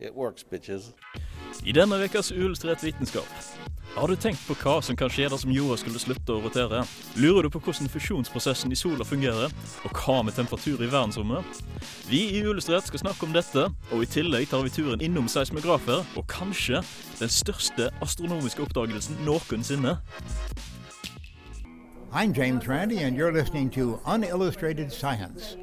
it 0.00 0.14
works, 0.14 0.44
bitches. 0.44 0.92
I 1.64 1.72
denne 1.72 1.98
ukas 2.04 2.32
Uillustrert 2.32 2.82
vitenskap. 2.84 3.26
Har 3.94 4.08
du 4.08 4.16
tenkt 4.16 4.44
på 4.46 4.54
hva 4.60 4.76
som 4.84 4.96
kan 4.96 5.10
skje 5.10 5.26
dersom 5.32 5.50
jorda 5.50 5.78
skulle 5.80 5.98
slutte 5.98 6.34
å 6.36 6.42
rotere? 6.44 6.84
Lurer 7.18 7.48
du 7.48 7.50
på 7.50 7.60
hvordan 7.64 7.90
fusjonsprosessen 7.90 8.70
i 8.70 8.78
sola 8.78 9.04
fungerer, 9.04 9.50
og 9.82 10.02
hva 10.04 10.20
med 10.22 10.36
temperatur 10.36 10.78
i 10.84 10.90
verdensrommet? 10.90 11.62
Vi 12.06 12.20
i 12.36 12.42
Uillustrert 12.44 12.86
skal 12.86 13.02
snakke 13.02 13.26
om 13.26 13.34
dette, 13.34 13.66
og 13.90 14.04
i 14.04 14.10
tillegg 14.10 14.50
tar 14.52 14.62
vi 14.66 14.74
turen 14.76 15.02
innom 15.02 15.26
seismografer, 15.26 16.04
og 16.14 16.28
kanskje 16.30 16.84
den 17.18 17.32
største 17.32 17.90
astronomiske 18.04 18.62
oppdagelsen 18.68 19.18
noensinne. 19.26 19.98
I'm 22.12 22.32
James 22.32 22.68
Randi, 22.68 23.02
and 23.02 23.16
you're 23.16 23.32
listening 23.32 23.68
to 23.70 24.00
Unillustrated 24.06 24.92
Science. 24.92 25.56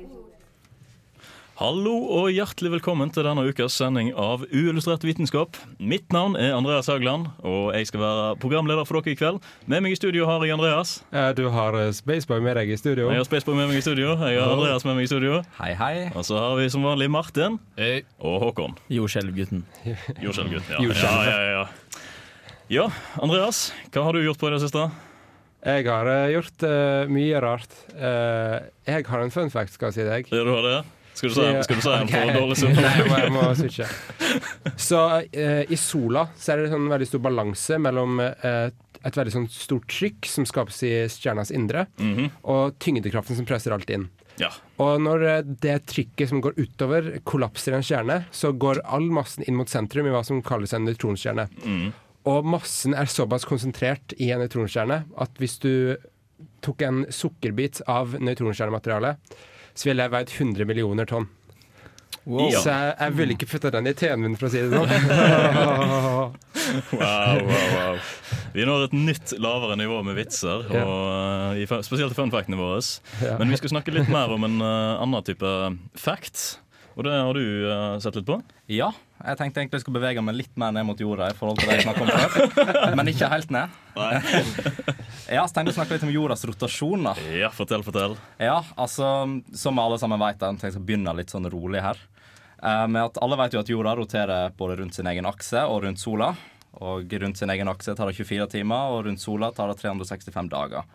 Hallo 1.55 1.93
og 2.11 2.25
hjertelig 2.35 2.67
velkommen 2.73 3.07
til 3.15 3.23
denne 3.23 3.45
ukas 3.47 3.77
sending 3.79 4.09
av 4.19 4.41
Uillustrert 4.49 5.05
vitenskap. 5.07 5.55
Mitt 5.79 6.11
navn 6.11 6.33
er 6.35 6.51
Andreas 6.51 6.89
Haugland, 6.91 7.29
og 7.47 7.69
jeg 7.71 7.87
skal 7.87 8.01
være 8.01 8.25
programleder 8.41 8.83
for 8.83 8.99
dere 8.99 9.13
i 9.13 9.19
kveld. 9.19 9.37
Med 9.71 9.85
meg 9.85 9.93
i 9.95 9.99
studio 9.99 10.25
har 10.27 10.43
jeg 10.43 10.51
Andreas. 10.57 10.97
Eh, 11.15 11.29
Du 11.37 11.45
har 11.53 11.77
eh, 11.79 11.93
Spaceboy 11.95 12.41
med 12.43 12.57
deg 12.59 12.73
i 12.73 12.77
studio. 12.79 13.07
Jeg 13.07 13.21
har 13.21 13.27
Spaceboy 13.29 13.55
med 13.55 13.71
meg 13.71 13.79
i 13.79 13.85
studio. 13.85 14.17
Jeg 14.19 14.41
har 14.41 14.51
Andreas 14.51 14.83
med 14.83 14.97
meg 14.99 15.07
i 15.07 15.11
studio. 15.13 15.37
Hei, 15.61 15.69
hei. 15.79 15.93
Og 16.11 16.27
så 16.27 16.41
har 16.41 16.57
vi 16.59 16.67
som 16.73 16.83
vanlig 16.83 17.07
Martin 17.15 17.55
Hei. 17.79 18.01
og 18.19 18.35
Håkon. 18.43 18.75
Jordskjelvgutten. 18.91 19.63
Jordskjelvgutten, 20.25 20.75
Ja. 20.75 20.83
Ja, 20.91 21.15
ja, 21.23 21.47
ja. 21.53 21.63
ja, 22.81 22.89
Andreas, 23.23 23.69
hva 23.95 24.03
har 24.09 24.11
du 24.19 24.25
gjort 24.25 24.43
på 24.43 24.51
i 24.51 24.57
det 24.57 24.59
siste? 24.65 24.89
Jeg 25.65 25.87
har 25.87 26.11
eh, 26.11 26.33
gjort 26.35 26.67
uh, 26.67 27.07
mye 27.15 27.39
rart. 27.41 27.79
Uh, 27.95 28.59
jeg 28.91 29.07
har 29.07 29.23
en 29.23 29.31
fun 29.33 29.47
fact, 29.49 29.73
skal 29.79 29.93
jeg 29.93 30.01
si 30.01 30.09
deg. 30.11 30.35
Ja, 30.35 30.43
du 30.43 30.51
har 30.51 30.67
det? 30.67 30.75
Skal 31.15 31.31
du 31.31 31.35
si 31.35 31.45
skal 31.63 31.77
du 31.79 31.81
si 31.85 31.91
en 31.95 32.09
for 32.11 32.33
dårlig 32.35 32.57
sum? 32.59 32.73
Nei, 32.85 32.93
jeg 32.99 33.07
må, 33.09 33.19
jeg 33.23 33.33
må 33.35 33.43
switche. 33.55 33.87
Så 34.75 34.99
eh, 35.31 35.63
i 35.71 35.77
sola 35.79 36.25
så 36.37 36.53
er 36.53 36.63
det 36.65 36.73
sånn 36.73 36.89
veldig 36.91 37.07
stor 37.07 37.23
balanse 37.23 37.77
mellom 37.79 38.19
eh, 38.25 38.67
et 39.05 39.17
veldig 39.19 39.33
sånn 39.35 39.47
stort 39.53 39.87
trykk 39.93 40.27
som 40.27 40.47
skapes 40.49 40.79
i 40.87 40.93
stjernas 41.13 41.51
indre, 41.55 41.85
Mhm. 42.01 42.31
og 42.51 42.77
tyngdekraften 42.81 43.37
som 43.37 43.45
presser 43.47 43.71
alt 43.75 43.89
inn. 43.93 44.07
Ja. 44.41 44.49
Og 44.83 44.97
når 44.99 45.23
eh, 45.29 45.43
det 45.63 45.75
trykket 45.87 46.27
som 46.33 46.41
går 46.43 46.57
utover, 46.59 47.11
kollapser 47.23 47.71
i 47.71 47.77
en 47.79 47.85
stjerne, 47.85 48.17
så 48.35 48.51
går 48.51 48.81
all 48.83 49.05
massen 49.13 49.45
inn 49.47 49.55
mot 49.55 49.69
sentrum 49.71 50.09
i 50.09 50.11
hva 50.11 50.25
som 50.27 50.41
kalles 50.43 50.73
en 50.75 50.83
nøytronstjerne. 50.89 51.47
Mm. 51.63 51.93
Og 52.27 52.43
massen 52.49 52.95
er 52.97 53.05
såpass 53.07 53.45
konsentrert 53.47 54.15
i 54.19 54.31
en 54.33 54.41
nøytronstjerne 54.43 55.03
at 55.21 55.39
hvis 55.39 55.59
du 55.63 55.71
tok 56.65 56.81
en 56.83 57.03
sukkerbit 57.13 57.83
av 57.87 58.17
nøytronstjernematerialet, 58.19 59.21
så 59.75 59.89
ville 59.91 60.05
jeg 60.07 60.11
veid 60.15 60.31
100 60.39 60.65
millioner 60.69 61.05
tonn. 61.09 61.27
Ja. 62.25 62.57
Så 62.57 62.71
jeg, 62.73 62.93
jeg 62.97 63.13
ville 63.19 63.35
ikke 63.35 63.47
putta 63.51 63.69
den 63.75 63.85
i 63.85 63.93
teen 63.93 64.21
min, 64.23 64.33
for 64.39 64.47
å 64.47 64.49
si 64.49 64.63
det 64.63 64.71
sånn. 64.73 64.89
Wow, 66.95 67.41
wow, 67.45 67.65
wow. 67.75 67.99
Vi 68.55 68.65
når 68.65 68.87
et 68.87 68.95
nytt 68.97 69.33
lavere 69.41 69.75
nivå 69.77 69.99
med 70.07 70.17
vitser, 70.17 70.63
Ja. 70.73 70.81
og, 70.87 71.03
eh, 71.53 71.61
i, 71.61 71.65
fun- 71.69 71.83
spesielt 71.85 72.15
i 72.15 72.17
funfactene 72.17 72.57
våre. 72.57 72.79
Ja. 73.21 73.35
Men 73.37 73.51
vi 73.53 73.59
skal 73.59 73.69
snakke 73.75 73.93
litt 73.93 74.09
mer 74.09 74.31
om 74.33 74.43
en 74.47 74.57
uh, 74.63 75.01
annen 75.03 75.23
type 75.27 75.51
fact. 75.99 76.59
Og 76.95 77.03
det 77.03 77.11
har 77.11 77.35
du 77.35 77.43
uh, 77.67 77.97
sett 77.99 78.15
litt 78.15 78.27
på? 78.27 78.37
Ja, 78.71 78.87
jeg 79.19 79.39
tenkte 79.39 79.59
egentlig 79.61 79.79
jeg 79.79 79.83
skulle 79.83 79.99
bevege 79.99 80.23
meg 80.23 80.37
litt 80.37 80.53
mer 80.59 80.71
ned 80.75 80.85
mot 80.87 80.99
jorda 80.99 81.27
i 81.31 81.35
forhold 81.35 81.59
til 81.59 81.71
det 81.71 81.81
jeg 81.81 81.91
om 81.91 82.11
før. 82.11 82.95
Men 82.95 83.11
ikke 83.11 83.31
helt 83.31 83.53
ned. 83.55 83.81
Ja, 85.25 85.41
jeg 85.41 85.69
å 85.71 85.73
snakke 85.73 85.95
litt 85.95 86.03
om 86.05 86.11
jordas 86.13 86.43
rotasjon. 86.45 87.07
da. 87.07 87.15
Ja, 87.33 87.47
fortell, 87.49 87.81
fortell. 87.81 88.13
Ja, 88.37 88.59
altså, 88.77 89.07
Som 89.57 89.79
alle 89.81 89.97
sammen 89.97 90.21
vet, 90.21 90.37
jeg 90.37 90.53
tenkte 90.53 90.67
jeg 90.69 90.75
skal 90.75 90.85
begynne 90.85 91.15
litt 91.17 91.33
sånn 91.33 91.49
rolig 91.49 91.81
her. 91.81 91.97
Eh, 92.61 92.83
med 92.87 93.01
at 93.07 93.17
Alle 93.25 93.39
vet 93.39 93.55
jo 93.55 93.63
at 93.63 93.71
jorda 93.71 93.95
roterer 93.97 94.53
både 94.57 94.77
rundt 94.83 94.93
sin 94.93 95.09
egen 95.09 95.25
akse 95.25 95.63
og 95.65 95.81
rundt 95.87 96.01
sola. 96.03 96.35
Og 96.85 97.09
rundt 97.23 97.41
sin 97.41 97.49
egen 97.49 97.71
akse 97.71 97.95
tar 97.97 98.11
det 98.11 98.19
24 98.19 98.47
timer, 98.53 98.93
og 98.93 99.07
rundt 99.07 99.23
sola 99.23 99.49
tar 99.55 99.71
det 99.71 99.79
365 99.81 100.51
dager. 100.53 100.85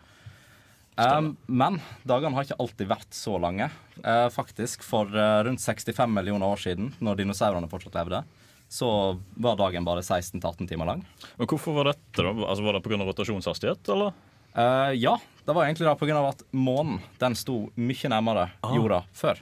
Um, 1.01 1.31
men 1.47 1.79
dagene 2.07 2.35
har 2.35 2.45
ikke 2.45 2.59
alltid 2.61 2.89
vært 2.89 3.15
så 3.15 3.37
lange. 3.41 3.67
Uh, 4.03 4.27
faktisk, 4.33 4.83
For 4.85 5.09
uh, 5.15 5.41
rundt 5.47 5.63
65 5.63 6.11
millioner 6.13 6.45
år 6.51 6.61
siden, 6.61 6.91
når 6.99 7.21
dinosaurene 7.21 7.69
fortsatt 7.71 7.97
levde, 7.97 8.23
så 8.71 8.89
var 9.35 9.59
dagen 9.59 9.87
bare 9.87 10.03
16-18 10.03 10.69
timer 10.69 10.87
lang. 10.87 11.05
Men 11.39 11.49
hvorfor 11.49 11.75
var 11.79 11.91
dette, 11.91 12.23
da? 12.23 12.31
Altså, 12.45 12.63
Var 12.63 12.77
det 12.77 12.83
pga. 12.85 12.99
rotasjonshastighet, 13.07 13.93
eller? 13.95 14.13
Uh, 14.51 14.91
ja, 14.99 15.15
det 15.45 15.55
var 15.55 15.65
egentlig 15.67 15.87
da 15.87 15.95
pga. 15.99 16.19
at 16.29 16.43
månen 16.51 17.01
den 17.19 17.35
sto 17.39 17.63
mye 17.75 18.11
nærmere 18.11 18.49
jorda 18.75 19.03
før. 19.15 19.41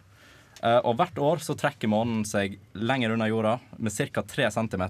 Og 0.59 0.91
hvert 0.99 1.15
år 1.23 1.39
så 1.39 1.53
trekker 1.55 1.87
månen 1.87 2.25
seg 2.27 2.57
lenger 2.75 3.13
unna 3.13 3.29
jorda 3.29 3.53
med 3.79 3.93
ca. 3.95 4.19
3 4.27 4.49
cm. 4.51 4.81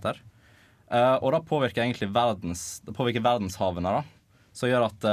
og 1.21 1.27
det 1.35 1.41
påvirker 1.45 1.83
egentlig 1.83 2.07
verdens, 2.09 2.79
det 2.81 2.95
påvirker 2.97 3.21
verdenshavene, 3.21 3.91
da. 3.99 4.47
Som 4.49 4.71
gjør 4.71 4.87
at 4.87 5.05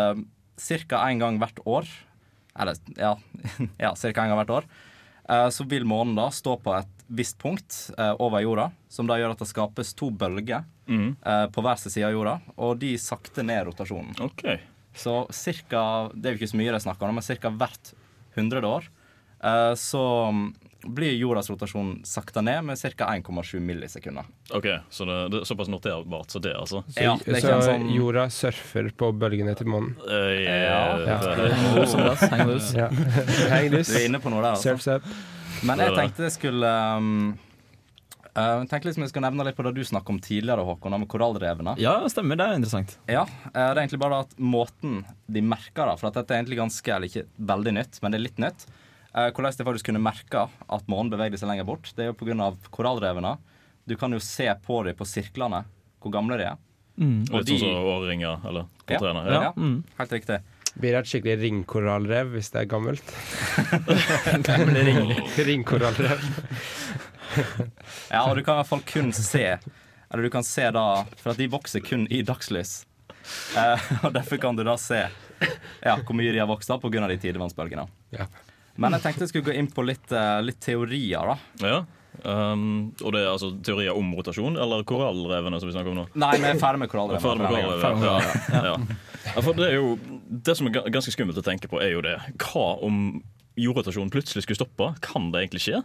ca. 0.56 1.03
én 1.11 1.19
gang 1.21 1.39
hvert 1.39 1.59
år 1.67 1.87
Eller 2.59 2.77
ja, 2.97 3.15
ja 3.84 3.94
ca. 3.94 4.09
én 4.09 4.15
gang 4.15 4.37
hvert 4.41 4.50
år. 4.50 4.65
eh, 5.28 5.49
så 5.50 5.65
vil 5.69 5.84
månen 5.84 6.15
da 6.17 6.28
stå 6.31 6.56
på 6.62 6.72
et 6.78 6.93
visst 7.09 7.39
punkt 7.39 7.91
eh, 7.99 8.15
over 8.19 8.41
jorda, 8.43 8.71
som 8.89 9.06
da 9.06 9.15
gjør 9.21 9.34
at 9.37 9.39
det 9.45 9.49
skapes 9.53 9.95
to 9.95 10.11
bølger 10.11 10.65
Mhm. 10.89 11.16
eh, 11.27 11.47
på 11.50 11.62
hver 11.62 11.77
sin 11.78 11.91
side 11.91 12.06
av 12.06 12.12
jorda, 12.15 12.41
og 12.56 12.78
de 12.78 12.93
sakter 12.97 13.43
ned 13.43 13.66
rotasjonen. 13.66 14.15
Okay. 14.22 14.61
Så 14.95 15.27
cirka, 15.34 16.11
det 16.15 16.27
er 16.31 16.34
jo 16.37 16.39
ikke 16.41 16.53
så 16.55 16.59
mye 16.61 16.72
de 16.72 16.78
snakker 16.81 17.09
om, 17.09 17.15
men 17.19 17.22
ca. 17.27 17.50
hvert 17.50 17.93
hundrede 18.37 18.65
år 18.71 18.87
så 19.77 20.03
mm, 20.33 20.55
blir 20.94 21.12
jordas 21.19 21.48
rotasjon 21.50 22.00
sakta 22.06 22.41
ned 22.42 22.64
med 22.64 22.78
ca. 22.97 23.06
1,7 23.14 23.60
millisekunder. 23.60 24.24
ok, 24.54 24.66
Så 24.91 25.04
det, 25.06 25.16
det 25.32 25.41
er 25.42 25.44
såpass 25.48 25.69
noterbart 25.69 26.30
så 26.30 26.41
det, 26.42 26.54
altså. 26.56 26.82
Så, 26.88 27.02
Ja, 27.02 27.16
det 27.24 27.42
så 27.42 27.58
sånn- 27.62 27.88
jorda 27.94 28.28
surfer 28.30 28.91
på 28.97 29.12
bølgene 29.19 29.56
til 29.56 29.66
månen. 29.66 29.97
Eh, 30.08 30.44
Ja. 30.44 30.98
Ja. 30.98 31.19
det- 31.36 32.74
Ja. 32.76 32.88
Heng 33.50 33.70
Du 33.70 33.76
er 33.78 34.04
inne 34.06 34.19
på 34.20 34.30
noe 34.30 34.42
der, 34.42 34.52
altså. 34.56 34.62
Surfs 34.76 34.86
up. 34.88 35.02
Men 35.64 35.78
jeg 35.78 35.94
tenkte 35.97 36.22
jeg 36.26 36.32
skulle 36.32 36.69
um, 36.98 37.38
eh, 38.36 38.58
jeg 38.60 38.68
tenkte 38.68 38.84
liksom 38.91 39.04
jeg 39.06 39.12
skal 39.14 39.22
nevne 39.24 39.44
litt 39.48 39.56
på 39.56 39.64
det 39.64 39.74
du 39.74 39.82
snakket 39.88 40.10
om 40.10 40.18
tidligere, 40.20 40.64
Håkon, 40.66 40.92
om 40.94 41.06
korallrevene. 41.06 41.76
Ja, 41.80 42.00
stemmer. 42.12 42.36
Det 42.36 42.47
er 42.47 42.58
interessant. 42.58 42.97
Ja, 43.08 43.22
eh, 43.22 43.53
det 43.53 43.76
er 43.78 43.82
egentlig 43.86 44.00
bare 44.03 44.20
at 44.26 44.34
måten 44.38 45.04
de 45.30 45.41
merker 45.41 45.86
det 45.91 45.98
For 46.00 46.08
at 46.08 46.14
dette 46.20 46.30
er 46.34 46.42
egentlig 46.42 46.58
ganske, 46.60 46.94
eller 46.94 47.08
ikke 47.08 47.26
veldig 47.41 47.72
nytt, 47.78 48.03
men 48.03 48.12
det 48.12 48.18
er 48.20 48.26
litt 48.28 48.38
nytt. 48.38 48.66
Eh, 49.16 49.31
hvordan 49.32 49.56
de 49.56 49.65
faktisk 49.65 49.87
kunne 49.88 50.03
merke 50.04 50.43
at 50.69 50.87
månen 50.93 51.10
bevegde 51.10 51.38
seg 51.41 51.49
lenger 51.49 51.65
bort, 51.65 51.93
det 51.97 52.04
er 52.04 52.10
jo 52.12 52.16
pga. 52.21 52.50
korallrevene. 52.71 53.38
Du 53.88 53.97
kan 53.97 54.12
jo 54.12 54.19
se 54.21 54.47
på 54.66 54.82
dem 54.84 54.94
på 54.99 55.06
sirklene 55.09 55.65
hvor 56.03 56.12
gamle 56.12 56.37
de 56.38 56.44
er. 56.50 56.56
Og 56.99 57.41
Litt 57.41 57.49
sånn 57.49 57.60
som 57.60 57.88
årringer 57.93 58.41
eller 58.49 58.65
Ja, 58.88 58.99
portrener. 58.99 59.27
ja, 59.32 59.43
Ja. 59.43 59.53
Mm. 59.56 59.84
helt 59.99 60.10
riktig. 60.12 60.41
Blir 60.78 60.93
det 60.93 60.99
et 61.00 61.06
skikkelig 61.09 61.41
ringkorallrev 61.41 62.32
hvis 62.37 62.50
det 62.53 62.60
er 62.62 62.66
gammelt? 62.69 63.04
Gamle 64.47 64.82
ring. 64.84 65.15
ringkorallrev. 65.37 66.21
Ja, 68.10 68.22
og 68.31 68.37
du 68.38 68.43
kan 68.44 68.54
i 68.54 68.60
hvert 68.62 68.69
fall 68.71 68.81
kun 68.87 69.10
se 69.12 69.43
Eller 69.59 70.22
du 70.22 70.30
kan 70.33 70.45
se 70.47 70.63
da 70.72 71.03
For 71.21 71.33
at 71.34 71.36
de 71.41 71.48
vokser 71.53 71.83
kun 71.84 72.07
i 72.09 72.22
dagslys. 72.24 72.86
Eh, 73.59 73.83
og 74.07 74.15
derfor 74.15 74.39
kan 74.41 74.57
du 74.57 74.63
da 74.65 74.77
se 74.80 75.03
ja, 75.83 75.97
hvor 75.98 76.15
mye 76.16 76.33
de 76.33 76.39
har 76.41 76.48
vokst 76.48 76.71
av 76.72 76.80
pga. 76.80 77.03
de 77.10 77.18
tidevannsbølgene. 77.21 77.84
Ja. 78.15 78.24
Men 78.77 78.97
jeg 78.97 79.05
tenkte 79.05 79.25
jeg 79.25 79.33
skulle 79.33 79.49
gå 79.51 79.57
inn 79.57 79.71
på 79.73 79.84
litt, 79.87 80.11
eh, 80.13 80.41
litt 80.45 80.61
teorier, 80.63 81.33
da. 81.33 81.37
Ja. 81.65 81.78
Um, 82.25 82.95
og 83.05 83.13
det 83.13 83.21
er 83.21 83.28
altså 83.28 83.51
teorier 83.65 83.97
om 83.97 84.09
rotasjon, 84.17 84.57
eller 84.61 84.84
korallrevene 84.89 85.61
som 85.61 85.69
vi 85.69 85.75
snakker 85.75 85.93
om 85.93 85.99
nå? 86.01 86.07
Nei, 86.17 86.33
vi 86.41 86.49
er 86.49 86.61
ferdig 86.61 86.81
med 86.81 86.93
korallrevene. 86.93 88.15
Ja. 88.57 88.77
Ja, 89.27 89.43
for 89.43 89.59
det 89.59 89.67
er 89.67 89.81
jo 89.81 89.97
Det 90.47 90.55
som 90.57 90.69
er 90.69 90.87
ganske 90.95 91.13
skummelt 91.13 91.39
å 91.41 91.45
tenke 91.45 91.69
på, 91.71 91.81
er 91.83 91.97
jo 91.97 92.03
det. 92.05 92.15
Hva 92.41 92.77
om 92.87 93.21
jordrotasjonen 93.59 94.13
plutselig 94.13 94.45
skulle 94.47 94.61
stoppe? 94.61 94.91
Kan 95.05 95.31
det 95.33 95.45
egentlig 95.45 95.65
skje? 95.67 95.83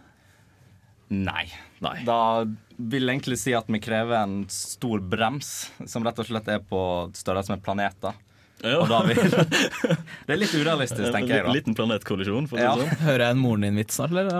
Nei. 1.12 1.44
Nei. 1.84 1.96
Da 2.08 2.44
vil 2.78 3.04
jeg 3.04 3.18
egentlig 3.18 3.38
si 3.40 3.52
at 3.56 3.68
vi 3.68 3.80
krever 3.82 4.22
en 4.22 4.42
stor 4.52 5.02
brems, 5.04 5.70
som 5.84 6.04
rett 6.06 6.20
og 6.22 6.28
slett 6.28 6.48
er 6.52 6.62
på 6.64 6.82
størrelse 7.18 7.52
med 7.52 7.64
planeter. 7.64 8.16
Ja. 8.62 8.76
Og 8.78 8.86
da 8.88 9.00
vil 9.08 9.16
Det 10.26 10.32
er 10.34 10.38
litt 10.38 10.54
urealistisk, 10.54 11.10
tenker 11.12 11.34
jeg. 11.34 11.40
En 11.42 11.46
da 11.50 11.54
liten 11.56 11.74
planetkollisjon, 11.78 12.46
for 12.50 12.56
å 12.56 12.58
si 12.60 12.64
Ja. 12.64 12.72
sånn. 12.78 12.90
Hører 13.08 13.22
jeg 13.26 13.30
en 13.36 13.42
moren 13.42 13.62
din-vits 13.68 13.94
snart, 13.98 14.12
eller? 14.14 14.26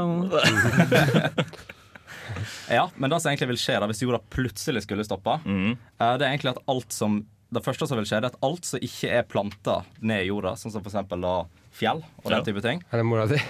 Ja, 2.72 2.86
men 2.96 3.10
det 3.10 3.18
som 3.20 3.28
egentlig 3.30 3.48
vil 3.52 3.58
skje 3.60 3.74
da 3.82 3.86
hvis 3.90 4.00
jorda 4.00 4.18
plutselig 4.32 4.82
skulle 4.86 5.04
stoppe, 5.04 5.34
eh, 5.44 6.14
det 6.16 6.24
er 6.24 6.30
egentlig 6.32 6.52
at 6.54 6.62
alt 6.72 6.92
som 6.94 7.12
Det 7.52 7.60
første 7.60 7.84
som 7.84 7.98
vil 8.00 8.06
skje, 8.08 8.16
det 8.22 8.28
er 8.30 8.32
at 8.32 8.44
alt 8.48 8.64
som 8.64 8.80
ikke 8.80 9.08
er 9.12 9.26
planta 9.28 9.74
ned 10.00 10.22
i 10.24 10.28
jorda, 10.30 10.54
sånn 10.56 10.72
som 10.72 10.80
for 10.80 10.88
eksempel 10.88 11.20
da 11.20 11.32
fjell 11.76 12.00
og 12.22 12.30
den 12.30 12.38
Ja. 12.38 12.44
type 12.46 12.62
ting 12.64 12.80
Er 12.88 12.96
det 13.02 13.04
mora 13.04 13.26
di? 13.28 13.36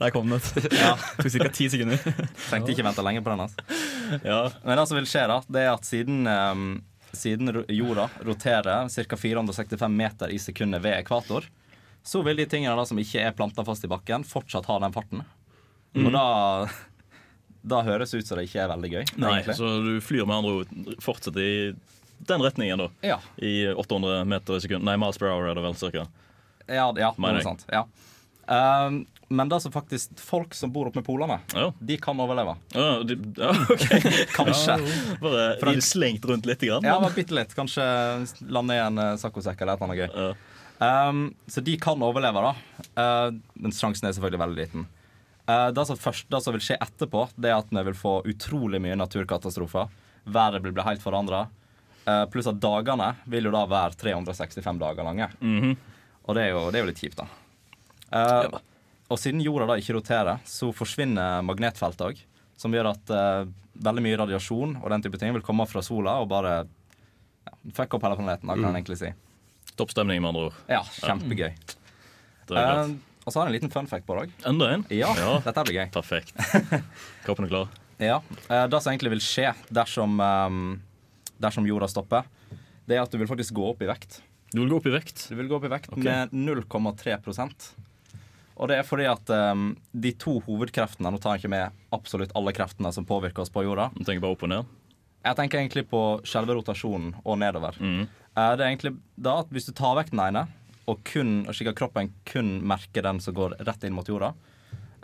Der 0.00 0.10
kom 0.10 0.26
den. 0.30 0.40
Ja. 0.74 0.96
Tok 1.20 1.30
ca. 1.38 1.48
ti 1.54 1.68
sekunder. 1.70 1.98
Trengte 2.48 2.72
ikke 2.74 2.82
vente 2.86 3.02
lenge 3.06 3.22
på 3.22 3.30
den. 3.30 3.40
Altså. 3.46 3.58
Ja. 4.26 4.40
Men 4.64 4.78
det 4.80 4.86
som 4.90 4.98
vil 4.98 5.06
skje, 5.10 5.22
da, 5.30 5.38
det 5.48 5.62
er 5.66 5.70
at 5.76 5.86
siden, 5.86 6.26
eh, 6.26 6.54
siden 7.12 7.64
jorda 7.68 8.08
roterer 8.26 8.88
ca. 8.88 9.16
465 9.16 9.96
meter 9.96 10.32
i 10.34 10.38
sekundet 10.38 10.82
ved 10.84 10.98
ekvator, 10.98 11.46
så 12.06 12.22
vil 12.22 12.36
de 12.36 12.46
tingene 12.46 12.76
da 12.78 12.84
som 12.86 12.98
ikke 12.98 13.22
er 13.22 13.34
planta 13.34 13.64
fast 13.66 13.84
i 13.84 13.90
bakken, 13.90 14.24
fortsatt 14.24 14.68
ha 14.70 14.78
den 14.82 14.94
farten. 14.94 15.24
Og 15.96 16.12
da 16.12 16.26
da 17.66 17.82
høres 17.82 18.12
det 18.12 18.22
ut 18.22 18.28
som 18.28 18.38
det 18.38 18.46
ikke 18.46 18.62
er 18.62 18.70
veldig 18.70 18.90
gøy. 18.92 19.04
Nei, 19.18 19.30
egentlig. 19.40 19.56
så 19.58 19.70
du 19.82 19.96
flyr 20.04 20.26
med 20.28 20.36
andre 20.36 20.52
ord 20.60 21.00
fortsatt 21.02 21.38
i 21.42 21.74
den 22.26 22.44
retningen, 22.44 22.78
da. 22.78 22.90
Ja. 23.02 23.16
I 23.42 23.72
800 23.74 24.24
meter 24.24 24.56
i 24.56 24.62
sekund. 24.62 24.86
Nei, 24.86 24.94
miles 25.00 25.18
per 25.18 25.32
hour 25.32 25.48
er 25.50 25.58
det 25.58 25.64
vel 25.64 25.74
cirka. 25.78 26.06
Ja, 26.66 26.86
ja 26.94 27.10
noe 27.18 27.32
jeg. 27.34 27.46
sånt. 27.46 27.66
Ja. 27.72 27.82
Um, 28.46 29.04
men 29.28 29.48
det 29.50 29.58
som 29.64 29.72
faktisk 29.74 30.12
folk 30.22 30.54
som 30.54 30.70
bor 30.70 30.86
oppe 30.86 31.00
med 31.00 31.06
polene, 31.08 31.40
Ja. 31.54 31.72
de 31.80 31.96
kan 31.98 32.18
overleve. 32.22 32.52
Ja, 32.74 33.02
de, 33.02 33.16
ja 33.36 33.48
OK. 33.50 33.86
Kanskje. 34.36 34.76
Bare 35.20 35.46
For- 35.58 35.80
slengt 35.82 36.24
rundt 36.30 36.46
litt. 36.46 36.60
Grann, 36.62 36.84
Ja, 36.86 37.00
bare 37.02 37.14
bitte 37.16 37.34
litt. 37.34 37.54
Kanskje 37.58 37.82
lande 38.46 38.76
i 38.76 38.82
en 38.84 38.98
uh, 39.02 39.16
saccosekk 39.18 39.64
eller 39.66 39.82
noe 39.82 39.96
gøy. 39.98 40.06
Ja. 40.14 41.08
Um, 41.08 41.34
så 41.50 41.62
de 41.64 41.74
kan 41.80 42.02
overleve, 42.04 42.42
da. 42.44 42.52
Uh, 42.94 43.38
men 43.58 43.72
sjansen 43.74 44.06
er 44.06 44.14
selvfølgelig 44.14 44.42
veldig 44.44 44.60
liten. 44.62 44.86
Uh, 45.48 45.70
det, 45.74 45.86
som 45.88 45.98
først, 45.98 46.28
det 46.30 46.40
som 46.44 46.54
vil 46.54 46.62
skje 46.62 46.76
etterpå, 46.82 47.24
det 47.38 47.50
er 47.50 47.58
at 47.58 47.70
vi 47.74 47.82
vil 47.88 47.98
få 47.98 48.18
utrolig 48.30 48.78
mye 48.82 48.94
naturkatastrofer. 48.98 49.90
Været 50.26 50.62
vil 50.62 50.74
bli 50.76 50.84
helt 50.86 51.02
forandra. 51.02 51.46
Uh, 52.06 52.22
pluss 52.30 52.46
at 52.46 52.60
dagene 52.62 53.10
vil 53.26 53.48
jo 53.48 53.54
da 53.54 53.64
være 53.66 53.98
365 53.98 54.78
dager 54.82 55.02
lange. 55.06 55.26
Mhm. 55.42 55.74
Og 56.26 56.34
det 56.34 56.42
er 56.46 56.54
jo, 56.54 56.62
det 56.70 56.78
er 56.78 56.82
jo 56.86 56.90
litt 56.92 57.02
kjipt, 57.02 57.18
da. 57.20 57.26
Uh, 58.12 58.58
Og 59.06 59.20
siden 59.22 59.42
jorda 59.42 59.68
da 59.70 59.76
ikke 59.78 59.94
roterer, 59.94 60.40
så 60.46 60.72
forsvinner 60.74 61.44
magnetfeltet 61.46 62.02
òg. 62.08 62.22
Som 62.58 62.74
gjør 62.74 62.88
at 62.90 63.12
uh, 63.12 63.44
veldig 63.84 64.02
mye 64.02 64.18
radiasjon 64.18 64.78
og 64.80 64.88
den 64.90 65.04
type 65.04 65.20
ting 65.20 65.34
vil 65.36 65.44
komme 65.46 65.66
fra 65.70 65.82
sola 65.84 66.16
og 66.22 66.30
bare 66.32 66.54
ja, 66.64 67.52
fuck 67.76 67.94
opp 67.94 68.06
hele 68.06 68.18
planeten, 68.18 68.50
kan 68.50 68.64
en 68.66 68.78
egentlig 68.78 68.98
si. 69.02 69.12
Topp 69.76 69.92
stemning, 69.92 70.22
med 70.24 70.32
andre 70.32 70.48
ord. 70.48 70.58
Ja, 70.72 70.80
kjempegøy. 71.04 71.52
Uh, 72.50 72.96
og 73.26 73.32
så 73.34 73.40
har 73.40 73.46
jeg 73.46 73.52
en 73.52 73.56
liten 73.58 73.74
fun 73.74 73.90
fact 73.90 74.06
på 74.08 74.16
det 74.16 74.26
òg. 74.26 74.34
Enda 74.48 74.70
en? 74.74 74.86
Ja, 74.94 75.12
Ja. 75.18 75.38
dette 75.44 75.66
blir 75.68 75.80
gøy. 75.82 75.88
Perfekt. 75.94 76.34
Kroppen 77.26 77.46
er 77.46 77.52
klar. 77.52 77.74
Ja, 78.02 78.20
Det 78.48 78.82
som 78.82 78.92
egentlig 78.92 79.14
vil 79.14 79.24
skje 79.24 79.50
dersom, 79.72 80.18
um, 80.20 80.80
dersom 81.42 81.66
jorda 81.68 81.88
stopper, 81.88 82.26
det 82.86 82.98
er 82.98 83.02
at 83.02 83.10
du 83.10 83.18
vil 83.18 83.28
faktisk 83.30 83.54
gå 83.56 83.70
opp 83.70 83.82
i 83.82 83.88
vekt. 83.90 84.20
Du 84.52 84.60
vil 84.62 84.70
gå 84.70 84.78
opp 84.78 84.86
i 84.86 84.94
vekt? 84.94 85.26
Du 85.30 85.34
vil 85.38 85.48
gå 85.50 85.58
opp 85.58 85.66
i 85.66 85.72
vekt 85.72 85.90
okay. 85.92 86.04
med 86.06 86.30
0,3 86.32 87.18
Og 88.56 88.70
det 88.70 88.78
er 88.80 88.86
fordi 88.88 89.04
at 89.10 89.30
um, 89.52 89.68
de 89.92 90.12
to 90.16 90.38
hovedkreftene 90.46 91.10
Nå 91.12 91.18
tar 91.20 91.36
jeg 91.36 91.44
ikke 91.44 91.52
med 91.52 91.74
absolutt 91.92 92.32
alle 92.38 92.54
kreftene 92.56 92.92
som 92.94 93.04
påvirker 93.08 93.44
oss 93.44 93.52
på 93.52 93.66
jorda. 93.66 93.90
Du 93.96 94.04
tenker 94.04 94.22
bare 94.24 94.36
opp 94.36 94.44
og 94.46 94.52
ned? 94.52 94.70
Jeg 95.26 95.36
tenker 95.40 95.60
egentlig 95.60 95.84
på 95.90 96.00
selve 96.28 96.54
rotasjonen 96.56 97.16
og 97.24 97.40
nedover. 97.42 97.76
Mm. 97.82 98.06
Eh, 98.06 98.52
Det 98.56 98.62
er 98.62 98.68
egentlig 98.70 98.94
da 99.16 99.40
at 99.42 99.50
Hvis 99.52 99.68
du 99.68 99.72
tar 99.76 99.96
vekk 99.98 100.12
den 100.14 100.22
ene, 100.28 100.46
og, 100.86 101.00
kun, 101.04 101.40
og 101.48 101.56
slik 101.56 101.72
at 101.72 101.78
kroppen 101.80 102.12
kun 102.30 102.60
merker 102.62 103.02
den 103.02 103.18
som 103.20 103.34
går 103.34 103.56
rett 103.66 103.84
inn 103.84 103.96
mot 103.96 104.06
jorda, 104.06 104.32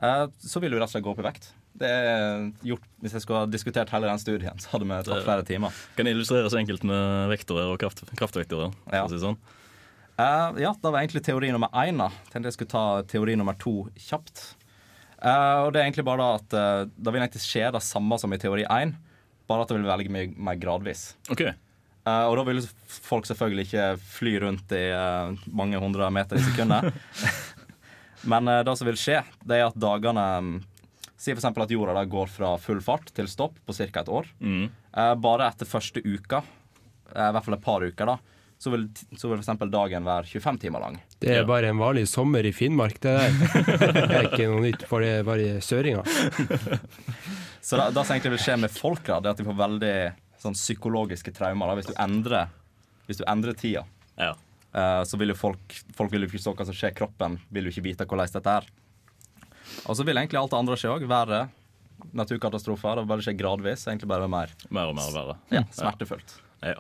eh, 0.01 0.27
så 0.39 0.63
vil 0.63 0.71
du 0.71 0.79
rett 0.79 0.87
og 0.87 0.95
slett 0.95 1.05
gå 1.05 1.11
opp 1.13 1.23
i 1.25 1.27
vekt. 1.27 1.51
Det 1.83 1.89
er 1.89 2.53
gjort, 2.69 2.85
Hvis 3.03 3.15
jeg 3.17 3.25
skulle 3.25 3.43
ha 3.43 3.49
diskutert 3.51 3.91
hele 3.91 4.07
den 4.07 4.21
studien, 4.21 4.61
så 4.61 4.75
hadde 4.75 4.87
vi 4.87 4.99
tatt 5.09 5.25
flere 5.25 5.45
timer. 5.49 5.75
Kan 5.97 6.07
illustreres 6.07 6.55
enkelt 6.55 6.85
med 6.85 7.33
vektorer 7.33 7.73
og 7.73 7.81
kraft, 7.81 8.05
kraftvektorer. 8.17 8.73
Ja. 8.93 9.07
si 9.09 9.19
sånn. 9.19 9.39
Eh, 10.21 10.61
ja, 10.63 10.75
det 10.75 10.91
var 10.91 11.01
egentlig 11.01 11.25
teori 11.25 11.53
nummer 11.55 11.73
én. 11.85 12.03
Tenkte 12.33 12.51
jeg 12.51 12.59
skulle 12.59 12.75
ta 12.75 12.85
teori 13.09 13.37
nummer 13.39 13.57
to 13.61 13.87
kjapt. 13.97 14.45
Uh, 15.23 15.69
og 15.69 15.69
det 15.71 15.79
er 15.79 15.87
egentlig 15.87 16.03
bare 16.09 16.19
da 16.19 16.31
at 16.35 16.55
uh, 16.59 16.91
det 16.91 17.13
vil 17.15 17.23
egentlig 17.23 17.45
skje 17.45 17.69
det 17.71 17.83
samme 17.87 18.17
som 18.19 18.33
i 18.35 18.41
teori 18.43 18.65
én, 18.67 18.97
bare 19.47 19.63
at 19.63 19.71
det 19.71 19.77
vil 19.77 19.87
velge 19.87 20.11
mye 20.11 20.33
mer 20.35 20.59
gradvis. 20.59 21.13
OK. 21.31 21.45
Uh, 22.03 22.27
og 22.27 22.35
da 22.41 22.47
vil 22.49 22.59
folk 22.91 23.29
selvfølgelig 23.31 23.69
ikke 23.69 23.87
fly 24.03 24.33
rundt 24.43 24.75
i 24.75 24.89
eh, 24.91 25.45
mange 25.55 25.79
hundre 25.79 26.09
meter 26.11 26.41
i 26.41 26.43
sekundet. 26.43 26.91
Men 28.23 28.49
eh, 28.49 28.65
det 28.67 28.77
som 28.79 28.89
vil 28.89 28.99
skje, 28.99 29.21
det 29.47 29.59
er 29.59 29.69
at 29.69 29.79
dagene 29.79 30.27
um, 30.39 30.53
Si 31.23 31.31
f.eks. 31.31 31.45
at 31.47 31.71
jorda 31.71 31.93
da 31.95 32.03
går 32.11 32.31
fra 32.35 32.57
full 32.59 32.81
fart 32.83 33.13
til 33.15 33.29
stopp 33.31 33.61
på 33.63 33.75
ca. 33.77 34.01
et 34.01 34.09
år. 34.11 34.27
Mm. 34.43 34.65
Eh, 34.91 35.13
bare 35.23 35.47
etter 35.47 35.69
første 35.71 36.03
uka, 36.03 36.41
eh, 37.15 37.29
i 37.29 37.35
hvert 37.37 37.47
fall 37.47 37.55
et 37.55 37.63
par 37.63 37.85
uker, 37.87 38.11
da, 38.11 38.17
så 38.63 38.71
vil, 38.71 38.85
så 39.19 39.27
vil 39.33 39.41
f.eks. 39.43 39.65
dagen 39.73 40.05
være 40.07 40.29
25 40.31 40.59
timer 40.63 40.85
lang. 40.85 41.01
Det 41.19 41.33
er 41.33 41.41
Ja. 41.41 41.47
bare 41.49 41.73
en 41.73 41.81
vanlig 41.83 42.05
sommer 42.07 42.47
i 42.47 42.53
Finnmark, 42.55 43.01
det 43.03 43.15
der. 43.19 43.33
Det 43.91 44.19
er 44.21 44.29
ikke 44.29 44.47
noe 44.53 44.63
nytt 44.69 44.85
for 44.87 45.03
det 45.03 45.17
bare 45.27 45.57
søringer. 45.65 46.07
Så 47.63 47.77
det, 47.79 47.89
det 47.95 48.05
som 48.07 48.15
egentlig 48.15 48.33
vil 48.37 48.43
skje 48.43 48.57
med 48.63 48.71
folk, 48.75 49.03
da, 49.07 49.21
det 49.23 49.31
er 49.31 49.35
at 49.37 49.41
de 49.43 49.47
får 49.47 49.59
veldig 49.59 49.95
sånn 50.43 50.57
psykologiske 50.59 51.35
traumer 51.37 51.71
da, 51.71 51.77
hvis 51.79 51.91
du 51.91 51.95
endrer, 52.03 52.51
hvis 53.07 53.21
du 53.21 53.25
endrer 53.31 53.55
tida. 53.59 53.85
Ja. 54.19 54.33
Uh, 54.73 55.03
så 55.07 55.19
vil 55.21 55.31
jo 55.35 55.37
folk 55.37 55.75
Folk 55.99 56.11
vil 56.15 56.23
jo 56.25 56.31
ikke 56.31 56.39
forstå 56.39 56.55
hva 56.57 56.65
som 56.71 56.77
skjer. 56.79 56.95
Kroppen 56.97 57.35
vil 57.53 57.67
jo 57.69 57.75
ikke 57.75 57.85
vite 57.91 58.07
hvordan 58.09 58.31
dette 58.39 58.55
er. 58.63 58.71
Og 59.87 59.99
så 59.99 60.07
vil 60.07 60.17
egentlig 60.17 60.39
alt 60.41 60.55
det 60.55 60.59
andre 60.63 60.79
skje 60.81 60.95
òg. 60.95 61.05
Verre 61.11 61.43
naturkatastrofer. 62.19 62.97
Det 62.97 63.05
vil 63.05 63.11
bare 63.13 63.25
skje 63.27 63.35
gradvis. 63.39 63.85
Egentlig 63.91 64.09
bare 64.11 64.31
mer 64.33 64.55
Mer 64.71 64.91
og 64.91 64.97
mer 64.99 65.13
verre. 65.15 65.37
ja, 65.55 65.63
smertefullt. 65.77 66.39
Ja. 66.65 66.79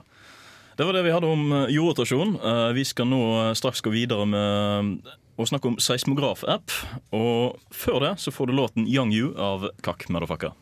Det 0.76 0.84
var 0.84 0.92
det 0.92 1.02
vi 1.02 1.10
hadde 1.12 1.26
om 1.26 1.52
eh, 1.52 1.66
jordrotasjon. 1.74 2.36
Eh, 2.40 2.68
Vi 2.72 2.84
skal 2.84 3.08
nå 3.10 3.20
eh, 3.42 3.52
straks 3.58 3.80
gå 3.84 3.92
videre 3.92 4.24
med 4.26 5.02
å 5.36 5.46
snakke 5.48 5.68
om 5.68 5.78
seismograf-app. 5.80 6.72
Og 7.16 7.60
før 7.74 8.00
det 8.06 8.12
så 8.24 8.32
får 8.32 8.48
du 8.50 8.56
låten 8.56 8.88
Young 8.88 9.12
You 9.12 9.34
av 9.36 9.68
Kakk 9.84 10.08
Motherfucker. 10.08 10.56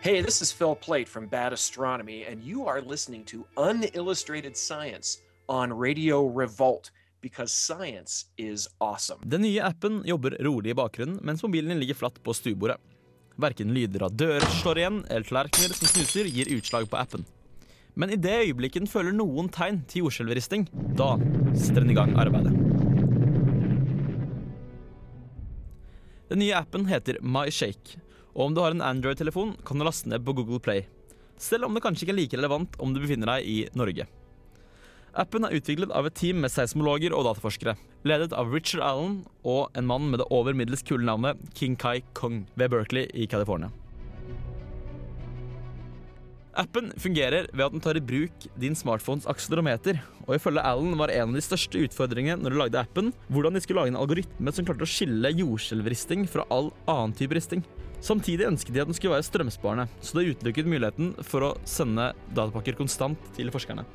Hey, 0.00 0.22
this 0.22 0.40
is 0.40 0.52
Phil 0.52 0.74
Plate 0.76 1.08
from 1.08 1.26
Bad 1.26 1.52
Astronomy, 1.52 2.24
and 2.24 2.42
you 2.42 2.66
are 2.66 2.80
listening 2.80 3.24
to 3.26 3.44
Unillustrated 3.58 4.56
Science 4.56 5.20
on 5.48 5.72
Radio 5.72 6.24
Revolt 6.26 6.90
because 7.20 7.52
science 7.52 8.26
is 8.36 8.68
awesome. 8.78 9.20
Den 9.24 9.42
nye 9.42 9.62
appen 9.64 10.02
jobber 10.06 10.36
rolig 10.44 10.70
i 10.70 10.78
bakgrunnen 10.78 11.18
mens 11.22 11.42
mobilen 11.42 11.80
ligger 11.80 11.98
flatt 11.98 12.22
på 12.22 12.34
stuebordet. 12.34 12.78
Verken 13.38 13.70
lyder 13.74 14.02
av 14.02 14.16
dører 14.18 14.46
slår 14.58 14.80
igjen 14.82 15.02
eller 15.06 15.26
tallerkener 15.26 15.74
som 15.78 15.90
knuser, 15.92 16.26
gir 16.26 16.50
utslag 16.56 16.88
på 16.90 16.98
appen. 16.98 17.26
Men 17.98 18.10
i 18.14 18.18
det 18.18 18.34
øyeblikket 18.44 18.84
den 18.84 18.90
føler 18.90 19.14
noen 19.14 19.50
tegn 19.54 19.80
til 19.90 20.04
jordskjelvristing, 20.04 20.66
da 20.98 21.14
setter 21.54 21.82
den 21.82 21.94
i 21.94 21.98
gang 21.98 22.14
arbeidet. 22.18 22.54
Den 26.28 26.42
nye 26.42 26.58
appen 26.58 26.84
heter 26.90 27.22
MyShake, 27.22 28.02
og 28.34 28.48
om 28.48 28.54
du 28.54 28.62
har 28.62 28.74
en 28.74 28.84
Android-telefon, 28.84 29.56
kan 29.66 29.78
du 29.78 29.86
laste 29.86 30.10
ned 30.10 30.26
på 30.26 30.34
Google 30.36 30.60
Play. 30.62 30.84
Selv 31.38 31.66
om 31.66 31.74
det 31.74 31.82
kanskje 31.82 32.06
ikke 32.06 32.14
er 32.16 32.20
like 32.20 32.38
relevant 32.38 32.78
om 32.82 32.92
du 32.94 33.00
befinner 33.00 33.36
deg 33.36 33.46
i 33.46 33.58
Norge. 33.78 34.06
Appen 35.18 35.42
er 35.42 35.56
utviklet 35.56 35.90
av 35.98 36.06
et 36.06 36.14
team 36.14 36.38
med 36.44 36.52
seismologer 36.54 37.10
og 37.10 37.24
dataforskere, 37.26 37.72
ledet 38.06 38.30
av 38.38 38.52
Richard 38.54 38.84
Allen 38.86 39.16
og 39.42 39.74
en 39.74 39.88
mann 39.90 40.06
med 40.12 40.22
det 40.22 40.28
over 40.30 40.54
middels 40.54 40.84
kule 40.86 41.02
navnet 41.02 41.40
King 41.58 41.74
Kai 41.74 42.04
Kong 42.14 42.44
ved 42.54 42.70
Berkeley 42.70 43.10
i 43.18 43.26
California. 43.26 43.72
Appen 46.58 46.92
fungerer 47.02 47.50
ved 47.50 47.64
at 47.66 47.74
den 47.74 47.82
tar 47.82 47.98
i 47.98 48.02
bruk 48.02 48.46
din 48.58 48.78
smartphones 48.78 49.26
akselerometer, 49.30 49.98
og 50.26 50.36
ifølge 50.38 50.62
Allen 50.62 50.94
var 50.98 51.10
en 51.10 51.32
av 51.32 51.38
de 51.38 51.42
største 51.42 51.82
utfordringene 51.82 52.38
når 52.38 52.54
de 52.54 52.62
lagde 52.62 52.82
appen, 52.86 53.12
hvordan 53.26 53.58
de 53.58 53.62
skulle 53.62 53.82
lage 53.82 53.94
en 53.96 54.00
algoritme 54.00 54.54
som 54.54 54.70
klarte 54.70 54.86
å 54.86 54.90
skille 54.90 55.34
jordskjelvristing 55.34 56.26
fra 56.30 56.46
all 56.54 56.70
annen 56.86 57.18
type 57.18 57.34
risting. 57.34 57.66
Samtidig 57.98 58.46
ønsket 58.46 58.70
de 58.70 58.86
at 58.86 58.90
den 58.90 58.94
skulle 58.94 59.18
være 59.18 59.26
strømsparende, 59.26 59.90
så 59.98 60.18
det 60.20 60.28
utelukket 60.36 60.70
muligheten 60.70 61.16
for 61.26 61.42
å 61.42 61.56
sende 61.66 62.12
datapakker 62.30 62.78
konstant 62.78 63.32
til 63.34 63.50
forskerne. 63.50 63.86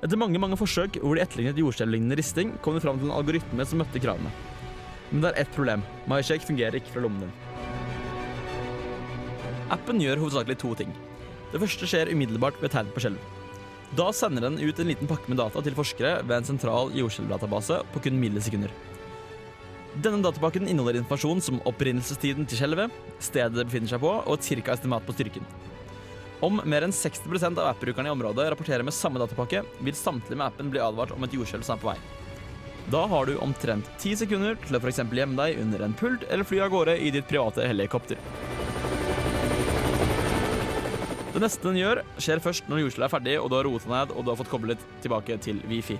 Etter 0.00 0.16
mange 0.16 0.40
mange 0.40 0.56
forsøk 0.56 0.96
hvor 1.02 1.18
de 1.18 1.20
etterlignet 1.20 1.58
jordskjelvlignende 1.60 2.16
risting, 2.16 2.54
kom 2.64 2.76
de 2.76 2.80
fram 2.80 2.96
til 2.96 3.10
en 3.10 3.16
algoritme 3.18 3.66
som 3.68 3.82
møtte 3.82 4.00
kravene. 4.00 4.32
Men 5.10 5.24
det 5.24 5.32
er 5.32 5.42
ett 5.42 5.52
problem. 5.52 5.82
MyShake 6.08 6.46
fungerer 6.46 6.78
ikke 6.78 6.94
fra 6.94 7.02
lommen 7.04 7.26
din. 7.26 7.34
Appen 9.70 10.00
gjør 10.02 10.22
hovedsakelig 10.22 10.56
to 10.62 10.72
ting. 10.78 10.94
Det 11.52 11.60
første 11.60 11.88
skjer 11.90 12.12
umiddelbart 12.14 12.56
ved 12.62 12.72
tegn 12.72 12.88
på 12.94 13.02
skjelv. 13.04 13.20
Da 13.98 14.06
sender 14.14 14.46
den 14.46 14.56
ut 14.62 14.80
en 14.80 14.88
liten 14.88 15.10
pakke 15.10 15.28
med 15.28 15.40
data 15.42 15.60
til 15.66 15.76
forskere 15.76 16.20
ved 16.22 16.36
en 16.38 16.48
sentral 16.48 16.94
jordskjelvdatabase 16.96 17.82
på 17.92 18.02
kun 18.06 18.20
millisekunder. 18.22 18.72
Denne 20.00 20.22
datapakken 20.22 20.70
inneholder 20.70 21.02
informasjon 21.02 21.42
som 21.42 21.60
opprinnelsestiden 21.66 22.46
til 22.46 22.62
skjelvet, 22.62 22.94
stedet 23.18 23.58
det 23.58 23.66
befinner 23.66 23.90
seg 23.90 24.00
på, 24.04 24.12
og 24.22 24.38
et 24.38 24.46
cirka 24.46 24.76
estimat 24.78 25.04
på 25.04 25.16
styrken. 25.16 25.46
Om 26.40 26.62
mer 26.64 26.86
enn 26.86 26.92
60 26.92 27.50
av 27.50 27.66
app-brukerne 27.68 28.08
i 28.08 28.12
området 28.14 28.46
rapporterer 28.54 28.84
med 28.86 28.96
samme 28.96 29.20
datapakke, 29.20 29.60
vil 29.84 29.96
samtlige 29.96 30.38
med 30.40 30.46
appen 30.46 30.70
bli 30.72 30.80
advart 30.80 31.12
om 31.12 31.24
et 31.26 31.34
jordskjelv 31.36 31.66
som 31.66 31.76
er 31.76 31.82
på 31.82 31.90
vei. 31.90 31.98
Da 32.90 33.02
har 33.06 33.28
du 33.28 33.34
omtrent 33.44 33.90
ti 34.00 34.14
sekunder 34.16 34.56
til 34.64 34.78
å 34.78 34.80
f.eks. 34.80 35.02
gjemme 35.04 35.36
deg 35.36 35.60
under 35.60 35.84
en 35.84 35.92
pult 35.94 36.24
eller 36.30 36.48
fly 36.48 36.62
av 36.64 36.72
gårde 36.72 36.96
i 36.96 37.12
ditt 37.12 37.28
private 37.28 37.66
helikopter. 37.68 38.16
Det 41.30 41.42
neste 41.44 41.68
den 41.68 41.78
gjør, 41.78 42.00
skjer 42.18 42.40
først 42.42 42.72
når 42.72 42.86
jordskjelvet 42.86 43.06
er 43.10 43.14
ferdig 43.18 43.36
og 43.38 43.52
du 43.52 43.58
har 43.58 43.68
roet 43.68 43.84
deg 43.84 43.92
ned 43.92 44.16
og 44.16 44.24
du 44.24 44.32
har 44.32 44.40
fått 44.40 44.50
koblet 44.50 44.88
tilbake 45.04 45.36
til 45.44 45.60
wifi. 45.68 45.98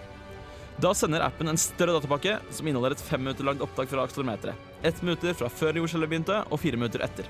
Da 0.80 0.94
sender 0.96 1.20
appen 1.20 1.52
en 1.52 1.60
større 1.60 1.98
datapakke 1.98 2.38
som 2.48 2.66
inneholder 2.66 2.96
et 2.96 3.04
fem 3.04 3.20
minutter 3.20 3.44
langt 3.44 3.60
opptak 3.60 3.92
fra 3.92 4.08
akselerometeret. 4.08 4.56
Ett 4.80 5.04
minutter 5.04 5.36
fra 5.36 5.52
før 5.52 5.76
jordskjelvet 5.82 6.08
begynte, 6.08 6.40
og 6.48 6.64
fire 6.64 6.80
minutter 6.80 7.04
etter. 7.04 7.28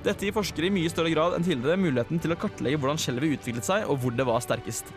Dette 0.00 0.24
gir 0.24 0.32
forskere 0.32 0.70
i 0.70 0.72
mye 0.72 0.88
større 0.88 1.12
grad 1.12 1.34
enn 1.36 1.44
tidligere 1.44 1.76
muligheten 1.76 2.20
til 2.22 2.32
å 2.32 2.38
kartlegge 2.40 2.80
hvordan 2.80 3.00
skjelvet 3.00 3.36
utviklet 3.36 3.66
seg, 3.66 3.84
og 3.84 4.00
hvor 4.00 4.14
det 4.16 4.24
var 4.24 4.40
sterkest. 4.40 4.88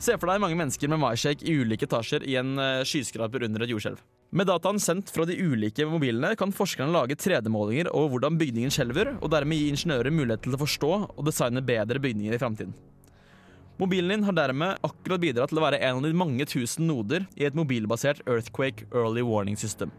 Se 0.00 0.14
for 0.16 0.30
deg 0.30 0.40
mange 0.40 0.56
mennesker 0.56 0.88
med 0.88 1.02
maishake 1.02 1.44
i 1.44 1.58
ulike 1.60 1.84
etasjer 1.84 2.22
i 2.24 2.38
en 2.40 2.54
eh, 2.56 2.84
skyskraper 2.88 3.44
under 3.44 3.66
et 3.66 3.72
jordskjelv. 3.74 3.98
Med 4.30 4.46
dataen 4.46 4.78
sendt 4.80 5.10
fra 5.10 5.26
de 5.26 5.34
ulike 5.36 5.84
mobilene 5.90 6.30
kan 6.38 6.54
forskerne 6.54 6.94
lage 6.94 7.18
3D-målinger 7.18 7.90
over 7.90 8.14
hvordan 8.14 8.38
bygningen 8.40 8.72
skjelver, 8.72 9.16
og 9.18 9.34
dermed 9.34 9.58
gi 9.58 9.68
ingeniører 9.74 10.14
mulighet 10.14 10.46
til 10.46 10.54
å 10.54 10.62
forstå 10.62 10.92
og 11.10 11.20
designe 11.26 11.64
bedre 11.66 12.00
bygninger 12.00 12.36
i 12.36 12.40
framtiden. 12.40 12.76
Mobilen 13.80 14.14
din 14.14 14.28
har 14.28 14.36
dermed 14.38 14.78
akkurat 14.86 15.20
bidratt 15.20 15.50
til 15.50 15.58
å 15.58 15.66
være 15.66 15.82
en 15.82 15.98
av 15.98 16.06
de 16.06 16.16
mange 16.22 16.46
tusen 16.46 16.86
noder 16.86 17.26
i 17.34 17.48
et 17.48 17.58
mobilbasert 17.58 18.22
Earthquake 18.28 18.86
Early 18.94 19.24
Warning 19.26 19.58
System, 19.58 19.90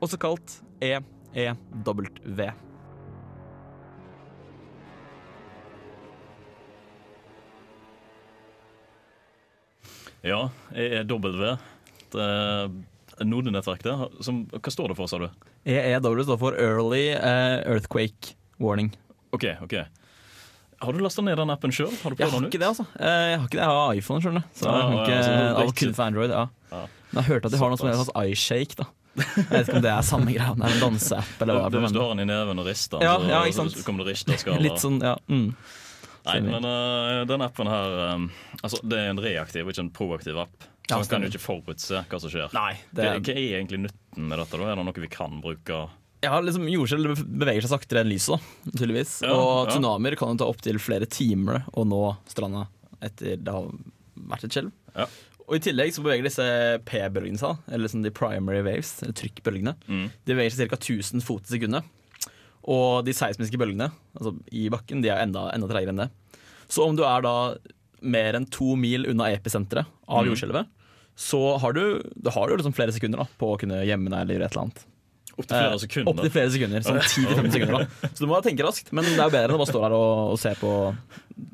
også 0.00 0.18
kalt 0.22 0.62
E 0.82 0.96
EEW. 1.34 2.52
Ja, 10.24 10.48
EEW. 10.74 11.56
Det 12.14 12.24
er 12.24 13.26
nodenettverk 13.28 13.82
der. 13.84 14.06
Som, 14.24 14.44
hva 14.54 14.72
står 14.72 14.92
det 14.92 14.96
for, 14.98 15.10
sa 15.10 15.20
du? 15.20 15.26
EEW 15.68 16.22
står 16.26 16.40
for 16.40 16.56
Early 16.60 17.06
eh, 17.14 17.58
Earthquake 17.68 18.34
Warning. 18.62 18.92
OK. 19.34 19.44
ok 19.66 19.74
Har 20.84 20.92
du 20.96 21.00
lasta 21.02 21.22
ned 21.24 21.38
den 21.40 21.52
appen 21.52 21.72
sjøl? 21.74 21.92
Har 22.02 22.14
du 22.14 22.20
Jeg 22.20 22.30
prøvd 22.30 22.38
har 22.40 22.48
ikke 22.50 22.60
det, 22.62 22.68
altså. 22.72 22.86
Eh, 22.96 23.28
Jeg 23.34 23.38
har 23.38 23.46
ikke 23.48 23.58
det, 23.58 23.62
jeg 23.64 23.78
har 23.78 24.00
iPhone, 24.00 24.24
skjønner 24.24 24.44
du. 24.44 24.52
Så 24.60 24.68
Ja, 24.68 24.74
jeg 24.74 24.84
har 24.84 24.94
ja, 24.94 25.04
ikke, 25.04 25.22
så 25.24 25.30
det 25.30 25.44
er 25.44 25.72
ikke- 25.72 25.80
kun 25.86 25.94
for 26.00 26.04
Android. 26.08 26.30
ja. 26.30 26.44
Ja. 26.74 26.84
Men 27.14 27.20
jeg 27.20 27.24
har 27.24 27.34
hørt 27.34 27.44
at 27.46 27.52
de 27.52 27.58
har 27.58 27.68
noe 27.70 27.78
som 27.78 27.88
heter 27.88 28.30
iShake. 28.32 28.74
da 28.80 28.84
Jeg 29.14 29.46
vet 29.50 29.68
ikke 29.68 29.78
om 29.78 29.84
det 29.84 29.94
er 29.94 30.04
samme 30.06 30.34
greia. 30.34 30.52
Det 30.58 30.66
er 30.66 30.76
en 30.76 30.82
danseapp 30.82 31.42
eller 31.44 31.58
hva 31.58 31.70
Det 31.70 31.80
Hvis 31.84 31.94
du 31.94 32.00
har 32.02 32.12
den 32.14 32.24
i 32.24 32.28
neven 32.28 32.60
og 32.62 32.68
rister 32.68 33.00
den, 33.00 33.06
Ja, 33.06 33.40
så, 33.46 33.64
ja, 33.64 33.72
så 33.74 33.86
kommer 33.86 34.04
det 34.04 34.16
risterskala. 34.16 34.58
men 34.58 34.66
Litt 34.66 34.82
sånn, 34.82 35.00
ja. 35.04 35.14
Mm. 35.30 35.48
Nei, 36.24 36.38
men 36.40 36.64
uh, 36.64 37.24
den 37.28 37.44
appen 37.44 37.68
her 37.68 37.98
um, 38.14 38.30
Altså, 38.62 38.78
det 38.80 38.96
er 38.96 39.10
en 39.12 39.20
reaktiv 39.20 39.68
ikke 39.68 39.82
en 39.84 39.90
proaktiv 39.92 40.38
app. 40.40 40.54
Så 40.84 40.94
Ja, 40.94 41.00
man 41.00 41.08
kan 41.08 41.24
jo 41.24 41.32
ikke 41.32 41.42
forutse 41.42 42.00
hva 42.10 42.20
som 42.20 42.32
skjer. 42.32 42.54
Nei, 42.56 42.72
det 42.92 43.08
Hva, 43.08 43.18
hva 43.20 43.34
er 43.34 43.58
egentlig 43.58 43.82
nytten 43.86 44.30
med 44.30 44.40
dette? 44.40 44.58
da? 44.60 44.70
Er 44.70 44.80
det 44.80 44.86
noe 44.88 45.04
vi 45.04 45.12
kan 45.12 45.38
bruke? 45.44 45.84
Ja, 46.24 46.38
liksom 46.40 46.64
Jordskjelv 46.72 47.20
beveger 47.20 47.64
seg 47.64 47.72
saktere 47.74 48.04
enn 48.04 48.08
lyset, 48.08 48.44
tydeligvis. 48.70 49.18
Ja, 49.24 49.34
og 49.36 49.68
ja. 49.68 49.74
tsunamier 49.74 50.16
kan 50.20 50.32
jo 50.32 50.40
ta 50.40 50.48
opptil 50.48 50.80
flere 50.80 51.08
timer 51.10 51.66
å 51.76 51.84
nå 51.88 52.00
stranda 52.30 52.66
etter 53.04 53.36
det 53.36 53.52
har 53.52 53.68
vært 54.30 54.46
et 54.46 54.56
skjelv. 54.56 54.72
Ja. 54.94 55.08
Og 55.44 55.58
I 55.58 55.62
tillegg 55.66 55.92
så 55.92 56.00
beveger 56.04 56.24
disse 56.24 56.44
P-bølgene 56.88 57.40
seg, 57.40 57.58
eller 57.68 57.90
sånn 57.92 58.04
de 58.06 58.12
primary 58.14 58.62
waves, 58.64 58.94
eller 59.04 59.12
trykkbølgene. 59.18 59.74
Mm. 59.86 60.06
De 60.24 60.32
beveger 60.36 60.56
seg 60.56 60.70
ca. 60.72 60.78
1000 60.80 61.20
fot 61.24 61.44
i 61.44 61.56
sekundet. 61.58 61.84
Og 62.64 63.02
de 63.04 63.12
seismiske 63.12 63.58
bølgene 63.60 63.90
altså 64.16 64.32
i 64.56 64.70
bakken 64.72 65.02
de 65.04 65.10
er 65.12 65.20
enda, 65.20 65.50
enda 65.52 65.68
treigere 65.68 65.92
enn 65.92 66.00
det. 66.06 66.08
Så 66.72 66.86
om 66.88 66.96
du 66.96 67.02
er 67.04 67.20
da 67.26 67.34
mer 68.00 68.38
enn 68.38 68.46
to 68.52 68.72
mil 68.80 69.04
unna 69.12 69.28
episenteret 69.34 69.84
av 70.08 70.24
Mm. 70.24 70.30
jordskjelvet, 70.32 70.66
så 71.14 71.58
har 71.60 71.72
du, 71.76 72.00
da 72.16 72.30
har 72.34 72.48
du 72.48 72.56
liksom 72.56 72.74
flere 72.74 72.92
sekunder 72.96 73.20
da, 73.20 73.26
på 73.38 73.52
å 73.52 73.58
kunne 73.60 73.84
gjemme 73.84 74.08
deg 74.10 74.18
eller 74.24 74.34
gjøre 74.38 74.48
et 74.48 74.56
eller 74.56 74.64
annet. 74.64 74.84
Opptil 75.34 75.50
flere 75.56 75.74
Eh, 75.74 75.80
sekunder. 75.82 76.10
Opp 76.12 76.20
til 76.22 76.30
flere 76.30 76.50
sekunder, 76.54 76.84
sånn 76.86 76.98
10-15 77.02 77.54
sekunder 77.56 77.74
da. 77.80 78.08
Så 78.14 78.22
du 78.22 78.28
må 78.30 78.38
tenke 78.44 78.62
raskt, 78.66 78.92
men 78.94 79.04
det 79.08 79.16
er 79.18 79.24
jo 79.26 79.32
bedre 79.34 79.48
enn 79.50 79.56
å 79.56 79.60
bare 79.64 79.72
stå 79.72 79.80
der 79.82 79.94
og, 79.96 80.12
og 80.34 80.38
se, 80.38 80.52
på, 80.60 80.70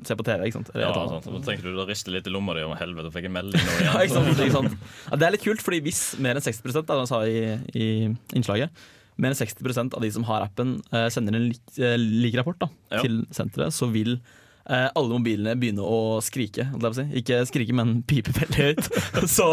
se 0.04 0.16
på 0.20 0.26
TV. 0.26 0.44
ikke 0.50 0.58
sant? 0.58 0.70
Eller 0.74 0.84
Ja, 0.86 1.06
sant. 1.14 1.24
Så 1.30 1.42
tenker 1.48 1.64
du 1.70 1.78
da 1.78 1.86
rister 1.88 2.12
litt 2.12 2.28
i 2.28 2.34
lomma 2.34 2.54
di 2.58 2.64
om 2.66 2.74
helvete, 2.76 3.12
fikk 3.14 3.28
jeg 3.30 3.34
melding 3.38 3.56
nå 3.64 3.74
igjen. 3.78 3.88
Ja, 3.88 4.04
ikke 4.04 4.16
sant, 4.18 4.30
ikke 4.36 4.56
sant? 4.58 4.76
Ja, 5.08 5.20
det 5.22 5.28
er 5.30 5.34
litt 5.38 5.46
kult, 5.48 5.64
fordi 5.64 5.80
hvis 5.88 6.02
mer 6.20 6.36
enn 6.36 6.44
60 6.44 6.76
da, 6.84 6.98
jeg 7.00 7.10
sa 7.12 7.22
i, 7.24 7.40
i 7.80 7.88
innslaget 8.36 8.86
Mer 9.20 9.34
enn 9.34 9.36
60% 9.36 9.96
av 9.98 10.00
de 10.04 10.08
som 10.14 10.24
har 10.24 10.46
appen, 10.46 10.76
eh, 10.96 11.08
sender 11.12 11.34
en 11.36 11.48
lik, 11.50 11.60
eh, 11.76 11.96
lik 12.00 12.36
rapport 12.40 12.56
da, 12.62 12.68
Ja. 12.94 13.02
til 13.04 13.18
senteret, 13.36 13.74
så 13.76 13.88
vil 13.92 14.14
alle 14.70 15.16
mobilene 15.16 15.56
begynne 15.58 15.82
å 15.82 16.20
skrike. 16.24 16.68
Si. 16.94 17.06
Ikke 17.20 17.42
skrike, 17.48 17.74
men 17.76 18.00
pipe 18.06 18.34
veldig 18.36 18.70
høyt. 18.70 18.86
så, 19.36 19.48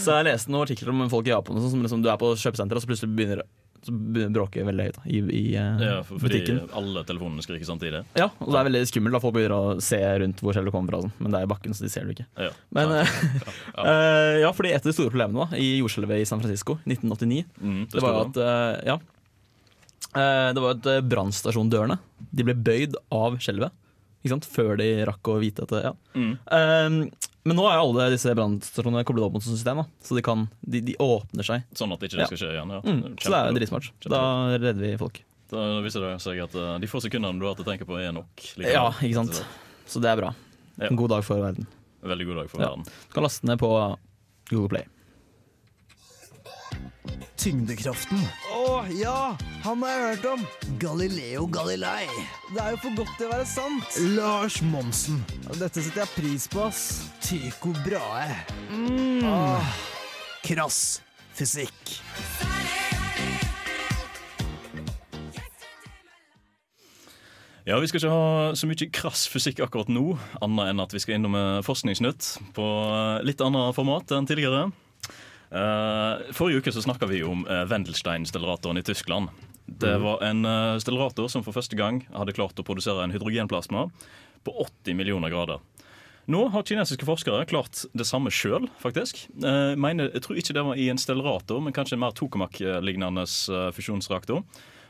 så 0.00 0.18
jeg 0.18 0.30
leste 0.30 0.52
noen 0.52 0.66
artikler 0.66 0.94
om 0.94 1.06
folk 1.12 1.28
i 1.28 1.34
Japan 1.34 1.60
sånn, 1.60 1.74
som 1.74 1.84
liksom, 1.84 2.02
du 2.04 2.10
er 2.12 2.18
på 2.20 2.32
kjøpesenteret, 2.38 2.80
og 2.80 2.84
så 2.84 2.92
plutselig 2.92 3.16
begynner 3.18 3.46
så 3.86 3.92
begynner 3.92 4.32
bråket 4.34 4.64
veldig 4.66 4.84
høyt 4.88 4.96
da, 4.96 5.02
i, 5.06 5.18
i 5.36 5.42
eh, 5.54 5.82
Ja, 5.84 5.98
for, 6.02 6.18
fordi 6.18 6.56
alle 6.74 7.04
telefonene 7.06 7.44
skriker 7.44 7.68
samtidig. 7.68 8.00
Ja, 8.18 8.26
og 8.42 8.48
det 8.50 8.58
er 8.58 8.66
veldig 8.66 8.80
skummelt 8.90 9.14
da 9.14 9.20
folk 9.22 9.36
begynner 9.36 9.54
å 9.54 9.76
se 9.84 10.00
rundt 10.24 10.40
hvor 10.42 10.56
skjelvet 10.56 10.74
kommer 10.74 10.90
fra. 10.90 11.02
Sånn. 11.04 11.12
Men 11.20 11.34
det 11.36 11.38
er 11.38 11.46
i 11.46 11.50
bakken, 11.52 11.76
så 11.76 11.84
de 11.86 11.90
ser 11.92 12.08
du 12.08 12.14
ikke. 12.16 12.26
Ja. 12.48 12.48
Men 12.74 12.96
Ja. 12.96 13.04
ja. 13.04 13.84
eh, 13.92 14.38
ja, 14.42 14.50
fordi 14.56 14.72
et 14.74 14.80
av 14.82 14.90
de 14.90 14.96
store 14.96 15.12
problemene 15.12 15.44
da, 15.44 15.60
i 15.62 15.76
jordskjelvet 15.76 16.24
i 16.24 16.26
San 16.26 16.42
Francisco 16.42 16.80
1989, 16.82 17.44
Mm, 17.62 17.84
det 17.92 18.02
var 18.02 18.16
jo 18.16 18.24
at 18.26 18.38
eh, 18.42 18.80
ja, 18.90 18.96
Eh, 20.16 20.50
det 20.54 20.62
var 20.62 20.76
at 20.76 20.86
eh, 20.88 21.02
brannstasjondørene 21.04 21.98
De 22.32 22.46
ble 22.46 22.54
bøyd 22.56 22.96
av 23.12 23.36
skjelvet. 23.42 23.74
Ikke? 24.26 24.38
Før 24.56 24.76
de 24.80 24.88
rakk 25.08 25.30
å 25.32 25.38
vite 25.42 25.64
at 25.66 25.72
det, 25.72 25.82
ja. 25.86 25.94
Mm. 26.18 26.34
um, 26.44 26.98
men 27.46 27.56
nå 27.60 27.64
er 27.70 27.78
alle 27.78 28.08
disse 28.10 28.32
brannstasjonene 28.34 29.04
koblet 29.06 29.28
opp 29.28 29.36
mot 29.36 29.44
sånt 29.44 29.54
system, 29.54 29.78
da. 29.84 29.86
så 30.02 30.16
de, 30.18 30.22
kan, 30.26 30.48
de, 30.66 30.80
de 30.88 30.96
åpner 31.02 31.46
seg. 31.46 31.62
Sånn 31.78 31.94
at 31.94 32.02
ikke 32.02 32.18
det 32.18 32.24
Ja. 32.24 32.26
skal 32.32 32.40
skje 32.40 32.48
igjen. 32.56 32.72
Ja. 32.74 32.80
Mm, 32.82 33.02
så 33.22 33.30
det 33.30 33.38
er 33.38 33.58
dritsmart. 33.60 33.90
Da 34.10 34.22
redder 34.58 34.82
vi 34.82 34.90
folk. 34.98 35.20
Da 35.52 35.66
viser 35.84 36.02
det 36.02 36.16
seg 36.24 36.40
at 36.42 36.56
uh, 36.58 36.72
de 36.82 36.90
få 36.90 36.98
sekundene 37.04 37.38
du 37.38 37.46
har 37.46 37.54
til 37.54 37.62
å 37.62 37.68
tenke 37.70 37.86
på, 37.86 38.00
er 38.02 38.10
nok. 38.16 38.34
likevel. 38.58 38.74
Ja, 38.74 38.88
ikke 38.98 39.20
sant. 39.22 39.38
Så 39.86 40.02
det 40.02 40.10
er 40.10 40.18
bra. 40.18 40.32
Ja. 40.80 40.88
En 40.90 40.98
god 40.98 41.14
dag 41.14 41.22
for 41.24 41.38
verden. 41.44 41.68
Veldig 42.02 42.26
god 42.32 42.42
dag 42.42 42.50
for 42.50 42.64
verden. 42.64 42.82
Du 43.06 43.14
kan 43.14 43.24
laste 43.28 43.46
ned 43.46 43.62
på 43.62 43.70
Google 44.50 44.68
Play. 44.74 44.84
Tyngdekraften. 47.36 48.20
Å 48.56 48.84
ja, 48.96 49.36
han 49.62 49.82
har 49.84 49.92
jeg 49.92 50.04
hørt 50.06 50.28
om. 50.32 50.44
Galileo 50.82 51.46
Galilei. 51.52 52.06
Det 52.52 52.62
er 52.62 52.74
jo 52.74 52.82
for 52.84 52.98
godt 53.02 53.16
til 53.18 53.28
å 53.28 53.32
være 53.34 53.48
sant. 53.50 53.98
Lars 54.16 54.60
Monsen. 54.64 55.20
Dette 55.60 55.84
setter 55.84 56.04
jeg 56.04 56.14
pris 56.16 56.48
på, 56.50 56.64
ass. 56.66 56.86
Tycho 57.22 57.74
Brahe. 57.84 58.40
Mm. 58.70 59.26
Ah, 59.28 59.74
krass 60.46 61.00
fysikk. 61.36 61.96
Ja, 67.66 67.80
Vi 67.82 67.88
skal 67.90 67.98
ikke 67.98 68.10
ha 68.14 68.50
så 68.54 68.68
mye 68.70 68.86
krass 68.94 69.24
fysikk 69.26 69.58
akkurat 69.64 69.88
nå, 69.90 70.12
annet 70.38 70.68
enn 70.70 70.82
at 70.84 70.92
vi 70.94 71.00
skal 71.02 71.16
innom 71.18 71.34
eh, 71.34 71.64
Forskningsnytt 71.66 72.28
på 72.54 72.66
eh, 72.94 73.24
litt 73.26 73.42
annet 73.42 73.74
format 73.74 74.14
enn 74.14 74.28
tidligere. 74.30 74.68
Eh, 75.50 76.32
forrige 76.34 76.62
uke 76.62 76.74
så 76.74 76.82
snakka 76.82 77.06
vi 77.10 77.22
om 77.24 77.44
uh, 77.46 77.62
Wendelstein-stelleratoren 77.70 78.80
i 78.80 78.84
Tyskland. 78.86 79.30
Det 79.66 79.96
var 79.98 80.22
en 80.22 80.46
stellerator 80.46 80.78
stellarator 80.78 81.28
som 81.30 81.42
for 81.42 81.56
første 81.56 81.74
gang 81.78 82.04
hadde 82.14 82.34
klart 82.36 82.58
å 82.58 82.64
produsere 82.66 83.02
en 83.02 83.10
hydrogenplasma 83.10 83.88
på 84.46 84.54
80 84.62 84.94
millioner 84.94 85.32
grader. 85.32 85.58
Nå 86.26 86.48
har 86.50 86.64
kinesiske 86.66 87.06
forskere 87.06 87.44
klart 87.46 87.84
det 87.94 88.04
samme 88.06 88.32
sjøl, 88.34 88.66
faktisk. 88.82 89.28
Eh, 89.30 89.74
mener, 89.78 90.10
jeg 90.10 90.24
tror 90.24 90.40
ikke 90.40 90.56
det 90.56 90.64
var 90.66 90.80
i 90.82 90.88
en 90.90 90.98
stellerator, 90.98 91.60
men 91.62 91.74
kanskje 91.74 91.94
en 91.94 92.02
mer 92.02 92.16
tokamak-lignende 92.18 93.22
eh, 93.22 93.68
fusjonsreaktor. 93.76 94.42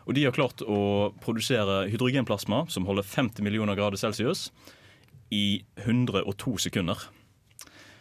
Og 0.06 0.16
de 0.16 0.24
har 0.24 0.32
klart 0.32 0.64
å 0.64 1.12
produsere 1.20 1.82
hydrogenplasma 1.92 2.62
som 2.72 2.88
holder 2.88 3.04
50 3.04 3.44
millioner 3.44 3.76
grader 3.76 4.00
celsius 4.00 4.48
i 5.28 5.60
102 5.82 6.56
sekunder. 6.68 7.04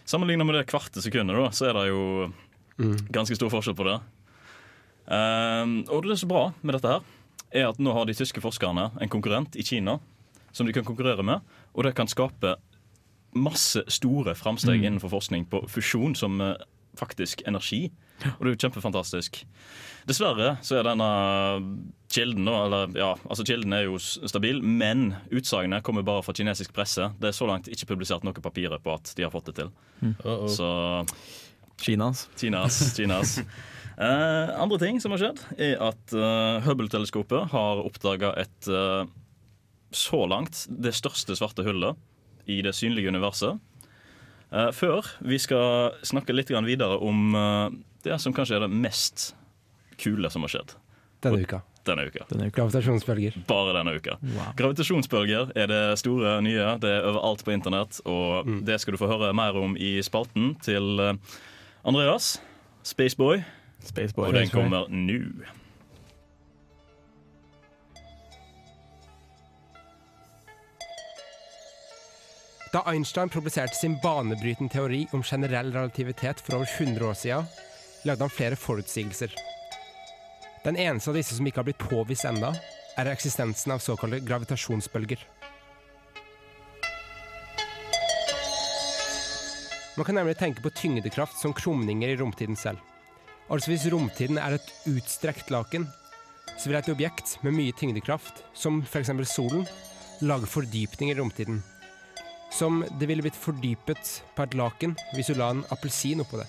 Sammenlignet 0.08 0.48
med 0.48 0.56
det 0.60 0.68
kvarte 0.70 1.04
sekundet, 1.04 1.36
da, 1.36 1.52
så 1.52 1.68
er 1.72 1.76
det 1.76 1.88
jo 1.90 2.04
ganske 2.77 3.36
stor 3.38 3.50
forskjell 3.53 3.75
på 3.77 3.88
det. 3.88 4.00
Um, 5.05 5.84
og 5.88 6.01
det 6.01 6.10
som 6.10 6.15
er 6.15 6.22
så 6.24 6.29
bra 6.32 6.44
med 6.65 6.75
dette, 6.77 6.96
her, 6.96 7.01
er 7.55 7.70
at 7.70 7.79
nå 7.79 7.94
har 7.94 8.08
de 8.10 8.15
tyske 8.17 8.41
forskerne 8.41 8.89
en 9.01 9.12
konkurrent 9.12 9.55
i 9.55 9.63
Kina 9.63 10.00
som 10.55 10.65
de 10.67 10.74
kan 10.74 10.86
konkurrere 10.88 11.24
med, 11.24 11.44
og 11.75 11.84
det 11.86 11.94
kan 11.96 12.08
skape 12.08 12.55
masse 13.36 13.84
store 13.91 14.34
framsteg 14.36 14.79
Mm. 14.79 14.86
innenfor 14.86 15.12
forskning 15.12 15.46
på 15.51 15.67
fusjon 15.67 16.15
som 16.15 16.39
eh, 16.41 16.55
faktisk 16.96 17.44
energi. 17.46 17.91
Og 18.24 18.39
det 18.39 18.48
er 18.48 18.55
jo 18.55 18.70
kjempefantastisk. 18.70 19.41
Dessverre 20.08 20.58
så 20.63 20.77
er 20.79 20.84
denne 20.88 21.10
kilden, 22.08 22.48
eller 22.48 22.88
ja, 22.96 23.10
altså 23.27 23.44
kilden 23.44 23.74
er 23.74 23.84
jo 23.89 23.98
stabil, 24.00 24.62
men 24.63 25.17
utsagnet 25.36 25.84
kommer 25.84 26.05
bare 26.08 26.24
fra 26.24 26.32
kinesisk 26.34 26.72
presse. 26.74 27.10
Det 27.20 27.27
er 27.27 27.36
så 27.36 27.46
langt 27.50 27.67
ikke 27.67 27.89
publisert 27.91 28.24
noe 28.24 28.34
papirer 28.34 28.79
på 28.79 28.94
at 28.96 29.12
de 29.17 29.24
har 29.24 29.32
fått 29.32 29.51
det 29.51 29.55
til. 29.55 29.72
Mm. 30.01 30.15
Så 30.48 30.70
Kinas. 31.82 32.27
Kinas. 32.39 32.82
Kinas. 32.98 33.39
Eh, 33.96 34.50
andre 34.60 34.75
ting 34.82 34.98
som 35.00 35.13
har 35.15 35.22
skjedd, 35.22 35.38
er 35.55 35.77
at 35.79 36.12
eh, 36.12 36.65
Hubble-teleskopet 36.65 37.46
har 37.53 37.79
oppdaga 37.79 38.34
et 38.41 38.67
eh, 38.67 39.05
så 39.96 40.20
langt 40.27 40.65
det 40.67 40.91
største 40.98 41.32
svarte 41.39 41.63
hullet 41.63 41.96
i 42.51 42.58
det 42.65 42.74
synlige 42.75 43.08
universet. 43.15 43.55
Eh, 44.51 44.67
før 44.75 45.08
vi 45.24 45.39
skal 45.39 45.96
snakke 46.03 46.36
litt 46.36 46.51
grann 46.51 46.67
videre 46.67 47.00
om 47.08 47.39
eh, 47.39 47.77
det 48.03 48.20
som 48.20 48.36
kanskje 48.36 48.58
er 48.60 48.65
det 48.65 48.72
mest 48.84 49.29
kule 50.03 50.27
som 50.27 50.44
har 50.44 50.51
skjedd 50.58 50.75
Denne 51.24 51.48
uka. 51.48 51.63
denne 51.88 52.10
uka. 52.12 52.27
Gravitasjonsbølger. 52.51 53.39
Bare 53.48 53.77
denne 53.79 53.96
uka. 53.96 54.20
Gravitasjonsbølger 54.60 55.55
er 55.55 55.72
det 55.72 55.82
store 56.03 56.36
nye. 56.44 56.67
Det 56.84 56.91
er 57.00 57.08
overalt 57.13 57.48
på 57.48 57.55
internett. 57.55 58.03
Og 58.03 58.51
det 58.67 58.82
skal 58.84 59.00
du 59.00 59.00
få 59.01 59.08
høre 59.15 59.32
mer 59.32 59.55
om 59.55 59.79
i 59.79 59.96
spalten 60.03 60.58
til 60.67 61.00
eh, 61.00 61.15
Andreas, 61.86 62.42
Spaceboy. 62.84 63.44
Spaceboy. 63.86 64.27
Og 64.27 64.34
den 64.34 64.50
kommer 64.50 64.88
nå. 64.89 65.20
Da 72.74 72.82
Einstein 72.89 73.30
publiserte 73.30 73.77
sin 73.77 74.00
banebrytende 74.04 74.74
teori 74.74 75.06
om 75.13 75.22
generell 75.24 75.70
relativitet 75.72 76.42
for 76.42 76.58
over 76.58 76.65
100 76.80 77.06
år 77.06 77.13
siden, 77.13 77.46
lagde 78.06 78.22
han 78.22 78.34
flere 78.34 78.56
forutsigelser. 78.56 79.38
Den 80.65 80.75
eneste 80.75 81.13
av 81.13 81.22
disse 81.22 81.38
som 81.38 81.46
ikke 81.46 81.62
har 81.62 81.70
blitt 81.70 81.86
påvist 81.86 82.25
enda, 82.25 82.56
er 82.98 83.13
eksistensen 83.13 83.77
av 83.77 83.86
såkalte 83.86 84.25
gravitasjonsbølger. 84.25 85.22
Man 89.96 90.08
kan 90.08 90.18
nemlig 90.20 90.38
tenke 90.40 90.64
på 90.64 90.74
tyngdekraft 90.75 91.40
som 91.40 91.54
krumninger 91.56 92.12
i 92.12 92.18
romtiden 92.20 92.58
selv. 92.60 92.82
Altså 93.50 93.72
hvis 93.72 93.88
romtiden 93.94 94.40
er 94.42 94.58
et 94.58 94.74
utstrekt 94.90 95.54
laken, 95.54 95.88
så 96.58 96.70
vil 96.70 96.80
et 96.80 96.92
objekt 96.92 97.38
med 97.46 97.56
mye 97.56 97.75
tyngdekraft, 97.75 98.44
som 98.54 98.82
f.eks. 98.84 99.14
solen, 99.30 99.64
lage 100.22 100.50
fordypning 100.50 101.12
i 101.12 101.18
romtiden 101.18 101.64
som 102.56 102.86
det 103.00 103.08
ville 103.10 103.24
blitt 103.25 103.40
fordypet 103.40 104.12
på 104.36 104.46
et 104.46 104.56
laken 104.58 104.96
hvis 105.16 105.32
du 105.32 105.40
la 105.40 105.52
en 105.54 105.66
appelsin 105.74 106.24
oppå 106.24 106.40
det. 106.40 106.48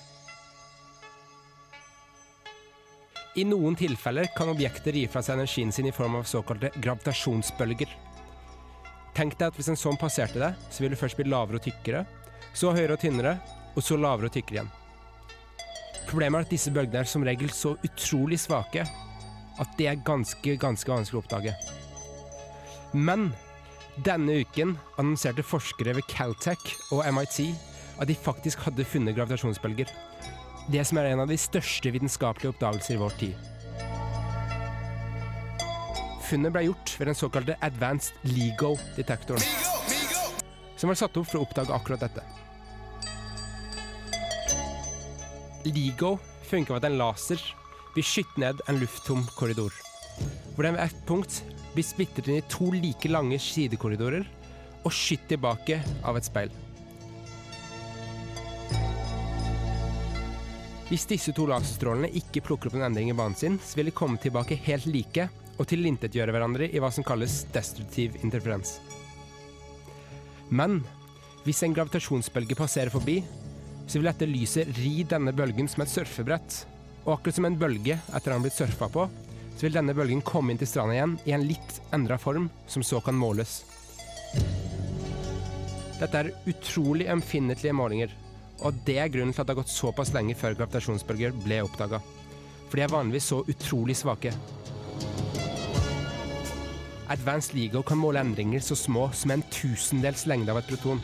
I 3.36 3.44
noen 3.44 3.76
tilfeller 3.76 4.30
kan 4.36 4.48
objekter 4.48 4.96
gi 4.96 5.04
fra 5.12 5.20
seg 5.24 5.36
energien 5.36 5.72
sin 5.74 5.88
i 5.90 5.92
form 5.92 6.14
av 6.16 6.28
såkalte 6.28 6.70
gravitasjonsbølger. 6.80 7.90
Tenk 9.16 9.36
deg 9.36 9.50
at 9.50 9.58
hvis 9.58 9.68
en 9.72 9.80
sånn 9.80 9.98
passerte 10.00 10.40
deg, 10.40 10.62
så 10.70 10.82
ville 10.82 10.96
det 10.96 11.02
først 11.02 11.18
bli 11.18 11.28
lavere 11.28 11.60
og 11.60 11.66
tykkere, 11.66 12.06
så 12.56 12.72
høyere 12.72 12.96
og 12.96 13.02
tynnere, 13.02 13.36
og 13.76 13.84
så 13.84 13.98
lavere 14.00 14.30
og 14.30 14.34
tykkere 14.34 14.60
igjen. 14.60 14.74
Problemet 16.06 16.38
er 16.38 16.46
at 16.46 16.52
disse 16.54 16.72
bølgene 16.72 17.02
er 17.02 17.10
som 17.10 17.24
regel 17.26 17.50
så 17.52 17.74
utrolig 17.84 18.38
svake 18.40 18.84
at 19.56 19.72
det 19.78 19.88
er 19.90 20.04
ganske, 20.06 20.56
ganske 20.60 20.92
vanskelig 20.92 21.18
å 21.18 21.24
oppdage. 21.24 21.54
Men 22.94 23.30
denne 24.04 24.42
uken 24.44 24.76
annonserte 25.00 25.44
forskere 25.44 25.96
ved 25.96 26.06
Caltech 26.12 26.76
og 26.92 27.04
MIT 27.16 27.40
at 27.96 28.08
de 28.10 28.16
faktisk 28.16 28.66
hadde 28.66 28.84
funnet 28.84 29.16
gravitasjonsbølger. 29.16 29.90
Det 30.70 30.82
som 30.86 31.00
er 31.00 31.12
en 31.12 31.24
av 31.24 31.30
de 31.30 31.38
største 31.40 31.92
vitenskapelige 31.94 32.52
oppdagelser 32.52 32.96
i 32.96 33.00
vår 33.00 33.18
tid. 33.20 33.52
Funnet 36.26 36.52
ble 36.52 36.66
gjort 36.66 36.96
ved 36.98 37.08
den 37.10 37.18
såkalte 37.18 37.58
Advanced 37.62 38.18
LIGO-detektoren. 38.26 39.46
Som 40.76 40.90
var 40.90 40.98
satt 40.98 41.16
opp 41.16 41.30
for 41.30 41.40
å 41.40 41.46
oppdage 41.46 41.72
akkurat 41.72 42.02
dette. 42.02 42.24
LIGO 45.66 46.16
funker 46.46 46.76
ved 46.76 46.84
at 46.84 46.90
en 46.90 46.98
laser 47.00 47.42
vil 47.96 48.06
skutt 48.06 48.38
ned 48.40 48.60
en 48.68 48.78
lufttom 48.80 49.24
korridor. 49.38 49.74
Hvor 50.54 50.66
den 50.66 50.76
ved 50.76 50.84
et 50.86 51.02
punkt 51.08 51.40
blir 51.74 51.84
splittet 51.84 52.28
inn 52.28 52.38
i 52.38 52.46
to 52.52 52.70
like 52.72 53.10
lange 53.10 53.38
sidekorridorer 53.42 54.24
og 54.86 54.94
skutt 54.94 55.26
tilbake 55.32 55.80
av 56.06 56.18
et 56.18 56.28
speil. 56.28 56.52
Hvis 60.86 61.08
disse 61.10 61.32
to 61.34 61.48
laserstrålene 61.50 62.12
ikke 62.14 62.44
plukker 62.46 62.70
opp 62.70 62.76
en 62.78 62.86
endring 62.86 63.10
i 63.10 63.16
banen 63.18 63.34
sin, 63.34 63.56
så 63.58 63.80
vil 63.80 63.90
de 63.90 63.96
komme 63.96 64.20
tilbake 64.22 64.58
helt 64.68 64.86
like 64.86 65.26
og 65.56 65.66
tilintetgjøre 65.66 66.30
hverandre 66.34 66.68
i 66.70 66.82
hva 66.82 66.92
som 66.94 67.06
kalles 67.06 67.40
destruktiv 67.54 68.14
interferens. 68.22 68.76
Men 70.46 70.78
hvis 71.42 71.64
en 71.66 71.74
gravitasjonsbølge 71.74 72.54
passerer 72.58 72.92
forbi, 72.94 73.18
så 73.86 73.98
vil 73.98 74.08
dette 74.10 74.28
lyset 74.28 74.70
ri 74.80 75.04
denne 75.08 75.34
bølgen 75.36 75.68
som 75.70 75.84
et 75.84 75.92
surfebrett. 75.92 76.58
Og 77.06 77.14
akkurat 77.16 77.38
som 77.38 77.46
en 77.48 77.58
bølge 77.58 77.94
etter 77.96 78.18
at 78.18 78.26
den 78.26 78.34
har 78.34 78.44
blitt 78.44 78.58
surfa 78.58 78.88
på, 78.90 79.06
så 79.56 79.64
vil 79.64 79.78
denne 79.78 79.94
bølgen 79.96 80.24
komme 80.26 80.52
inn 80.52 80.60
til 80.60 80.68
stranda 80.68 80.96
igjen 80.96 81.16
i 81.24 81.34
en 81.36 81.46
litt 81.46 81.78
endra 81.96 82.18
form, 82.20 82.50
som 82.66 82.84
så 82.84 83.00
kan 83.00 83.16
måles. 83.16 83.62
Dette 85.96 86.18
er 86.20 86.32
utrolig 86.50 87.06
ømfinnelige 87.08 87.72
målinger, 87.72 88.10
og 88.66 88.76
det 88.84 88.98
er 89.00 89.12
grunnen 89.12 89.32
til 89.32 89.42
at 89.42 89.48
det 89.48 89.54
har 89.54 89.62
gått 89.62 89.72
såpass 89.72 90.12
lenge 90.16 90.36
før 90.36 90.58
gravitasjonsbølger 90.58 91.36
ble 91.44 91.62
oppdaga. 91.64 92.02
For 92.66 92.76
de 92.76 92.84
er 92.84 92.92
vanligvis 92.92 93.30
så 93.32 93.40
utrolig 93.48 93.96
svake. 93.96 94.34
Advanced 97.08 97.54
Lego 97.54 97.84
kan 97.86 98.00
måle 98.02 98.20
endringer 98.20 98.60
så 98.60 98.74
små 98.76 99.06
som 99.14 99.30
en 99.30 99.44
tusendels 99.54 100.26
lengde 100.26 100.50
av 100.52 100.58
et 100.60 100.68
proton. 100.72 101.00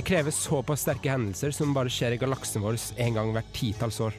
Det 0.00 0.06
kreves 0.08 0.36
såpass 0.36 0.80
sterke 0.80 1.10
hendelser 1.12 1.52
som 1.52 1.74
bare 1.76 1.90
skjer 1.92 2.14
i 2.14 2.18
galaksen 2.22 2.62
vår 2.64 2.78
en 3.04 3.16
gang 3.18 3.32
hvert 3.34 3.48
titalls 3.52 3.98
år. 4.00 4.14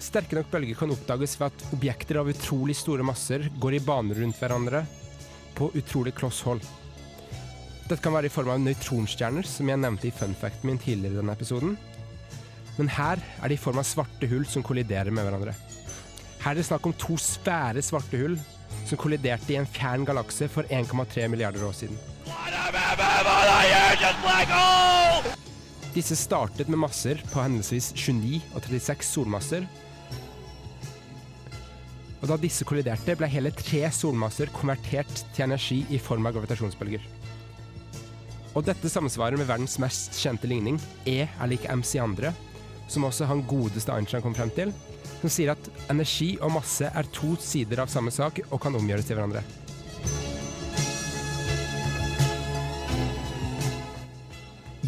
Sterke 0.00 0.38
nok 0.38 0.46
bølger 0.48 0.78
kan 0.78 0.94
oppdages 0.94 1.34
ved 1.36 1.50
at 1.50 1.64
objekter 1.76 2.22
av 2.22 2.30
utrolig 2.32 2.78
store 2.78 3.04
masser 3.04 3.50
går 3.60 3.74
i 3.76 3.82
baner 3.84 4.16
rundt 4.22 4.38
hverandre 4.40 4.80
på 5.58 5.68
utrolig 5.76 6.14
kloss 6.16 6.38
hold. 6.46 6.64
Dette 7.82 7.98
kan 8.00 8.16
være 8.16 8.30
i 8.30 8.32
form 8.32 8.48
av 8.54 8.62
nøytronstjerner, 8.64 9.44
som 9.44 9.68
jeg 9.68 9.82
nevnte 9.82 10.08
i 10.08 10.14
funfacten 10.22 10.70
min 10.70 10.80
tidligere 10.80 11.18
i 11.18 11.20
denne 11.20 11.34
episoden. 11.36 11.74
Men 12.78 12.88
her 12.96 13.20
er 13.20 13.52
det 13.52 13.58
i 13.58 13.60
form 13.66 13.82
av 13.82 13.88
svarte 13.90 14.30
hull 14.30 14.48
som 14.48 14.64
kolliderer 14.64 15.12
med 15.12 15.28
hverandre. 15.28 15.52
Her 16.46 16.54
er 16.54 16.62
det 16.62 16.64
snakk 16.70 16.88
om 16.88 16.96
to 16.96 17.20
svære 17.20 17.84
svarte 17.84 18.24
hull 18.24 18.40
som 18.86 18.96
kolliderte 19.04 19.52
i 19.52 19.60
en 19.60 19.68
fjern 19.68 20.08
galakse 20.08 20.48
for 20.48 20.64
1,3 20.80 21.28
milliarder 21.28 21.68
år 21.68 21.76
siden. 21.76 22.00
Disse 25.94 26.14
startet 26.14 26.68
med 26.70 26.78
masser 26.84 27.18
på 27.32 27.42
henholdsvis 27.42 27.90
29 27.96 28.40
og 28.54 28.60
36 28.62 29.06
solmasser. 29.08 29.64
Og 32.20 32.28
da 32.28 32.36
disse 32.38 32.66
kolliderte, 32.68 33.16
ble 33.16 33.28
hele 33.32 33.50
tre 33.56 33.86
solmasser 33.94 34.52
konvertert 34.54 35.10
til 35.34 35.46
energi 35.48 35.80
i 35.90 35.98
form 35.98 36.28
av 36.28 36.36
gravitasjonsbølger. 36.36 37.02
Og 38.54 38.66
dette 38.66 38.90
samsvarer 38.90 39.38
med 39.38 39.48
verdens 39.48 39.78
mest 39.82 40.18
kjente 40.18 40.50
ligning, 40.50 40.78
E 41.06 41.24
er 41.24 41.50
lik 41.50 41.66
MC 41.70 41.98
andre, 42.02 42.34
som 42.90 43.06
også 43.06 43.28
han 43.30 43.44
godeste 43.48 43.94
Einstein 43.94 44.22
kom 44.24 44.34
frem 44.34 44.50
til, 44.54 44.74
som 45.20 45.30
sier 45.32 45.54
at 45.54 45.70
energi 45.92 46.34
og 46.42 46.54
masse 46.56 46.86
er 46.86 47.10
to 47.14 47.36
sider 47.40 47.82
av 47.82 47.90
samme 47.92 48.12
sak 48.14 48.42
og 48.48 48.58
kan 48.62 48.76
omgjøres 48.78 49.06
til 49.06 49.18
hverandre. 49.18 49.44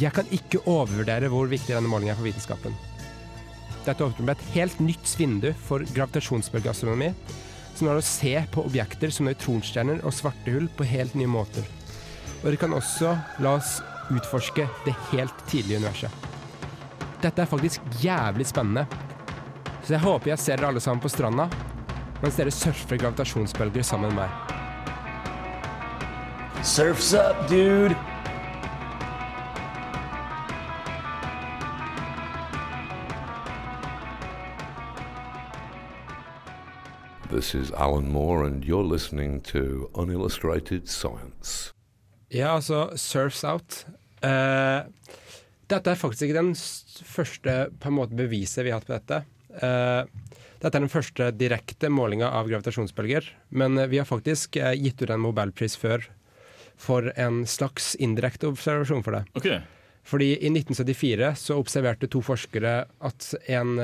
Jeg 0.02 0.10
kan 0.16 0.26
ikke 0.34 0.58
overvurdere 0.66 1.28
hvor 1.30 1.46
viktig 1.50 1.76
denne 1.76 1.90
målingen 1.90 2.14
er 2.14 2.18
for 2.18 2.26
vitenskapen. 2.26 2.74
Dette 3.86 4.02
åpner 4.02 4.34
et 4.34 4.48
helt 4.56 4.80
nytt 4.82 5.12
vindu 5.18 5.52
for 5.66 5.84
gravitasjonsbølgeastronomi, 5.94 7.12
som 7.76 7.86
lar 7.86 8.00
oss 8.00 8.10
se 8.18 8.34
på 8.54 8.64
objekter 8.66 9.14
som 9.14 9.28
nøytronstjerner 9.28 10.02
og 10.02 10.14
svarte 10.14 10.54
hull 10.54 10.68
på 10.74 10.86
helt 10.90 11.14
nye 11.18 11.30
måter. 11.30 11.66
Og 12.42 12.50
det 12.50 12.58
kan 12.58 12.74
også 12.74 13.14
la 13.42 13.56
oss 13.60 13.78
utforske 14.10 14.66
det 14.86 14.94
helt 15.12 15.46
tidlige 15.50 15.78
universet. 15.82 16.10
Dette 17.22 17.44
er 17.44 17.50
faktisk 17.50 17.80
jævlig 18.02 18.48
spennende. 18.50 18.86
Så 19.86 19.94
jeg 19.94 20.02
håper 20.02 20.34
jeg 20.34 20.42
ser 20.42 20.58
dere 20.58 20.72
alle 20.72 20.82
sammen 20.82 21.02
på 21.02 21.10
stranda 21.10 21.46
mens 22.22 22.36
dere 22.38 22.54
surfer 22.54 23.00
gravitasjonsbølger 23.02 23.82
sammen 23.86 24.14
med 24.14 24.22
meg. 24.22 24.30
Surfs 26.62 27.10
up, 27.18 27.48
dude! 27.50 28.11
This 37.32 37.54
is 37.54 37.70
Alan 37.70 38.12
Moore, 38.12 38.44
and 38.44 38.62
you're 38.62 38.84
listening 38.84 39.40
to 39.40 39.88
Unillustrated 39.96 40.86
Science. 40.88 41.72
Ja, 42.28 42.50
altså 42.58 42.90
Surfs 42.96 43.40
Out. 43.44 43.86
Uh, 44.20 44.84
dette 45.72 45.94
er 45.94 45.96
faktisk 45.96 46.26
ikke 46.26 46.36
den 46.42 46.52
første 47.08 47.54
på 47.80 47.88
en 47.88 47.96
måte 47.96 48.18
beviset 48.18 48.66
vi 48.66 48.74
har 48.74 48.82
hatt 48.82 48.90
på 48.90 48.98
dette. 48.98 49.22
Uh, 49.64 50.04
dette 50.60 50.76
er 50.76 50.84
den 50.84 50.92
første 50.92 51.30
direkte 51.40 51.88
målinga 51.88 52.28
av 52.36 52.52
gravitasjonsbølger. 52.52 53.32
Men 53.48 53.80
eh, 53.80 53.88
vi 53.88 54.02
har 54.02 54.06
faktisk 54.06 54.60
uh, 54.60 54.74
gitt 54.76 55.00
ut 55.00 55.16
en 55.16 55.24
Nobelpris 55.24 55.80
før 55.80 56.04
for 56.76 57.14
en 57.16 57.46
slags 57.48 57.94
indirekte 57.96 58.52
observasjon 58.52 59.08
for 59.08 59.16
det. 59.16 59.24
OK. 59.40 59.50
Fordi 60.04 60.34
i 60.34 60.52
1974 60.52 61.32
så 61.40 61.56
observerte 61.56 62.12
to 62.12 62.20
forskere 62.26 62.78
at 63.08 63.34
en, 63.54 63.76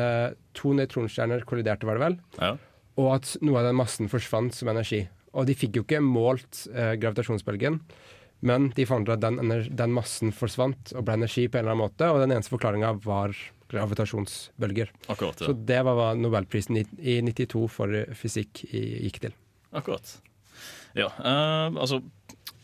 to 0.53 0.73
nøytronstjerner 0.75 1.45
kolliderte, 1.47 1.87
var 1.87 1.97
det 1.97 2.09
vel, 2.11 2.17
Ja. 2.43 2.57
Og 2.99 3.13
at 3.15 3.33
noe 3.45 3.61
av 3.61 3.69
den 3.69 3.79
massen 3.79 4.11
forsvant 4.11 4.57
som 4.57 4.71
energi. 4.73 5.05
Og 5.39 5.47
de 5.49 5.55
fikk 5.59 5.79
jo 5.79 5.85
ikke 5.87 6.01
målt 6.03 6.65
eh, 6.73 6.95
gravitasjonsbølgen, 7.01 7.79
men 8.49 8.69
de 8.75 8.87
fant 8.87 9.07
ut 9.07 9.15
at 9.17 9.23
den, 9.23 9.39
den 9.79 9.95
massen 9.95 10.33
forsvant 10.35 10.93
og 10.95 11.07
ble 11.07 11.19
energi 11.19 11.47
på 11.51 11.59
en 11.59 11.65
eller 11.65 11.75
annen 11.75 11.85
måte, 11.87 12.11
og 12.11 12.23
den 12.23 12.35
eneste 12.35 12.55
forklaringa 12.55 12.93
var 13.05 13.35
gravitasjonsbølger. 13.69 14.93
Akkurat, 15.13 15.43
ja. 15.43 15.51
Så 15.51 15.57
det 15.69 15.81
var 15.87 15.99
hva 15.99 16.13
nobelprisen 16.19 16.79
i, 16.81 16.85
i 16.99 17.19
92 17.27 17.65
for 17.73 17.99
fysikk 18.19 18.65
i, 18.71 18.83
gikk 19.07 19.21
til. 19.27 19.37
Akkurat. 19.77 20.15
Ja, 20.97 21.11
eh, 21.21 21.67
altså 21.77 22.01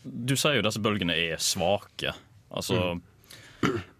Du 0.03 0.33
sier 0.37 0.57
jo 0.57 0.63
disse 0.65 0.81
bølgene 0.83 1.15
er 1.17 1.41
svake. 1.41 2.11
Altså 2.49 2.97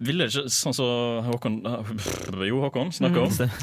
Ville 0.06 0.28
ikke 0.30 0.46
sånn 0.54 0.76
som 0.76 1.26
Håkon 1.26 1.60
Jo, 2.50 2.60
Håkon 2.66 2.92
snakker 2.94 3.26
om. 3.26 3.54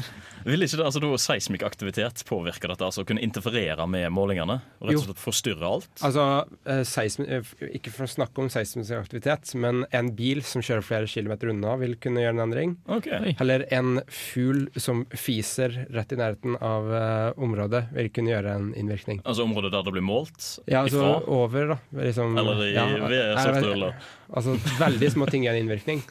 Ville 0.45 0.67
ikke 0.67 0.79
det, 0.79 0.85
altså 0.87 1.01
da 1.03 1.09
seismisk 1.21 1.63
aktivitet 1.67 2.23
påvirke 2.27 2.69
dette? 2.69 2.85
Altså 2.85 3.05
kunne 3.07 3.23
interferere 3.23 3.85
med 3.89 4.09
målingene? 4.13 4.59
Og 4.81 4.89
rett 4.89 4.99
og 4.99 5.05
slett 5.07 5.21
forstyrre 5.23 5.69
alt? 5.69 5.89
Altså, 6.03 6.25
eh, 6.69 6.83
seismi, 6.87 7.27
eh, 7.27 7.53
Ikke 7.77 7.93
for 7.93 8.05
å 8.05 8.11
snakke 8.11 8.43
om 8.43 8.49
seismisk 8.51 8.95
aktivitet, 8.97 9.53
men 9.55 9.85
en 9.91 10.11
bil 10.15 10.43
som 10.43 10.61
kjører 10.61 10.83
flere 10.83 11.09
kilometer 11.09 11.51
unna, 11.53 11.77
vil 11.79 11.95
kunne 11.95 12.23
gjøre 12.23 12.35
en 12.35 12.43
endring. 12.47 12.75
Okay. 12.87 13.35
Eller 13.39 13.65
en 13.71 14.01
fugl 14.07 14.67
som 14.79 15.05
fiser 15.15 15.87
rett 15.93 16.11
i 16.11 16.19
nærheten 16.19 16.57
av 16.61 16.91
uh, 16.91 17.41
området, 17.41 17.85
vil 17.95 18.11
kunne 18.13 18.33
gjøre 18.33 18.55
en 18.57 18.69
innvirkning. 18.79 19.21
Altså 19.23 19.47
området 19.47 19.71
der 19.73 19.83
det 19.87 19.95
blir 19.95 20.05
målt 20.05 20.59
Ja, 20.67 20.83
altså 20.83 21.01
ifra? 21.01 21.27
over, 21.27 21.67
da. 21.73 21.79
Liksom, 22.03 22.37
Eller 22.37 22.63
i 22.67 22.73
ja, 22.73 22.85
ved 23.07 23.37
softruller. 23.39 23.97
Altså, 24.33 24.57
veldig 24.79 25.11
små 25.13 25.29
ting 25.29 25.45
gjør 25.45 25.57
en 25.57 25.65
innvirkning. 25.65 26.03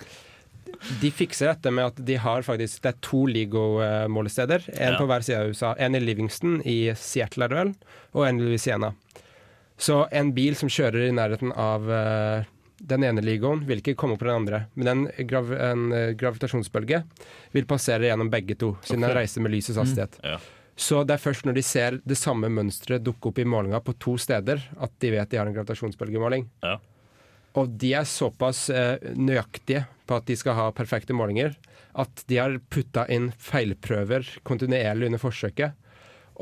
De 1.00 1.10
fikser 1.14 1.46
dette 1.52 1.70
med 1.70 1.84
at 1.92 2.00
de 2.04 2.16
har 2.18 2.42
faktisk 2.42 2.82
Det 2.82 2.90
er 2.94 2.98
to 3.00 3.24
LIGO-målesteder. 3.26 4.64
En 4.74 4.92
Ja. 4.92 4.98
på 4.98 5.06
hver 5.06 5.22
side 5.22 5.38
av 5.40 5.48
USA. 5.52 5.74
En 5.78 5.94
i 5.94 6.00
Livingston 6.00 6.60
i 6.66 6.92
Seattle, 6.94 7.44
er 7.44 7.48
det 7.48 7.56
vel, 7.58 7.74
og 8.14 8.26
en 8.28 8.40
i 8.40 8.42
Louisiana. 8.42 8.94
Så 9.78 10.08
en 10.12 10.32
bil 10.32 10.54
som 10.54 10.68
kjører 10.68 11.08
i 11.08 11.12
nærheten 11.12 11.52
av 11.56 11.82
uh, 11.88 12.44
den 12.78 13.04
ene 13.04 13.22
LIGOen, 13.22 13.64
vil 13.66 13.78
ikke 13.80 13.96
komme 13.96 14.16
på 14.18 14.26
den 14.26 14.34
andre. 14.42 14.66
Men 14.74 14.88
en, 14.88 15.26
grav 15.26 15.52
en 15.52 15.92
eh, 15.92 16.12
gravitasjonsbølge 16.18 17.04
vil 17.52 17.64
passere 17.70 18.08
gjennom 18.08 18.30
begge 18.30 18.56
to, 18.58 18.76
siden 18.82 19.04
Ok. 19.04 19.08
den 19.08 19.16
reiser 19.16 19.40
med 19.40 19.52
lysets 19.52 19.78
hastighet. 19.78 20.18
Ja. 20.24 20.38
Så 20.76 21.04
det 21.06 21.14
er 21.14 21.22
først 21.22 21.44
når 21.46 21.54
de 21.54 21.62
ser 21.62 22.00
det 22.04 22.16
samme 22.18 22.48
mønsteret 22.50 23.04
dukke 23.04 23.28
opp 23.30 23.38
i 23.38 23.44
målinga 23.44 23.78
på 23.84 23.94
to 24.02 24.16
steder, 24.18 24.58
at 24.80 24.90
de 24.98 25.10
vet 25.14 25.30
de 25.30 25.36
har 25.38 25.46
en 25.46 25.54
gravitasjonsbølgemåling. 25.54 26.48
Ja. 26.62 26.78
Og 27.60 27.66
de 27.78 27.90
er 27.98 28.04
såpass 28.08 28.60
eh, 28.72 28.96
nøyaktige 29.16 29.82
på 30.08 30.14
at 30.16 30.24
de 30.26 30.36
skal 30.40 30.54
ha 30.56 30.70
perfekte 30.72 31.12
målinger, 31.16 31.52
at 31.94 32.22
de 32.30 32.36
har 32.40 32.54
putta 32.72 33.02
inn 33.12 33.28
feilprøver 33.36 34.24
kontinuerlig 34.48 35.06
under 35.10 35.18
forsøket. 35.20 35.72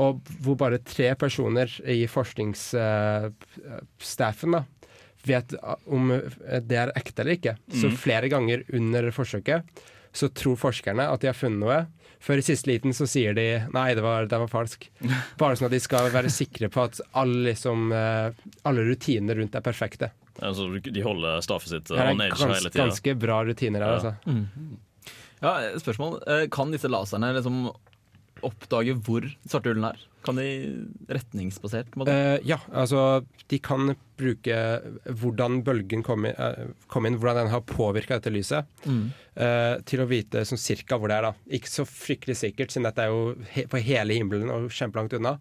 Og 0.01 0.21
hvor 0.45 0.55
bare 0.61 0.79
tre 0.87 1.09
personer 1.19 1.67
i 1.91 2.05
forskningsstaffen 2.09 4.53
da, 4.55 4.63
vet 5.27 5.53
om 5.91 6.13
det 6.65 6.77
er 6.79 6.93
ekte 6.97 7.21
eller 7.25 7.35
ikke. 7.37 7.57
Så 7.75 7.87
Mhm. 7.91 7.97
flere 7.99 8.29
ganger 8.33 8.63
under 8.73 9.11
forsøket 9.11 9.63
så 10.13 10.29
tror 10.35 10.57
forskerne 10.57 11.09
at 11.13 11.21
de 11.21 11.27
har 11.29 11.35
funnet 11.35 11.59
noe. 11.61 11.87
Før 12.21 12.39
i 12.39 12.43
siste 12.43 12.67
liten 12.71 12.93
så 12.93 13.07
sier 13.09 13.35
de 13.35 13.67
nei, 13.73 13.95
det 13.95 14.03
var, 14.03 14.27
det 14.27 14.39
var 14.39 14.47
falsk. 14.49 14.89
Bare 15.39 15.57
sånn 15.57 15.67
at 15.67 15.71
de 15.73 15.81
skal 15.81 16.11
være 16.11 16.29
sikre 16.31 16.69
på 16.69 16.83
at 16.85 17.01
alle, 17.15 17.51
liksom, 17.53 17.93
eh, 17.93 18.31
alle 18.65 18.81
rutiner 18.85 19.35
rundt 19.37 19.55
er 19.55 19.61
perfekte. 19.61 20.11
Altså, 20.43 20.69
de 20.83 21.03
holder 21.05 21.41
staffet 21.45 21.69
sitt 21.75 21.91
er 21.93 22.11
on 22.13 22.21
edge 22.21 22.37
gans, 22.39 22.59
hele 22.59 22.71
tida. 22.71 22.85
ganske 22.87 23.15
bra 23.19 23.43
rutiner 23.45 23.85
her, 23.85 24.05
Ja. 24.05 24.15
Mm. 24.27 24.79
Ja, 25.43 25.55
spørsmål. 25.81 26.19
Eh, 26.29 26.47
Kan 26.53 26.71
disse 26.73 26.89
laserne 26.93 27.31
liksom 27.37 27.71
oppdage 28.45 28.95
hvor 29.05 29.25
svarte 29.49 29.69
hullene 29.73 29.91
er? 29.95 29.99
Kan 30.25 30.37
de 30.37 30.47
retningsbasert? 31.09 31.95
Eh, 32.09 32.39
ja, 32.45 32.59
altså 32.77 33.25
de 33.49 33.59
kan 33.59 33.95
bruke 34.21 34.57
hvordan 35.21 35.63
bølgen 35.65 36.03
kom, 36.05 36.27
inn, 36.29 36.37
uh, 36.37 36.73
kom 36.93 37.07
inn, 37.09 37.17
hvordan 37.21 37.45
den 37.47 37.53
har 37.55 37.63
påvirka 37.69 38.19
dette 38.19 38.33
lyset, 38.33 38.67
Mm. 38.87 39.13
uh, 39.37 39.81
til 39.89 40.01
å 40.01 40.09
vite 40.09 40.45
sånn 40.45 40.61
cirka 40.61 40.99
hvor 40.99 41.09
det 41.09 41.17
er. 41.19 41.23
da. 41.23 41.33
Ikke 41.51 41.69
så 41.73 41.85
fryktelig 41.89 42.37
sikkert, 42.37 42.69
siden 42.73 42.85
dette 42.85 42.99
er 43.05 43.09
jo 43.09 43.35
he 43.53 43.65
på 43.65 43.81
hele 43.83 44.13
himmelen 44.17 44.51
og 44.53 44.69
kjempelangt 44.71 45.17
unna. 45.17 45.39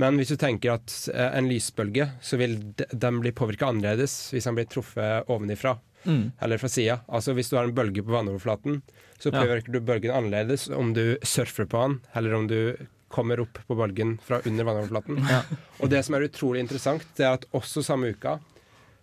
Men 0.00 0.16
hvis 0.18 0.32
du 0.32 0.36
tenker 0.40 0.74
at 0.74 0.94
eh, 1.14 1.36
en 1.38 1.48
lysbølge, 1.50 2.08
så 2.24 2.38
vil 2.40 2.56
de- 2.80 2.86
den 2.92 3.20
bli 3.22 3.30
påvirka 3.32 3.68
annerledes 3.70 4.30
hvis 4.34 4.44
den 4.48 4.56
blir 4.58 4.66
truffet 4.70 5.28
ovenifra. 5.30 5.76
Mm. 6.04 6.32
Eller 6.42 6.58
fra 6.60 6.68
sida. 6.68 6.98
Altså 7.08 7.32
hvis 7.36 7.48
du 7.48 7.56
har 7.56 7.64
en 7.68 7.74
bølge 7.76 8.02
på 8.04 8.12
vannoverflaten, 8.12 8.82
så 9.18 9.30
Ja. 9.32 9.40
påvirker 9.40 9.72
du 9.72 9.80
bølgen 9.80 10.12
annerledes 10.12 10.66
om 10.74 10.92
du 10.92 11.16
surfer 11.22 11.64
på 11.70 11.80
den, 11.86 12.00
eller 12.14 12.34
om 12.34 12.46
du 12.50 12.76
kommer 13.08 13.38
opp 13.40 13.58
på 13.68 13.76
bølgen 13.78 14.18
fra 14.20 14.40
under 14.44 14.64
vannoverflaten. 14.66 15.22
Og 15.80 15.88
det 15.88 16.04
som 16.04 16.16
er 16.18 16.26
utrolig 16.26 16.60
interessant, 16.60 17.04
det 17.16 17.24
er 17.24 17.38
at 17.38 17.46
også 17.54 17.82
samme 17.86 18.10
uka 18.10 18.40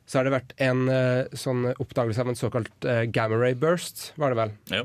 så 0.06 0.18
har 0.20 0.26
det 0.28 0.34
vært 0.34 0.52
en 0.60 0.90
eh, 0.92 1.24
sånn 1.32 1.70
oppdagelse 1.80 2.20
av 2.20 2.28
en 2.28 2.36
såkalt 2.36 2.84
uh, 2.90 3.06
gamma 3.08 3.38
ray 3.40 3.54
burst, 3.56 4.10
var 4.20 4.34
det 4.34 4.38
vel? 4.42 4.52
Ja. 4.74 4.82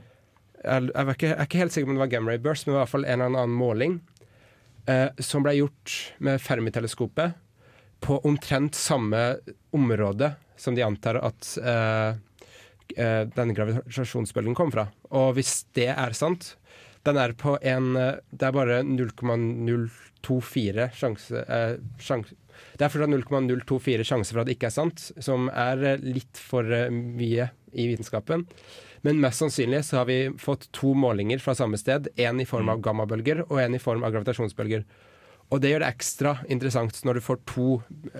Jeg, 0.63 0.91
jeg, 0.95 1.07
var 1.09 1.15
ikke, 1.17 1.27
jeg 1.33 1.39
er 1.41 1.49
ikke 1.49 1.59
helt 1.65 1.73
sikker 1.75 1.87
på 1.89 1.91
om 1.91 1.97
det 1.99 2.05
var 2.05 2.13
gamma 2.15 2.31
ray 2.31 2.39
burst, 2.45 2.67
men 2.69 2.77
i 2.77 2.79
hvert 2.79 2.93
fall 2.93 3.05
en 3.09 3.21
eller 3.25 3.41
annen 3.43 3.57
måling 3.59 3.97
eh, 4.87 5.09
som 5.19 5.45
ble 5.45 5.57
gjort 5.59 5.97
med 6.19 6.41
Fermi-teleskopet 6.43 7.37
på 8.05 8.19
omtrent 8.29 8.75
samme 8.75 9.37
område 9.75 10.35
som 10.57 10.77
de 10.77 10.85
antar 10.85 11.19
at 11.21 11.49
eh, 11.63 12.17
eh, 12.97 13.23
denne 13.37 13.57
gravitasjonsbølgen 13.57 14.57
kom 14.57 14.73
fra. 14.73 14.89
Og 15.17 15.35
hvis 15.37 15.65
det 15.77 15.91
er 15.93 16.17
sant, 16.17 16.55
den 17.07 17.21
er 17.21 17.37
på 17.39 17.57
en 17.63 17.93
eh, 17.97 18.19
Det 18.31 18.49
er 18.49 18.57
bare 18.57 18.81
0,024 18.87 20.89
sjanse, 20.97 21.45
eh, 21.45 21.77
sjanse 22.03 22.35
Det 22.77 22.87
er 22.87 22.93
fortsatt 22.93 23.13
0,024 23.13 24.09
sjanse 24.09 24.35
for 24.35 24.43
at 24.43 24.49
det 24.49 24.57
ikke 24.57 24.71
er 24.71 24.79
sant, 24.79 25.11
som 25.23 25.51
er 25.53 25.85
eh, 25.85 26.03
litt 26.03 26.41
for 26.41 26.65
mye 26.91 27.51
i 27.77 27.89
vitenskapen. 27.91 28.47
Men 29.03 29.21
mest 29.21 29.43
sannsynlig 29.43 29.83
så 29.89 30.01
har 30.01 30.09
vi 30.09 30.21
fått 30.41 30.71
to 30.77 30.95
målinger 30.97 31.43
fra 31.43 31.55
samme 31.59 31.79
sted. 31.81 32.09
En 32.17 32.41
i 32.41 32.47
form 32.49 32.71
av 32.73 32.81
gammabølger 32.85 33.45
og 33.49 33.61
en 33.63 33.77
i 33.77 33.83
form 33.83 34.07
av 34.07 34.15
gravitasjonsbølger. 34.15 34.87
Og 35.55 35.61
det 35.63 35.71
gjør 35.71 35.85
det 35.85 35.89
ekstra 35.95 36.33
interessant 36.51 36.97
når 37.07 37.19
du 37.19 37.23
får 37.23 37.39
to 37.47 37.67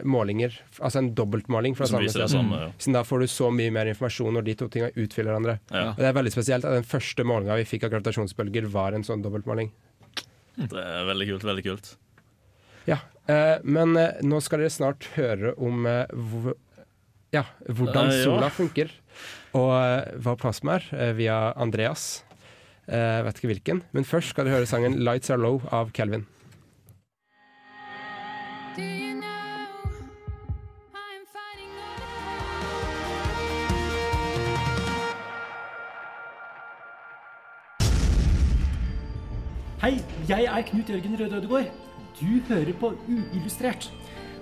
målinger, 0.07 0.55
altså 0.79 1.01
en 1.01 1.09
dobbeltmåling 1.19 1.75
fra 1.75 1.89
samme 1.91 2.11
sted. 2.13 2.29
samme, 2.31 2.61
ja. 2.63 2.69
Siden 2.79 2.95
da 2.95 3.03
får 3.07 3.25
du 3.25 3.27
så 3.33 3.51
mye 3.51 3.73
mer 3.75 3.91
informasjon 3.91 4.39
når 4.39 4.47
de 4.47 4.55
to 4.61 4.69
tingene 4.71 4.95
utfyller 4.95 5.33
hverandre. 5.33 5.57
Ja. 5.73 5.89
Og 5.97 6.05
det 6.05 6.11
er 6.13 6.15
veldig 6.21 6.35
spesielt 6.37 6.69
at 6.69 6.77
den 6.79 6.87
første 6.87 7.27
målinga 7.27 7.59
vi 7.59 7.67
fikk 7.67 7.89
av 7.89 7.97
gravitasjonsbølger, 7.97 8.71
var 8.71 8.95
en 8.95 9.07
sånn 9.07 9.27
dobbeltmåling. 9.27 9.73
Det 10.57 10.85
er 10.85 11.09
veldig 11.11 11.33
kult. 11.33 11.49
veldig 11.51 11.65
kult. 11.67 11.91
Ja, 12.87 13.01
eh, 13.27 13.57
men 13.67 13.97
eh, 13.99 14.23
nå 14.23 14.39
skal 14.45 14.63
dere 14.63 14.71
snart 14.71 15.11
høre 15.17 15.57
om 15.59 15.89
eh, 15.91 16.07
ja, 17.35 17.43
hvordan 17.67 18.11
Eh, 18.11 18.23
sola 18.25 18.49
funker, 18.51 18.93
og 19.57 19.73
eh, 19.75 20.15
hva 20.23 20.37
plasma 20.39 20.79
er, 20.79 20.89
eh, 20.95 21.13
via 21.17 21.53
Andreas. 21.57 22.23
Jeg 22.87 23.25
vet 23.27 23.39
ikke 23.41 23.49
hvilken, 23.51 23.83
men 23.91 24.05
først 24.07 24.31
skal 24.31 24.47
du 24.47 24.53
høre 24.53 24.67
sangen 24.67 24.95
'Lights 25.03 25.31
Are 25.31 25.43
Low' 25.43 25.67
av 25.73 25.91
Kelvin. 25.91 26.27
Hei, 39.83 39.99
jeg 40.29 40.45
er 40.45 40.63
Knut 40.63 40.89
Jørgen 40.89 41.19
Røde 41.19 41.37
Ødegård. 41.37 41.67
Du 42.21 42.41
hører 42.49 42.73
på 42.79 42.95
Uillustrert, 43.09 43.91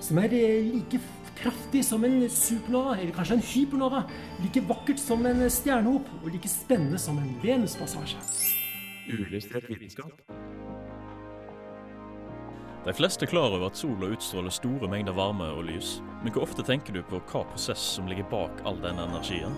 som 0.01 0.19
er 0.19 0.29
like 0.29 1.01
kraftig 1.39 1.85
som 1.85 2.05
en 2.05 2.19
supernova, 2.31 2.97
eller 2.99 3.13
kanskje 3.17 3.39
en 3.39 3.47
hypernova. 3.51 4.05
Like 4.43 4.65
vakkert 4.69 5.03
som 5.03 5.27
en 5.27 5.45
stjernehop, 5.51 6.09
og 6.23 6.33
like 6.33 6.51
spennende 6.51 7.01
som 7.01 7.19
en 7.19 7.31
Venuspassasje. 7.43 8.21
Vitenskap. 9.09 10.13
De 12.85 12.93
fleste 12.93 13.25
er 13.25 13.31
klar 13.31 13.55
over 13.57 13.71
at 13.71 13.79
sola 13.81 14.11
utstråler 14.13 14.53
store 14.53 14.89
mengder 14.93 15.17
varme 15.17 15.47
og 15.57 15.65
lys, 15.71 16.03
men 16.21 16.35
hvor 16.35 16.45
ofte 16.45 16.65
tenker 16.67 16.93
du 16.93 17.01
på 17.09 17.21
hva 17.31 17.41
prosess 17.49 17.81
som 17.97 18.11
ligger 18.11 18.29
bak 18.29 18.61
all 18.69 18.77
denne 18.83 19.07
energien? 19.09 19.57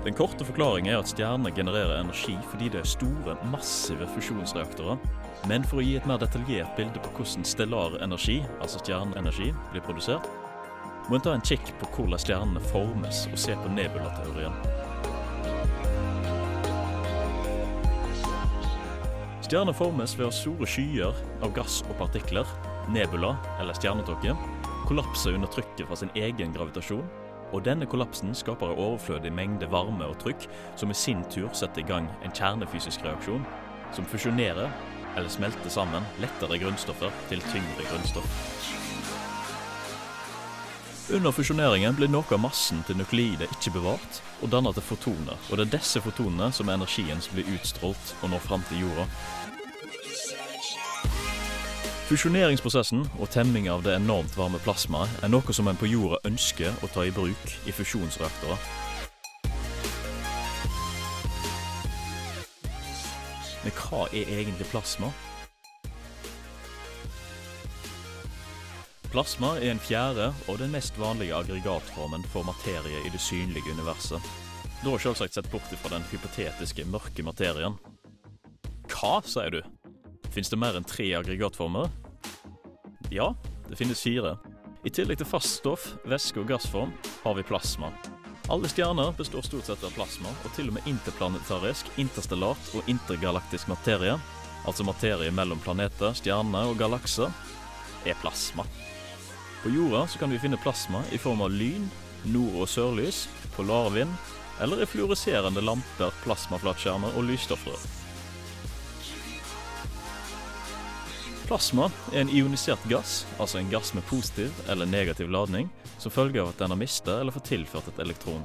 Den 0.00 0.16
korte 0.16 0.46
forklaringen 0.48 0.94
er 0.94 1.02
at 1.02 1.10
stjernene 1.12 1.52
genererer 1.52 1.98
energi 2.00 2.38
fordi 2.48 2.70
det 2.72 2.80
er 2.80 2.88
store, 2.88 3.36
massive 3.52 4.08
fusjonsreaktorer. 4.14 4.96
Men 5.48 5.64
for 5.64 5.80
å 5.80 5.84
gi 5.84 5.94
et 5.96 6.06
mer 6.08 6.20
detaljert 6.20 6.74
bilde 6.76 7.00
på 7.00 7.12
hvordan 7.16 7.46
stellar 7.48 7.96
energi, 8.04 8.40
altså 8.60 8.80
stjerneenergi, 8.82 9.50
blir 9.72 9.84
produsert, 9.86 10.26
må 11.08 11.16
en 11.16 11.24
ta 11.24 11.32
en 11.34 11.44
kikk 11.44 11.72
på 11.80 11.88
hvordan 11.94 12.20
stjernene 12.20 12.62
formes 12.70 13.24
og 13.30 13.40
se 13.40 13.56
på 13.56 13.72
nebulateorien. 13.72 14.54
Stjerner 19.46 19.74
formes 19.74 20.12
ved 20.18 20.28
at 20.28 20.36
store 20.36 20.68
skyer 20.68 21.16
av 21.42 21.56
gass 21.56 21.80
og 21.88 21.96
partikler, 21.98 22.46
nebula 22.92 23.32
eller 23.58 23.74
stjernetåke, 23.74 24.36
kollapser 24.86 25.34
under 25.38 25.50
trykket 25.50 25.88
fra 25.88 25.98
sin 25.98 26.12
egen 26.18 26.54
gravitasjon 26.54 27.08
Og 27.50 27.64
denne 27.66 27.86
kollapsen 27.90 28.30
skaper 28.34 28.70
en 28.70 28.78
overflødig 28.78 29.32
mengde 29.34 29.66
varme 29.70 30.06
og 30.06 30.18
trykk, 30.22 30.46
som 30.78 30.92
i 30.92 30.94
sin 30.94 31.24
tur 31.34 31.48
setter 31.50 31.82
i 31.82 31.88
gang 31.88 32.06
en 32.22 32.34
kjernefysisk 32.34 33.02
reaksjon, 33.02 33.42
som 33.90 34.06
fusjonerer 34.06 34.70
eller 35.16 35.32
smelte 35.32 35.70
sammen 35.72 36.06
lettere 36.22 36.58
grunnstoffer 36.62 37.14
til 37.28 37.42
tyngre 37.50 37.86
grunnstoff. 37.90 38.40
Under 41.10 41.32
fusjoneringen 41.34 41.96
blir 41.98 42.10
noe 42.12 42.36
av 42.36 42.38
massen 42.38 42.84
til 42.86 43.00
nukleidet 43.00 43.50
ikke 43.56 43.72
bevart, 43.74 44.20
og 44.44 44.52
danner 44.52 44.76
til 44.76 44.84
fotoner. 44.86 45.38
Og 45.50 45.58
det 45.58 45.64
er 45.66 45.72
disse 45.78 46.02
fotonene 46.04 46.52
som 46.54 46.70
er 46.70 46.78
energien 46.78 47.18
som 47.24 47.34
blir 47.34 47.50
utstrålt 47.56 48.12
og 48.20 48.30
når 48.30 48.44
fram 48.44 48.62
til 48.68 48.84
jorda. 48.84 49.08
Fusjoneringsprosessen 52.10 53.02
og 53.18 53.30
temming 53.30 53.66
av 53.70 53.82
det 53.86 53.96
enormt 53.98 54.38
varme 54.38 54.62
plasmaet 54.62 55.22
er 55.22 55.30
noe 55.30 55.54
som 55.54 55.66
en 55.70 55.78
på 55.78 55.90
jorda 55.90 56.22
ønsker 56.30 56.78
å 56.82 56.90
ta 56.94 57.06
i 57.06 57.12
bruk 57.14 57.58
i 57.66 57.74
fusjonsreaktorer. 57.74 58.79
Men 63.64 63.74
hva 63.76 64.06
er 64.12 64.30
egentlig 64.38 64.68
plasma? 64.70 65.10
Plasma 69.10 69.56
er 69.58 69.72
en 69.72 69.82
fjerde 69.82 70.28
og 70.46 70.60
den 70.60 70.70
mest 70.70 70.94
vanlige 71.00 71.34
aggregatformen 71.34 72.22
for 72.30 72.46
materie 72.46 73.00
i 73.02 73.10
det 73.10 73.20
synlige 73.20 73.72
universet. 73.74 74.22
Da 74.84 74.94
selvsagt 74.96 75.34
sett 75.34 75.50
bort 75.50 75.66
fra 75.82 75.90
den 75.92 76.06
hypotetiske 76.12 76.86
mørke 76.88 77.24
materien. 77.26 77.74
Hva, 78.86 79.18
sier 79.26 79.50
du? 79.50 79.60
Fins 80.30 80.48
det 80.48 80.60
mer 80.62 80.78
enn 80.78 80.86
tre 80.86 81.08
aggregatformer? 81.18 81.90
Ja, 83.10 83.32
det 83.66 83.80
finnes 83.80 84.00
fire. 84.06 84.36
I 84.86 84.94
tillegg 84.94 85.18
til 85.20 85.28
fast 85.28 85.58
stoff, 85.58 85.90
væske 86.08 86.40
og 86.40 86.48
gassform 86.54 86.94
har 87.24 87.34
vi 87.36 87.44
plasma. 87.44 87.90
Alle 88.50 88.68
stjerner 88.68 89.12
består 89.12 89.42
stort 89.42 89.64
sett 89.64 89.84
av 89.86 89.92
plasma, 89.94 90.32
og 90.42 90.50
til 90.56 90.72
og 90.72 90.74
med 90.74 90.86
interplanetarisk, 90.90 91.86
interstellart 92.02 92.72
og 92.74 92.88
intergalaktisk 92.90 93.70
materie, 93.70 94.16
altså 94.66 94.82
materie 94.82 95.30
mellom 95.30 95.60
planeter, 95.62 96.16
stjerner 96.18 96.72
og 96.72 96.80
galakser, 96.80 97.30
er 98.02 98.18
plasma. 98.18 98.66
På 99.62 99.70
jorda 99.70 100.02
så 100.10 100.18
kan 100.18 100.34
vi 100.34 100.42
finne 100.42 100.58
plasma 100.58 101.04
i 101.14 101.20
form 101.22 101.44
av 101.46 101.54
lyn, 101.54 101.86
nord- 102.34 102.58
og 102.64 102.66
sørlys, 102.74 103.28
polarvind 103.54 104.18
eller 104.60 104.82
i 104.82 104.90
fluoreserende 104.90 105.62
lamper, 105.62 106.10
plasmaflatskjermer 106.24 107.14
og 107.14 107.30
lysstoffrør. 107.30 108.09
Plasma 111.50 111.88
er 112.12 112.20
en 112.20 112.28
ionisert 112.30 112.82
gass, 112.86 113.24
altså 113.42 113.58
en 113.58 113.70
gass 113.72 113.88
med 113.96 114.04
positiv 114.06 114.54
eller 114.70 114.86
negativ 114.86 115.26
ladning, 115.34 115.66
som 115.98 116.12
følge 116.14 116.38
av 116.38 116.52
at 116.52 116.60
den 116.62 116.70
har 116.70 116.78
mista 116.78 117.16
eller 117.18 117.34
fått 117.34 117.48
tilført 117.50 117.88
et 117.90 117.98
elektron. 118.04 118.44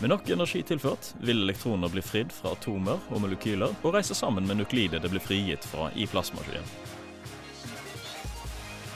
Med 0.00 0.10
nok 0.10 0.26
energi 0.34 0.64
tilført 0.66 1.12
vil 1.22 1.44
elektroner 1.44 1.92
bli 1.92 2.02
fridd 2.02 2.32
fra 2.34 2.56
atomer 2.56 2.98
og 3.14 3.22
molekyler 3.22 3.76
og 3.84 3.94
reise 3.94 4.16
sammen 4.18 4.48
med 4.48 4.58
nuklidet 4.58 5.04
det 5.04 5.12
blir 5.12 5.22
frigitt 5.22 5.68
fra 5.70 5.86
i 5.94 6.08
plasmaskyen. 6.10 6.66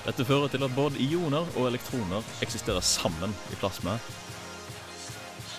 Dette 0.09 0.27
fører 0.27 0.51
til 0.51 0.67
at 0.67 0.75
både 0.75 1.07
ioner 1.07 1.47
og 1.55 1.69
elektroner 1.71 2.27
eksisterer 2.43 2.83
sammen 2.83 3.31
i 3.55 3.61
plasmaet, 3.63 4.11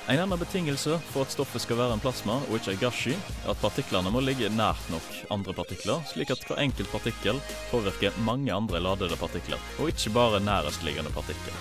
en 0.07 0.19
annen 0.19 0.39
betingelse 0.39 0.99
for 1.09 1.25
at 1.25 1.33
stoffet 1.33 1.63
skal 1.63 1.79
være 1.79 1.95
en 1.95 2.01
plasma 2.03 2.37
og 2.45 2.59
ikke 2.59 2.75
en 2.75 2.81
gassky, 2.83 3.13
er 3.15 3.53
at 3.53 3.61
partiklene 3.61 4.11
må 4.13 4.21
ligge 4.21 4.51
nært 4.53 4.89
nok 4.93 5.07
andre 5.33 5.55
partikler, 5.57 6.03
slik 6.11 6.33
at 6.33 6.43
hver 6.45 6.61
enkelt 6.61 6.91
partikkel 6.93 7.41
påvirker 7.71 8.19
mange 8.27 8.53
andre 8.53 8.81
ladede 8.83 9.17
partikler, 9.17 9.61
og 9.79 9.89
ikke 9.89 10.13
bare 10.13 10.43
nærestliggende 10.45 11.13
partikler. 11.15 11.57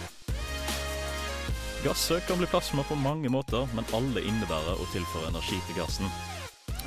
Gasser 1.85 2.21
kan 2.29 2.41
bli 2.41 2.49
plasma 2.49 2.85
på 2.89 2.97
mange 3.01 3.33
måter, 3.33 3.65
men 3.77 3.89
alle 3.97 4.25
innebærer 4.25 4.77
å 4.77 4.89
tilføre 4.93 5.33
energi 5.33 5.61
til 5.67 5.81
gassen. 5.81 6.13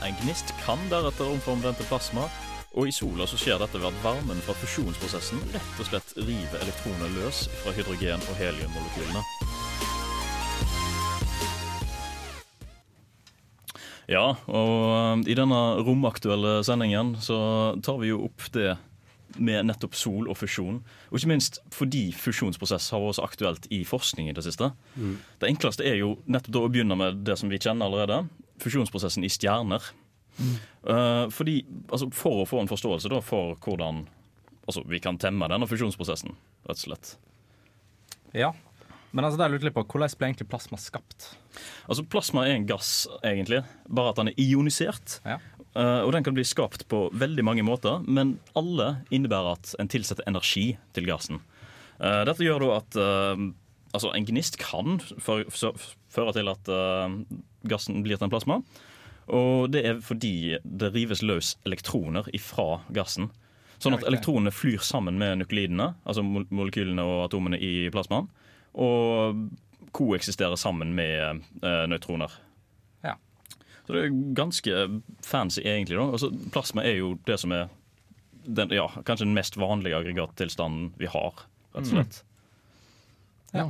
En 0.06 0.18
gnist 0.22 0.54
kan 0.62 0.82
deretter 0.94 1.30
omforme 1.30 1.66
den 1.66 1.78
til 1.78 1.90
plasma, 1.90 2.30
og 2.78 2.90
i 2.90 2.94
sola 2.94 3.26
så 3.26 3.38
skjer 3.42 3.58
dette 3.62 3.82
ved 3.82 3.90
at 3.90 4.04
varmen 4.04 4.42
fra 4.46 4.54
fusjonsprosessen 4.62 5.42
rett 5.56 5.82
og 5.82 5.90
slett 5.90 6.18
river 6.22 6.62
elektroner 6.62 7.14
løs 7.18 7.48
fra 7.64 7.74
hydrogen- 7.74 8.26
og 8.30 8.38
heliummolekylene. 8.38 9.26
Ja, 14.08 14.38
og 14.48 14.74
um, 15.20 15.24
i 15.28 15.36
denne 15.36 15.62
romaktuelle 15.84 16.62
sendingen 16.64 17.18
så 17.20 17.38
tar 17.84 18.00
vi 18.00 18.14
jo 18.14 18.24
opp 18.30 18.46
det 18.56 18.78
med 19.36 19.68
nettopp 19.68 19.96
sol 20.00 20.30
og 20.32 20.38
fusjon. 20.40 20.80
Og 21.12 21.20
ikke 21.20 21.32
minst 21.34 21.60
fordi 21.76 22.08
fusjonsprosess 22.16 22.88
har 22.94 23.04
vært 23.04 23.18
så 23.20 23.26
aktuelt 23.28 23.68
i 23.76 23.82
forskning 23.86 24.30
i 24.32 24.36
det 24.36 24.46
siste. 24.48 24.72
Mm. 24.96 25.18
Det 25.42 25.50
enkleste 25.52 25.86
er 25.86 26.00
jo 26.00 26.16
nettopp 26.26 26.62
å 26.62 26.72
begynne 26.72 26.98
med 27.00 27.24
det 27.28 27.36
som 27.40 27.52
vi 27.52 27.60
kjenner 27.60 27.90
allerede. 27.90 28.24
Fusjonsprosessen 28.64 29.28
i 29.28 29.32
stjerner. 29.32 29.92
Mm. 30.38 30.56
Uh, 30.88 31.26
fordi, 31.34 31.60
altså 31.90 32.08
For 32.14 32.44
å 32.44 32.48
få 32.48 32.62
en 32.62 32.72
forståelse 32.72 33.12
da, 33.12 33.20
for 33.26 33.58
hvordan 33.66 34.06
altså, 34.64 34.86
vi 34.88 35.02
kan 35.04 35.20
temme 35.20 35.50
denne 35.52 35.68
fusjonsprosessen, 35.68 36.38
rett 36.70 36.80
og 36.80 36.86
slett. 36.86 37.18
Ja, 38.38 38.54
men 39.18 39.26
altså, 39.26 39.40
der 39.42 39.50
lurte 39.50 39.66
litt 39.66 39.74
på, 39.74 39.82
hvordan 39.90 40.14
ble 40.20 40.28
egentlig 40.30 40.46
plasma 40.52 40.78
skapt? 40.78 41.32
Altså, 41.90 42.04
Plasma 42.06 42.44
er 42.46 42.60
en 42.60 42.68
gass, 42.70 43.08
egentlig, 43.26 43.64
bare 43.90 44.12
at 44.14 44.20
den 44.20 44.30
er 44.30 44.42
ionisert. 44.44 45.16
Ja. 45.26 45.40
Uh, 45.74 46.04
og 46.06 46.12
den 46.14 46.26
kan 46.26 46.38
bli 46.38 46.46
skapt 46.46 46.86
på 46.90 47.08
veldig 47.18 47.46
mange 47.46 47.66
måter, 47.66 48.04
men 48.06 48.36
alle 48.58 49.00
innebærer 49.14 49.58
at 49.58 49.74
en 49.82 49.90
tilsetter 49.90 50.26
energi 50.30 50.68
til 50.94 51.10
gassen. 51.10 51.42
Uh, 51.98 52.22
dette 52.30 52.46
gjør 52.46 52.62
da 52.62 52.70
at 52.76 53.00
uh, 53.02 53.42
altså 53.98 54.14
en 54.14 54.30
gnist 54.30 54.60
kan 54.62 55.02
føre 55.18 56.38
til 56.38 56.54
at 56.54 56.72
gassen 57.66 58.04
blir 58.06 58.20
til 58.20 58.28
en 58.28 58.34
plasma. 58.34 58.62
Og 59.34 59.72
det 59.74 59.82
er 59.82 60.02
fordi 60.06 60.60
det 60.62 60.94
rives 60.94 61.24
løs 61.26 61.56
elektroner 61.66 62.30
ifra 62.38 62.84
gassen. 62.94 63.32
Sånn 63.82 63.98
at 63.98 64.06
elektronene 64.06 64.54
flyr 64.54 64.82
sammen 64.86 65.18
med 65.18 65.42
nukleidene, 65.42 65.96
altså 66.06 66.22
molekylene 66.26 67.02
og 67.02 67.24
atomene 67.28 67.58
i 67.62 67.88
plasmaen 67.94 68.30
og 68.78 69.48
koeksisterer 69.98 70.60
sammen 70.60 70.94
med 70.98 71.42
uh, 71.64 71.86
nøytroner. 71.90 72.34
Ja. 73.06 73.16
Så 73.86 73.96
det 73.96 74.04
er 74.04 74.22
ganske 74.38 74.86
fancy, 75.26 75.64
egentlig. 75.66 75.98
da. 75.98 76.06
Altså, 76.12 76.32
plasma 76.54 76.86
er 76.86 77.00
jo 77.00 77.16
det 77.28 77.40
som 77.42 77.56
er 77.56 77.68
den, 78.48 78.72
ja, 78.76 78.88
kanskje 79.04 79.26
den 79.26 79.36
mest 79.36 79.58
vanlige 79.60 79.98
aggregattilstanden 79.98 80.94
vi 81.00 81.10
har, 81.12 81.44
rett 81.76 81.84
og 81.84 81.92
slett. 81.92 82.22
Mm. 82.24 83.60
Ja. 83.60 83.68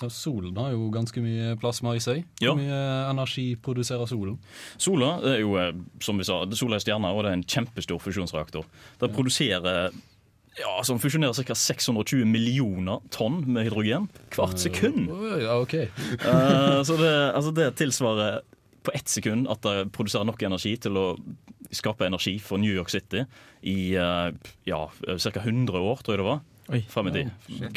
Ja, 0.00 0.08
solen 0.08 0.56
har 0.56 0.70
jo 0.72 0.86
ganske 0.92 1.20
mye 1.20 1.54
plasma 1.60 1.92
i 1.96 2.00
seg. 2.00 2.22
Hvor 2.40 2.46
ja. 2.46 2.54
mye 2.56 2.78
energi 3.10 3.44
produserer 3.60 4.08
solen? 4.08 4.38
Sola 4.80 5.10
er 5.28 5.42
jo, 5.42 5.56
eh, 5.60 5.74
som 6.00 6.20
vi 6.20 6.24
sa, 6.24 6.40
sola 6.56 6.78
er 6.78 6.84
stjerne, 6.84 7.10
og 7.12 7.24
det 7.24 7.32
er 7.32 7.36
en 7.36 7.44
kjempestor 7.44 8.00
fusjonsreaktor. 8.00 8.64
Det 9.00 9.10
produserer 9.12 9.92
ja, 10.58 10.72
som 10.84 10.98
fusjonerer 10.98 11.46
ca. 11.46 11.54
620 11.54 12.24
millioner 12.26 13.00
tonn 13.14 13.42
med 13.46 13.68
hydrogen 13.68 14.08
hvert 14.34 14.58
sekund. 14.58 15.10
Ja, 15.44 15.58
ok. 15.60 15.74
uh, 16.26 16.80
så 16.86 16.96
det, 16.98 17.12
altså 17.34 17.52
det, 17.54 17.70
tilsvarer 17.78 18.40
på 18.82 18.94
ett 18.96 19.08
sekund 19.08 19.48
at 19.52 19.62
det 19.62 19.90
produserer 19.94 20.26
nok 20.26 20.42
energi 20.42 20.74
til 20.80 20.96
å 20.98 21.06
skape 21.70 22.06
energi 22.08 22.38
for 22.42 22.58
New 22.58 22.72
York 22.72 22.90
City 22.90 23.22
i 23.62 23.94
uh, 23.94 24.32
ja, 24.66 24.80
ca. 24.90 25.42
100 25.44 25.78
år, 25.78 26.02
tror 26.02 26.16
jeg 26.16 26.22
det 26.22 26.28
var. 26.30 26.40
Oi. 26.70 26.80
Frem 26.90 27.10
i 27.10 27.14
tid. 27.14 27.30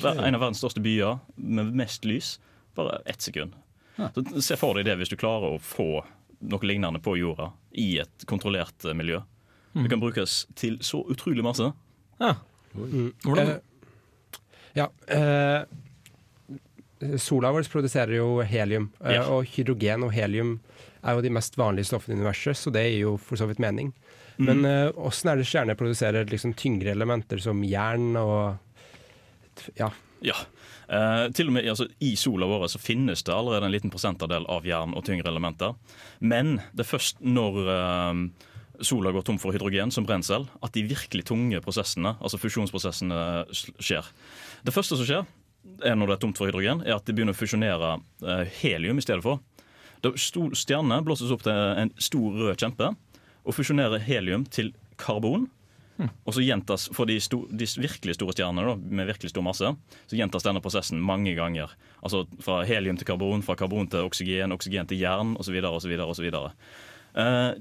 En 0.05 0.35
av 0.37 0.41
verdens 0.41 0.61
største 0.61 0.81
byer 0.83 1.21
med 1.35 1.73
mest 1.77 2.05
lys. 2.05 2.37
Bare 2.77 3.01
ett 3.09 3.21
sekund. 3.21 3.53
Ja. 3.95 4.09
Så 4.13 4.41
Se 4.41 4.57
for 4.57 4.77
deg 4.77 4.87
det 4.87 4.97
hvis 4.97 5.11
du 5.13 5.17
klarer 5.17 5.55
å 5.55 5.61
få 5.61 6.03
noe 6.43 6.67
lignende 6.67 7.01
på 7.01 7.15
jorda 7.17 7.51
i 7.79 7.99
et 8.03 8.25
kontrollert 8.29 8.85
miljø. 8.97 9.21
Det 9.73 9.89
kan 9.89 10.01
brukes 10.01 10.43
til 10.57 10.77
så 10.85 11.01
utrolig 11.09 11.45
masse. 11.45 11.71
Ja. 12.21 12.35
Mm. 12.75 13.13
Hvordan? 13.23 13.49
Eh, 13.49 13.57
ja. 14.73 14.89
Eh, 15.07 15.61
sola 17.19 17.51
vår 17.51 17.67
produserer 17.71 18.15
jo 18.17 18.41
helium, 18.47 18.91
eh, 19.03 19.17
ja. 19.17 19.25
og 19.27 19.45
hydrogen 19.55 20.05
og 20.07 20.13
helium 20.15 20.57
er 21.03 21.17
jo 21.17 21.23
de 21.25 21.33
mest 21.35 21.57
vanlige 21.59 21.89
stoffene 21.91 22.15
i 22.15 22.21
universet, 22.21 22.57
så 22.57 22.71
det 22.71 22.85
gir 22.87 23.01
jo 23.03 23.17
for 23.19 23.39
så 23.39 23.47
vidt 23.49 23.61
mening. 23.63 23.91
Mm. 24.37 24.45
Men 24.47 24.91
åssen 24.97 25.29
er 25.29 25.37
det 25.37 25.45
stjerner 25.45 25.77
produserer 25.77 26.25
liksom 26.25 26.55
tyngre 26.57 26.89
elementer 26.95 27.37
som 27.43 27.59
jern 27.67 28.15
og 28.17 28.55
ja. 29.77 29.91
ja. 30.25 30.37
Uh, 30.89 31.31
til 31.33 31.49
og 31.49 31.55
med 31.55 31.67
altså, 31.69 31.87
I 32.03 32.15
sola 32.19 32.47
vår 32.49 32.67
så 32.73 32.81
finnes 32.81 33.23
det 33.23 33.33
allerede 33.33 33.67
en 33.67 33.73
liten 33.73 33.93
prosentandel 33.93 34.47
av 34.51 34.65
jern 34.67 34.95
og 34.97 35.05
tyngre 35.07 35.29
elementer. 35.31 35.75
Men 36.19 36.57
det 36.73 36.85
er 36.85 36.89
først 36.89 37.21
når 37.23 37.59
uh, 37.67 38.23
sola 38.81 39.11
går 39.13 39.25
tom 39.27 39.37
for 39.41 39.53
hydrogen 39.53 39.91
som 39.93 40.05
brensel, 40.07 40.47
at 40.65 40.73
de 40.73 40.85
virkelig 40.89 41.27
tunge 41.29 41.61
prosessene, 41.63 42.15
altså 42.19 42.39
fusjonsprosessene, 42.41 43.17
skjer. 43.53 44.07
Det 44.65 44.73
første 44.73 44.97
som 44.97 45.07
skjer 45.07 45.25
er 45.85 45.97
når 45.97 46.09
det 46.09 46.17
er 46.17 46.21
tomt 46.25 46.39
for 46.39 46.49
hydrogen, 46.49 46.83
er 46.85 46.97
at 46.97 47.07
de 47.07 47.15
begynner 47.15 47.35
å 47.35 47.39
fusjonere 47.39 47.95
eh, 48.25 48.45
helium 48.61 48.99
i 48.99 49.05
stedet 49.05 49.23
for. 49.25 49.43
Stjernene 50.03 51.03
blåses 51.05 51.31
opp 51.31 51.45
til 51.45 51.55
en 51.55 51.93
stor 52.01 52.39
rød 52.41 52.57
kjempe 52.59 52.89
og 53.43 53.55
fusjonerer 53.55 54.03
helium 54.03 54.47
til 54.51 54.73
karbon. 54.99 55.47
Og 56.25 56.33
så 56.35 56.41
gjentas 56.43 56.87
for 56.91 57.07
de, 57.07 57.19
sto, 57.21 57.43
de 57.53 57.67
virkelig 57.79 58.17
store 58.17 58.33
stjernene 58.35 58.65
da, 58.65 58.73
med 58.75 59.07
virkelig 59.07 59.29
stor 59.31 59.45
masse, 59.45 59.69
så 60.09 60.17
gjentas 60.17 60.43
denne 60.43 60.59
prosessen 60.63 60.99
mange 60.99 61.35
ganger. 61.37 61.71
Altså 62.01 62.23
fra 62.43 62.63
helium 62.67 62.97
til 62.99 63.07
karbon, 63.07 63.45
fra 63.45 63.55
karbon 63.59 63.87
til 63.91 64.09
oksygen, 64.09 64.55
oksygen 64.55 64.89
til 64.89 64.99
jern 64.99 65.35
osv. 65.39 65.59
osv. 65.69 65.93
osv. 66.09 66.27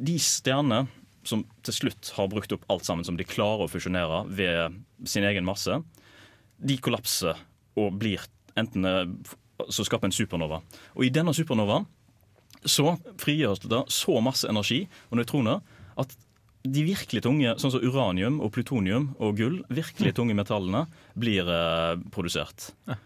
De 0.00 0.16
stjernene 0.18 0.86
som 1.28 1.44
til 1.66 1.76
slutt 1.76 2.12
har 2.16 2.30
brukt 2.32 2.52
opp 2.54 2.64
alt 2.72 2.86
sammen 2.86 3.06
som 3.06 3.18
de 3.18 3.26
klarer 3.28 3.66
å 3.66 3.70
fusjonere 3.70 4.24
ved 4.30 4.80
sin 5.08 5.26
egen 5.28 5.46
masse, 5.46 5.78
de 6.62 6.78
kollapser 6.82 7.38
og 7.78 7.94
blir 7.98 8.22
enten 8.58 8.86
eh, 8.88 9.06
så 9.70 9.84
skaper 9.86 10.08
en 10.10 10.14
supernova. 10.14 10.60
Og 10.96 11.06
i 11.06 11.12
denne 11.14 11.34
supernovaen 11.36 11.86
så 12.68 12.96
frigjøres 13.18 13.62
det 13.66 13.84
så 13.90 14.18
masse 14.22 14.48
energi 14.50 14.84
og 15.10 15.18
nøytroner 15.18 15.62
at 15.98 16.12
de 16.62 16.84
virkelig 16.86 17.24
tunge, 17.24 17.56
sånn 17.58 17.72
som 17.74 17.82
uranium 17.82 18.36
og 18.42 18.52
plutonium 18.54 19.08
og 19.18 19.38
gull, 19.40 19.56
virkelig 19.74 20.12
tunge 20.14 20.36
metallene, 20.38 20.84
blir 21.18 21.48
eh, 21.50 21.96
produsert. 22.14 22.70
Eh, 22.86 23.00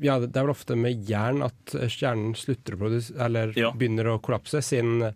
Ja, 0.00 0.14
det 0.22 0.32
er 0.32 0.46
vel 0.46 0.54
ofte 0.54 0.72
med 0.72 1.04
jern 1.04 1.42
at 1.44 1.74
stjernen 1.92 2.32
slutter 2.38 2.78
å 2.78 2.80
produsere, 2.80 3.18
eller 3.26 3.52
begynner 3.76 4.08
å 4.08 4.20
kollapse, 4.24 4.62
siden 4.64 5.10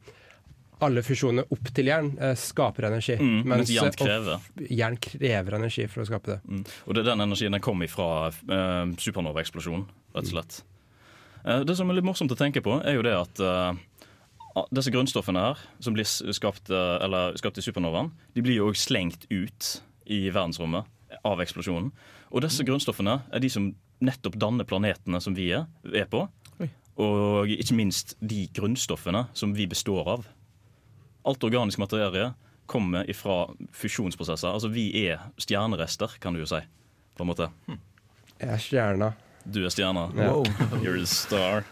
alle 0.84 1.02
fusjoner 1.04 1.48
opp 1.52 1.70
til 1.76 1.90
jern 1.90 2.10
eh, 2.20 2.34
skaper 2.38 2.88
energi. 2.90 3.16
Mm, 3.20 3.40
mens 3.48 3.72
jern 3.72 3.92
eh, 3.92 3.98
krever. 4.00 4.48
jern 4.70 4.98
krever 5.02 5.56
energi 5.58 5.86
for 5.90 6.04
å 6.04 6.08
skape 6.08 6.34
det. 6.34 6.38
Mm. 6.48 6.64
Og 6.86 6.96
det 6.96 7.04
er 7.04 7.10
den 7.12 7.24
energien 7.26 7.56
den 7.56 7.64
kom 7.64 7.84
ifra 7.86 8.08
eh, 8.30 8.94
supernova-eksplosjonen, 9.04 9.86
rett 10.16 10.28
og 10.28 10.34
slett. 10.34 10.60
Eh, 11.44 11.62
det 11.68 11.76
som 11.78 11.90
er 11.90 11.98
litt 11.98 12.08
morsomt 12.08 12.32
å 12.32 12.38
tenke 12.38 12.62
på, 12.64 12.78
er 12.84 12.96
jo 12.98 13.04
det 13.06 13.16
at 13.16 13.44
eh, 13.44 14.64
disse 14.76 14.92
grunnstoffene 14.94 15.44
her, 15.50 15.60
som 15.84 15.96
blir 15.96 16.08
skapt, 16.08 16.72
eh, 16.72 16.96
eller 17.04 17.36
skapt 17.40 17.60
i 17.60 17.64
supernovaen, 17.64 18.12
de 18.36 18.44
blir 18.44 18.60
jo 18.60 18.70
òg 18.70 18.80
slengt 18.80 19.28
ut 19.30 19.70
i 20.10 20.26
verdensrommet 20.28 20.88
av 21.26 21.40
eksplosjonen. 21.42 21.90
Og 22.30 22.44
disse 22.44 22.64
grunnstoffene 22.66 23.20
er 23.30 23.42
de 23.42 23.50
som 23.52 23.72
nettopp 24.00 24.36
danner 24.40 24.68
planetene 24.68 25.20
som 25.22 25.34
vi 25.36 25.50
er, 25.54 25.66
er 25.92 26.06
på. 26.10 26.26
Og 27.00 27.48
ikke 27.48 27.76
minst 27.78 28.12
de 28.20 28.42
grunnstoffene 28.52 29.22
som 29.36 29.54
vi 29.56 29.64
består 29.70 30.08
av. 30.10 30.26
Alt 31.28 31.44
organisk 31.44 31.80
materie 31.82 32.32
kommer 32.70 33.08
ifra 33.10 33.50
fusjonsprosesser. 33.74 34.52
Altså 34.52 34.70
Vi 34.70 34.88
er 35.08 35.24
stjernerester, 35.40 36.14
kan 36.22 36.36
du 36.36 36.44
jo 36.44 36.48
si. 36.48 36.60
På 37.18 37.26
en 37.26 37.32
måte. 37.32 37.50
Jeg 38.40 38.48
er 38.54 38.62
stjerna. 38.62 39.12
Du 39.44 39.64
er 39.64 39.72
stjerna. 39.74 40.06
Wow. 40.14 40.44
You're 40.84 41.00
the 41.00 41.08
star. 41.08 41.66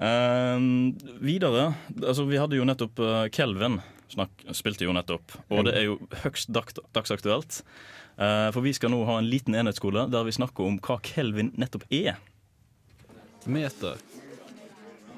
Ehm, 0.00 0.94
videre 1.20 1.74
altså 2.00 2.24
Vi 2.24 2.38
hadde 2.40 2.56
jo 2.56 2.64
nettopp 2.64 3.02
uh, 3.04 3.26
Kelvin. 3.32 3.80
Snakk, 4.10 4.32
spilte 4.56 4.88
jo 4.88 4.94
nettopp. 4.96 5.36
Og 5.52 5.68
det 5.68 5.76
er 5.78 5.86
jo 5.86 5.98
høyst 6.24 6.50
dag, 6.50 6.72
dagsaktuelt. 6.96 7.60
Uh, 8.16 8.48
for 8.54 8.64
vi 8.64 8.72
skal 8.76 8.90
nå 8.92 9.04
ha 9.06 9.20
en 9.20 9.28
liten 9.30 9.54
enhetsskole 9.54 10.08
der 10.10 10.26
vi 10.26 10.34
snakker 10.34 10.66
om 10.66 10.80
hva 10.82 10.98
Kelvin 11.04 11.52
nettopp 11.60 11.86
er. 11.94 12.18
Meter. 13.46 14.00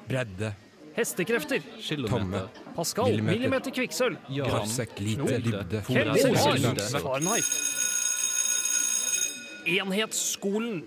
Bredde. 0.07 0.53
Hestekrefter. 0.93 1.61
Kilometer. 1.81 2.49
Pascal. 2.75 3.09
Millimeter. 3.09 3.39
Millimeter 3.39 3.71
kvikksølv. 3.73 4.17
Ja. 4.29 4.45
Lite 4.99 5.39
dybde. 5.41 5.81
Fahrenheit. 7.01 7.49
Enhetsskolen. 9.65 10.83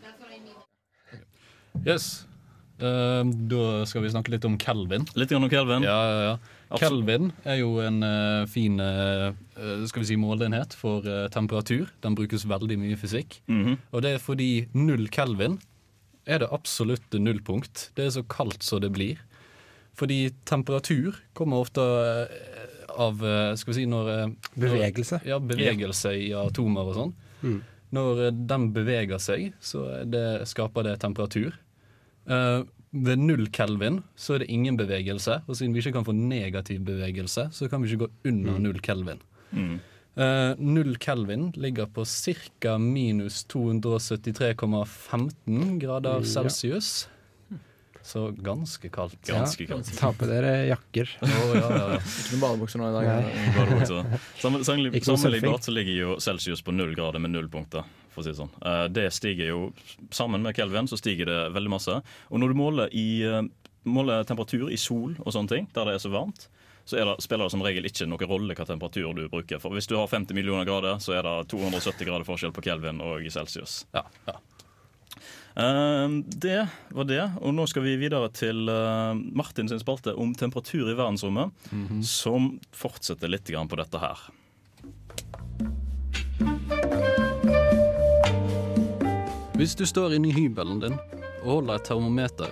Yes. 1.87 2.27
Uh, 2.77 3.25
da 3.49 3.87
skal 3.89 4.05
vi 4.05 4.13
snakke 4.13 4.35
litt 4.35 4.45
om 4.47 4.59
Kelvin. 4.61 5.07
Litt 5.17 5.33
om 5.35 5.49
Kelvin? 5.51 5.87
Ja, 5.87 5.97
ja, 6.07 6.21
ja. 6.29 6.79
Kelvin 6.79 7.31
er 7.47 7.61
jo 7.61 7.77
en 7.81 8.03
uh, 8.03 8.43
fin 8.51 8.81
eh, 8.83 9.31
skal 9.87 10.03
vi 10.03 10.09
si 10.09 10.17
måleenhet 10.19 10.75
for 10.75 11.07
temperatur. 11.33 11.87
Den 12.03 12.17
brukes 12.19 12.45
veldig 12.49 12.79
mye 12.83 12.95
i 12.95 13.01
fysikk. 13.01 13.41
Mhm. 13.51 13.79
Og 13.91 14.05
det 14.05 14.17
er 14.17 14.23
fordi 14.23 14.51
null 14.77 15.07
Kelvin 15.15 15.61
er 16.27 16.43
det 16.43 16.51
absolutte 16.53 17.21
nullpunkt. 17.23 17.91
Det 17.97 18.07
er 18.07 18.15
så 18.19 18.27
kaldt 18.29 18.67
som 18.67 18.83
det 18.83 18.93
blir. 18.95 19.23
Fordi 19.97 20.29
temperatur 20.45 21.17
kommer 21.35 21.57
ofte 21.65 21.81
eh, 21.81 22.27
av 23.01 23.23
eh, 23.25 23.55
Skal 23.57 23.73
vi 23.73 23.77
si 23.81 23.87
når 23.89 24.05
Bevegelse. 24.55 24.61
Bevegelse. 24.61 25.21
Ja, 25.29 25.39
bevegelse 25.41 26.13
i 26.21 26.33
atomer 26.37 26.85
og 26.91 26.95
sånn. 26.99 27.15
Mm. 27.43 27.61
Når 27.97 28.21
eh, 28.27 28.31
den 28.53 28.69
beveger 28.77 29.19
seg, 29.23 29.53
så 29.61 29.87
det, 30.05 30.25
skaper 30.51 30.83
det 30.91 30.99
temperatur. 31.05 31.53
Uh, 32.29 32.61
ved 32.97 33.19
null 33.23 33.47
kelvin 33.55 34.01
så 34.19 34.35
er 34.35 34.39
det 34.43 34.49
ingen 34.51 34.77
bevegelse, 34.79 35.35
og 35.47 35.55
siden 35.59 35.75
vi 35.77 35.81
ikke 35.85 35.93
kan 35.99 36.05
få 36.09 36.15
negativ 36.17 36.81
bevegelse, 36.89 37.43
så 37.55 37.69
kan 37.71 37.83
vi 37.85 37.89
ikke 37.93 38.03
gå 38.07 38.11
under 38.33 38.53
Mm. 38.57 38.63
null 38.65 38.81
kelvin. 38.83 39.21
Mm. 39.53 39.77
Uh, 40.17 40.55
null 40.59 40.97
kelvin 40.99 41.53
ligger 41.55 41.87
på 41.87 42.05
ca. 42.09 42.79
minus 42.79 43.45
273,15 43.53 45.79
grader 45.79 46.21
Ja. 46.21 46.25
celsius. 46.25 47.09
Så 48.07 48.29
ganske 48.39 48.89
kaldt. 48.95 49.17
Ganske 49.27 49.67
kaldt. 49.67 49.89
Ta 49.99 50.13
på 50.15 50.29
dere 50.31 50.53
jakker. 50.69 51.11
Oh, 51.27 51.29
ja, 51.29 51.63
ja, 51.67 51.87
ja. 51.97 51.99
Ikke 51.99 52.37
noen 52.37 52.43
badebukser 52.45 52.79
nå 52.79 52.91
i 52.93 52.95
dag. 52.95 54.21
Sammenlignbart 54.39 55.65
så 55.67 55.75
ligger 55.75 55.93
jo 55.99 56.17
Celsius 56.23 56.63
på 56.63 56.75
null 56.75 56.95
grader 56.95 57.19
med 57.23 57.35
null 57.35 57.49
punkter. 57.51 57.85
For 58.15 58.23
å 58.23 58.27
si 58.27 58.33
det 58.33 58.39
sånn. 58.39 58.53
Eh, 58.63 58.85
Det 58.95 59.09
stiger 59.13 59.51
jo 59.51 59.59
Sammen 60.15 60.41
med 60.47 60.57
Kelvin 60.57 60.87
så 60.89 60.97
stiger 61.01 61.27
det 61.29 61.41
veldig 61.57 61.73
masse. 61.75 61.99
Og 62.31 62.41
når 62.41 62.55
du 62.55 62.59
måler, 62.63 62.95
i, 62.95 63.23
eh, 63.27 63.43
måler 63.85 64.25
temperatur 64.25 64.71
i 64.73 64.79
sol 64.81 65.17
og 65.19 65.33
sånne 65.35 65.49
ting, 65.53 65.69
der 65.75 65.91
det 65.91 65.99
er 65.99 66.05
så 66.07 66.13
varmt, 66.15 66.47
så 66.87 67.01
er 67.01 67.05
det, 67.11 67.17
spiller 67.27 67.45
det 67.51 67.51
som 67.57 67.63
regel 67.67 67.85
ikke 67.89 68.07
noen 68.07 68.29
rolle 68.31 68.55
hva 68.55 68.65
temperatur 68.67 69.13
du 69.19 69.27
bruker. 69.29 69.59
For 69.59 69.75
Hvis 69.75 69.89
du 69.91 69.97
har 69.99 70.07
50 70.07 70.33
millioner 70.39 70.65
grader, 70.65 71.01
så 71.03 71.19
er 71.19 71.23
det 71.27 71.49
270 71.51 72.07
grader 72.07 72.25
forskjell 72.25 72.55
på 72.55 72.63
Kelvin 72.63 73.03
og 73.03 73.27
i 73.27 73.31
Celsius. 73.35 73.85
Ja, 73.93 74.05
ja. 74.29 74.39
Eh, 75.57 76.09
det 76.27 76.67
var 76.91 77.05
det. 77.05 77.23
Og 77.41 77.55
nå 77.57 77.65
skal 77.71 77.87
vi 77.87 77.97
videre 77.97 78.29
til 78.37 78.69
eh, 78.69 79.21
Martin 79.37 79.71
sin 79.71 79.81
spalte 79.81 80.13
om 80.13 80.35
temperatur 80.37 80.91
i 80.91 80.97
verdensrommet, 80.97 81.55
som 82.05 82.57
fortsetter 82.77 83.33
litt 83.33 83.49
på 83.49 83.81
dette 83.81 84.03
her. 84.03 84.27
Hvis 89.57 89.73
du 89.75 89.87
står 89.89 90.19
inne 90.19 90.29
i 90.29 90.37
hybelen 90.37 90.83
din 90.83 90.99
og 91.41 91.47
holder 91.49 91.79
et 91.79 91.87
termometer, 91.89 92.51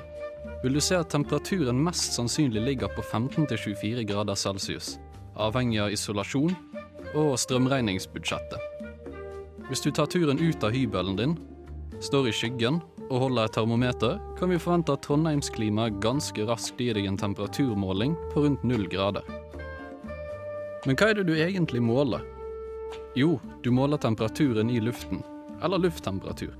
vil 0.62 0.78
du 0.78 0.80
se 0.80 0.96
at 0.96 1.10
temperaturen 1.12 1.82
mest 1.84 2.14
sannsynlig 2.16 2.62
ligger 2.64 2.88
på 2.88 3.02
15-24 3.04 4.06
grader 4.08 4.38
celsius, 4.40 4.94
avhengig 5.36 5.82
av 5.84 5.92
isolasjon 5.92 6.54
og 7.12 7.34
strømregningsbudsjettet. 7.36 8.56
Hvis 9.68 9.84
du 9.84 9.90
tar 9.92 10.08
turen 10.08 10.40
ut 10.40 10.64
av 10.64 10.72
hybelen 10.72 11.20
din, 11.20 11.36
står 12.00 12.30
i 12.30 12.32
skyggen 12.32 12.80
og 13.10 13.20
holder 13.26 13.48
et 13.48 13.54
termometer, 13.56 14.18
kan 14.38 14.50
vi 14.50 14.58
forvente 14.60 14.94
at 14.94 15.02
Trondheimsklimaet 15.04 16.00
ganske 16.02 16.46
raskt 16.48 16.80
gir 16.80 16.96
deg 16.96 17.08
en 17.10 17.18
temperaturmåling 17.20 18.14
på 18.32 18.44
rundt 18.46 18.64
null 18.66 18.86
grader. 18.90 19.26
Men 20.84 20.98
hva 21.00 21.10
er 21.10 21.18
det 21.20 21.26
du 21.28 21.34
egentlig 21.36 21.82
måler? 21.84 22.24
Jo, 23.16 23.38
du 23.62 23.70
måler 23.72 24.00
temperaturen 24.00 24.70
i 24.70 24.80
luften, 24.82 25.22
eller 25.62 25.80
lufttemperatur. 25.80 26.54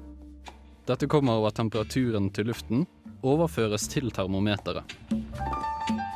Dette 0.87 1.09
kommer 1.09 1.41
av 1.41 1.49
at 1.49 1.57
temperaturen 1.57 2.29
til 2.33 2.51
luften 2.51 2.85
overføres 3.25 3.89
til 3.89 4.11
termometeret. 4.13 4.85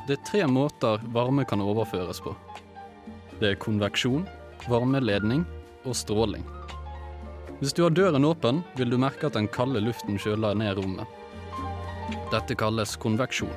Det 0.08 0.16
er 0.16 0.26
tre 0.28 0.44
måter 0.48 1.00
varme 1.12 1.44
kan 1.48 1.60
overføres 1.64 2.20
på. 2.24 2.34
Det 3.40 3.52
er 3.52 3.60
konveksjon, 3.60 4.24
varmeledning 4.68 5.44
og 5.84 5.96
stråling. 5.96 6.44
Hvis 7.58 7.72
du 7.74 7.82
har 7.82 7.90
døren 7.90 8.22
åpen, 8.24 8.60
vil 8.78 8.90
du 8.90 8.94
merke 9.02 9.26
at 9.26 9.34
den 9.34 9.48
kalde 9.50 9.80
luften 9.82 10.18
kjøler 10.22 10.54
ned 10.54 10.78
rommet. 10.78 11.06
Dette 12.30 12.54
kalles 12.54 12.92
konveksjon. 13.02 13.50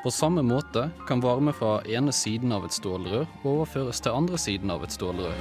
På 0.00 0.08
samme 0.10 0.40
måte 0.40 0.86
kan 1.08 1.20
varme 1.20 1.52
fra 1.52 1.82
ene 1.84 2.12
siden 2.16 2.54
av 2.56 2.64
et 2.64 2.72
stålrør 2.72 3.26
overføres 3.44 4.00
til 4.00 4.16
andre 4.16 4.40
siden 4.40 4.72
av 4.72 4.86
et 4.86 4.96
stålrør. 4.96 5.36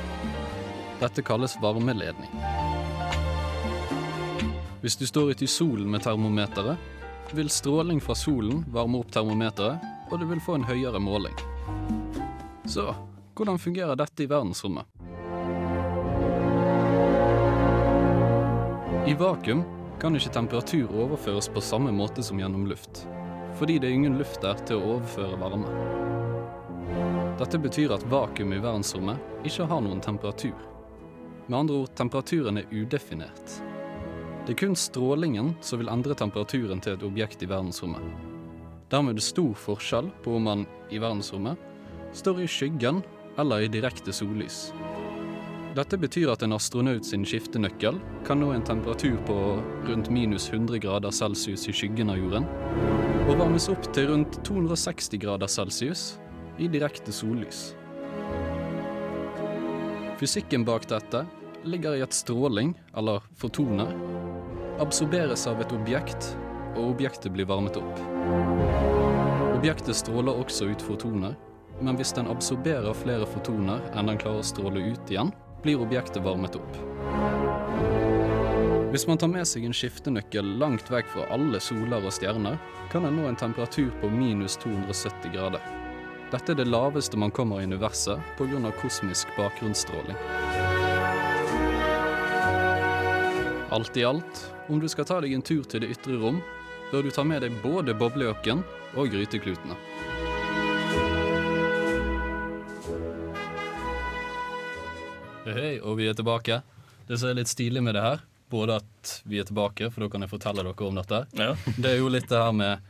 Dette 1.00 1.24
kalles 1.24 1.56
varmeledning. 1.64 2.34
Hvis 4.84 5.00
du 5.00 5.08
står 5.08 5.32
ute 5.32 5.48
i 5.48 5.52
solen 5.52 5.88
med 5.88 6.04
termometeret, 6.04 6.76
vil 7.32 7.48
stråling 7.48 8.04
fra 8.04 8.18
solen 8.20 8.66
varme 8.74 9.00
opp 9.00 9.16
termometeret, 9.16 9.80
og 10.12 10.20
du 10.20 10.28
vil 10.28 10.44
få 10.44 10.60
en 10.60 10.68
høyere 10.68 11.00
måling. 11.00 11.40
Så 12.68 12.90
hvordan 13.32 13.64
fungerer 13.64 13.96
dette 13.96 14.26
i 14.26 14.28
verdensrommet? 14.28 14.92
I 19.10 19.14
vakuum 19.18 19.64
kan 20.00 20.14
ikke 20.14 20.30
temperatur 20.30 20.92
overføres 21.02 21.48
på 21.50 21.62
samme 21.66 21.90
måte 21.90 22.22
som 22.22 22.38
gjennom 22.38 22.68
luft, 22.70 23.08
fordi 23.58 23.80
det 23.82 23.88
er 23.90 23.96
ingen 23.98 24.20
luft 24.20 24.44
der 24.44 24.60
til 24.70 24.78
å 24.78 24.92
overføre 24.92 25.40
varme. 25.42 25.72
Dette 27.40 27.58
betyr 27.58 27.96
at 27.96 28.06
vakuum 28.12 28.54
i 28.54 28.60
verdensrommet 28.62 29.48
ikke 29.50 29.66
har 29.72 29.82
noen 29.82 30.04
temperatur. 30.06 30.54
Med 31.48 31.58
andre 31.58 31.80
ord, 31.80 31.96
temperaturen 31.98 32.62
er 32.62 32.70
udefinert. 32.70 33.56
Det 34.46 34.54
er 34.54 34.60
kun 34.62 34.78
strålingen 34.78 35.56
som 35.66 35.82
vil 35.82 35.90
endre 35.90 36.14
temperaturen 36.14 36.86
til 36.86 36.94
et 36.94 37.08
objekt 37.10 37.42
i 37.42 37.50
verdensrommet. 37.50 38.06
Dermed 38.94 39.16
er 39.16 39.24
det 39.24 39.26
stor 39.26 39.58
forskjell 39.58 40.14
på 40.22 40.38
om 40.38 40.46
man 40.52 40.68
i 40.94 41.02
verdensrommet 41.02 41.58
står 42.14 42.46
i 42.46 42.52
skyggen 42.60 43.02
eller 43.42 43.66
i 43.66 43.74
direkte 43.74 44.14
sollys. 44.14 44.68
Dette 45.78 46.00
betyr 46.02 46.32
at 46.34 46.42
en 46.42 46.56
astronaut 46.56 47.06
sin 47.06 47.22
skiftenøkkel 47.30 48.00
kan 48.26 48.40
nå 48.42 48.48
en 48.56 48.64
temperatur 48.66 49.20
på 49.28 49.36
rundt 49.86 50.08
minus 50.10 50.48
100 50.50 50.80
grader 50.82 51.14
celsius 51.14 51.68
i 51.70 51.74
skyggen 51.76 52.10
av 52.10 52.18
jorden, 52.18 52.48
og 53.30 53.36
varmes 53.38 53.68
opp 53.70 53.86
til 53.94 54.08
rundt 54.10 54.40
260 54.48 55.22
grader 55.22 55.52
celsius 55.52 56.16
i 56.58 56.70
direkte 56.74 57.14
sollys. 57.14 57.76
Fysikken 60.18 60.66
bak 60.66 60.88
dette 60.90 61.22
ligger 61.70 62.00
i 62.00 62.02
at 62.02 62.18
stråling, 62.18 62.74
eller 62.98 63.22
fotoner, 63.38 63.92
absorberes 64.82 65.46
av 65.52 65.62
et 65.62 65.76
objekt, 65.76 66.32
og 66.80 66.96
objektet 66.96 67.36
blir 67.36 67.46
varmet 67.46 67.78
opp. 67.78 68.02
Objektet 69.54 70.02
stråler 70.02 70.34
også 70.34 70.72
ut 70.72 70.82
fotoner, 70.82 71.38
men 71.80 72.00
hvis 72.00 72.16
den 72.18 72.28
absorberer 72.32 72.98
flere 72.98 73.30
fotoner 73.30 73.86
enn 73.94 74.10
den 74.10 74.20
klarer 74.20 74.42
å 74.42 74.50
stråle 74.50 74.82
ut 74.90 75.14
igjen, 75.14 75.32
blir 75.64 75.82
objektet 75.82 76.24
varmet 76.24 76.56
opp. 76.56 76.80
Hvis 78.90 79.06
man 79.08 79.20
tar 79.22 79.30
med 79.30 79.46
seg 79.46 79.68
en 79.68 79.76
skiftenøkkel 79.76 80.56
langt 80.58 80.88
vekk 80.90 81.12
fra 81.14 81.28
alle 81.36 81.60
soler 81.62 82.02
og 82.02 82.14
stjerner, 82.16 82.58
kan 82.90 83.06
en 83.06 83.20
nå 83.20 83.28
en 83.30 83.38
temperatur 83.38 83.92
på 84.02 84.10
minus 84.10 84.58
270 84.64 85.36
grader. 85.36 85.62
Dette 86.32 86.54
er 86.54 86.58
det 86.58 86.68
laveste 86.70 87.18
man 87.18 87.34
kommer 87.34 87.62
i 87.62 87.70
universet 87.70 88.18
pga. 88.38 88.72
kosmisk 88.82 89.28
bakgrunnsstråling. 89.38 90.18
Alt 93.70 93.98
i 93.98 94.04
alt, 94.06 94.54
om 94.68 94.80
du 94.80 94.88
skal 94.90 95.06
ta 95.06 95.22
deg 95.22 95.34
en 95.34 95.46
tur 95.46 95.64
til 95.64 95.82
det 95.82 95.92
ytre 95.94 96.18
rom, 96.18 96.42
bør 96.92 97.06
du 97.06 97.12
ta 97.14 97.24
med 97.24 97.42
deg 97.46 97.54
både 97.62 97.94
boblejakken 97.94 98.64
og 98.98 99.14
gryteklutene. 99.14 99.78
Hei, 105.56 105.80
og 105.82 105.98
vi 106.00 106.08
er 106.10 106.18
tilbake. 106.18 106.62
Det 107.08 107.18
som 107.18 107.32
er 107.32 107.40
litt 107.40 107.50
stilig 107.50 107.82
med 107.84 107.96
det 107.98 108.04
her, 108.06 108.24
både 108.54 108.80
at 108.82 109.14
vi 109.30 109.40
er 109.42 109.48
tilbake, 109.50 109.90
for 109.94 110.06
da 110.06 110.10
kan 110.14 110.26
jeg 110.26 110.32
fortelle 110.32 110.66
dere 110.66 110.88
om 110.88 111.00
dette, 111.00 111.24
Ja. 111.38 111.54
det 111.82 111.94
er 111.94 112.02
jo 112.02 112.12
litt 112.12 112.30
det 112.30 112.42
her 112.42 112.54
med 112.54 112.86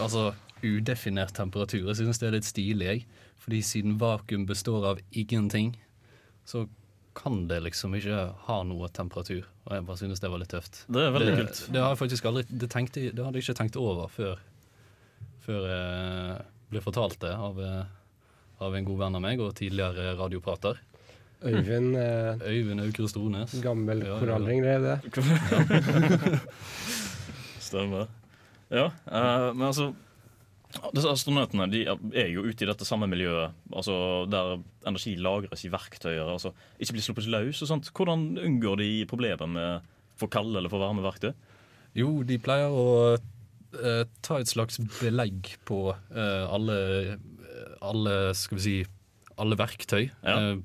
altså, 0.00 0.32
udefinert 0.62 1.34
temperatur. 1.36 1.86
Jeg 1.90 2.00
synes 2.00 2.22
det 2.22 2.28
er 2.28 2.36
litt 2.38 2.48
stilig, 2.48 2.86
jeg. 2.86 3.06
Fordi 3.42 3.58
siden 3.66 3.96
vakuum 3.98 4.46
består 4.46 4.86
av 4.92 5.00
ingenting, 5.10 5.74
så 6.46 6.68
kan 7.18 7.46
det 7.48 7.60
liksom 7.66 7.94
ikke 7.98 8.20
ha 8.46 8.60
noe 8.66 8.88
temperatur. 8.94 9.44
Og 9.66 9.74
jeg 9.76 9.86
bare 9.88 10.00
synes 10.00 10.22
det 10.22 10.30
var 10.32 10.42
litt 10.42 10.52
tøft. 10.54 10.84
Det 10.88 11.02
er 11.02 11.10
veldig 11.14 11.32
det, 11.32 11.40
kult. 11.40 11.64
Det, 11.68 11.82
har 11.82 11.92
jeg 11.92 12.00
faktisk 12.04 12.28
aldri, 12.30 12.44
det, 12.48 12.70
tenkte, 12.72 13.08
det 13.10 13.26
hadde 13.26 13.38
jeg 13.38 13.46
ikke 13.48 13.58
tenkt 13.58 13.78
over 13.80 14.08
før, 14.12 14.40
før 15.44 15.66
jeg 15.68 16.38
ble 16.72 16.82
fortalt 16.82 17.18
det 17.22 17.34
av, 17.34 17.58
eh, 17.60 17.82
av 18.64 18.78
en 18.78 18.88
god 18.88 19.02
venn 19.02 19.18
av 19.18 19.24
meg 19.26 19.42
og 19.44 19.52
tidligere 19.58 20.14
radioprater. 20.18 20.80
Øyvind 21.44 21.96
eh, 21.98 22.42
Øyvind 22.48 22.80
Aukrust 22.84 23.16
Rones. 23.18 23.54
Gammel 23.64 24.02
Ja, 24.04 24.06
ja, 24.06 24.14
ja. 24.14 24.20
korallring, 24.22 24.62
det 24.62 24.70
er 24.70 24.80
det. 24.86 26.42
Stemmer. 27.62 28.08
Ja, 28.72 28.86
eh, 29.06 29.48
men 29.54 29.66
altså 29.68 29.92
disse 30.94 31.10
Astronautene 31.12 31.66
de 31.68 31.82
er 31.84 32.30
jo 32.32 32.46
ute 32.46 32.64
i 32.64 32.68
dette 32.68 32.86
samme 32.88 33.04
miljøet, 33.10 33.52
altså 33.76 34.24
der 34.32 34.54
energi 34.88 35.12
lagres 35.20 35.66
i 35.66 35.70
verktøyer. 35.72 36.30
altså 36.32 36.54
Ikke 36.80 36.94
blir 36.96 37.04
sluppet 37.04 37.28
løs 37.28 37.60
og 37.60 37.68
sånt. 37.68 37.90
Hvordan 37.92 38.38
unngår 38.40 38.80
de 38.80 38.88
problemer 39.10 39.50
med 39.52 39.90
for 40.16 40.32
kalde 40.32 40.56
eller 40.58 40.72
for 40.72 40.80
varme 40.80 41.04
verktøy? 41.04 41.32
Jo, 41.98 42.22
de 42.24 42.38
pleier 42.40 42.72
å 42.72 42.86
eh, 43.18 44.04
ta 44.24 44.38
et 44.40 44.48
slags 44.48 44.80
belegg 45.02 45.52
på 45.68 45.90
eh, 45.92 46.44
alle, 46.48 47.18
alle 47.84 48.14
Skal 48.38 48.56
vi 48.56 48.64
si 48.64 48.76
alle 49.42 49.58
verktøy. 49.60 50.06
Ja. 50.24 50.38
Eh, 50.38 50.62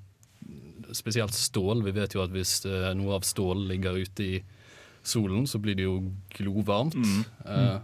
spesielt 0.96 1.34
stål. 1.36 1.84
Vi 1.84 1.92
vet 1.96 2.14
jo 2.16 2.22
at 2.24 2.32
hvis 2.32 2.62
eh, 2.66 2.94
noe 2.98 3.18
av 3.18 3.26
stål 3.28 3.66
ligger 3.72 3.98
ute 4.00 4.24
i 4.24 4.40
solen, 5.08 5.46
så 5.48 5.60
blir 5.64 5.76
det 5.80 5.86
jo 5.88 5.98
glovarmt. 6.38 6.96
Mm. 6.96 7.22
Eh, 7.46 7.78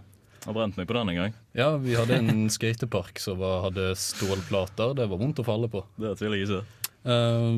Jeg 0.43 0.49
har 0.49 0.57
brent 0.57 0.75
meg 0.77 0.87
på 0.89 0.93
den 0.97 1.09
en 1.13 1.15
gang. 1.21 1.33
ja, 1.55 1.69
vi 1.79 1.95
hadde 1.95 2.17
en 2.19 2.49
skatepark 2.57 3.19
som 3.23 3.37
var, 3.39 3.61
hadde 3.69 3.93
stålplater. 3.95 4.95
Det 4.99 5.07
var 5.07 5.17
vondt 5.21 5.39
å 5.39 5.45
falle 5.47 5.69
på. 5.71 5.85
Det 5.99 6.15
tviler 6.19 6.41
jeg 6.41 6.49
ikke. 6.49 6.63
uh, 7.07 7.57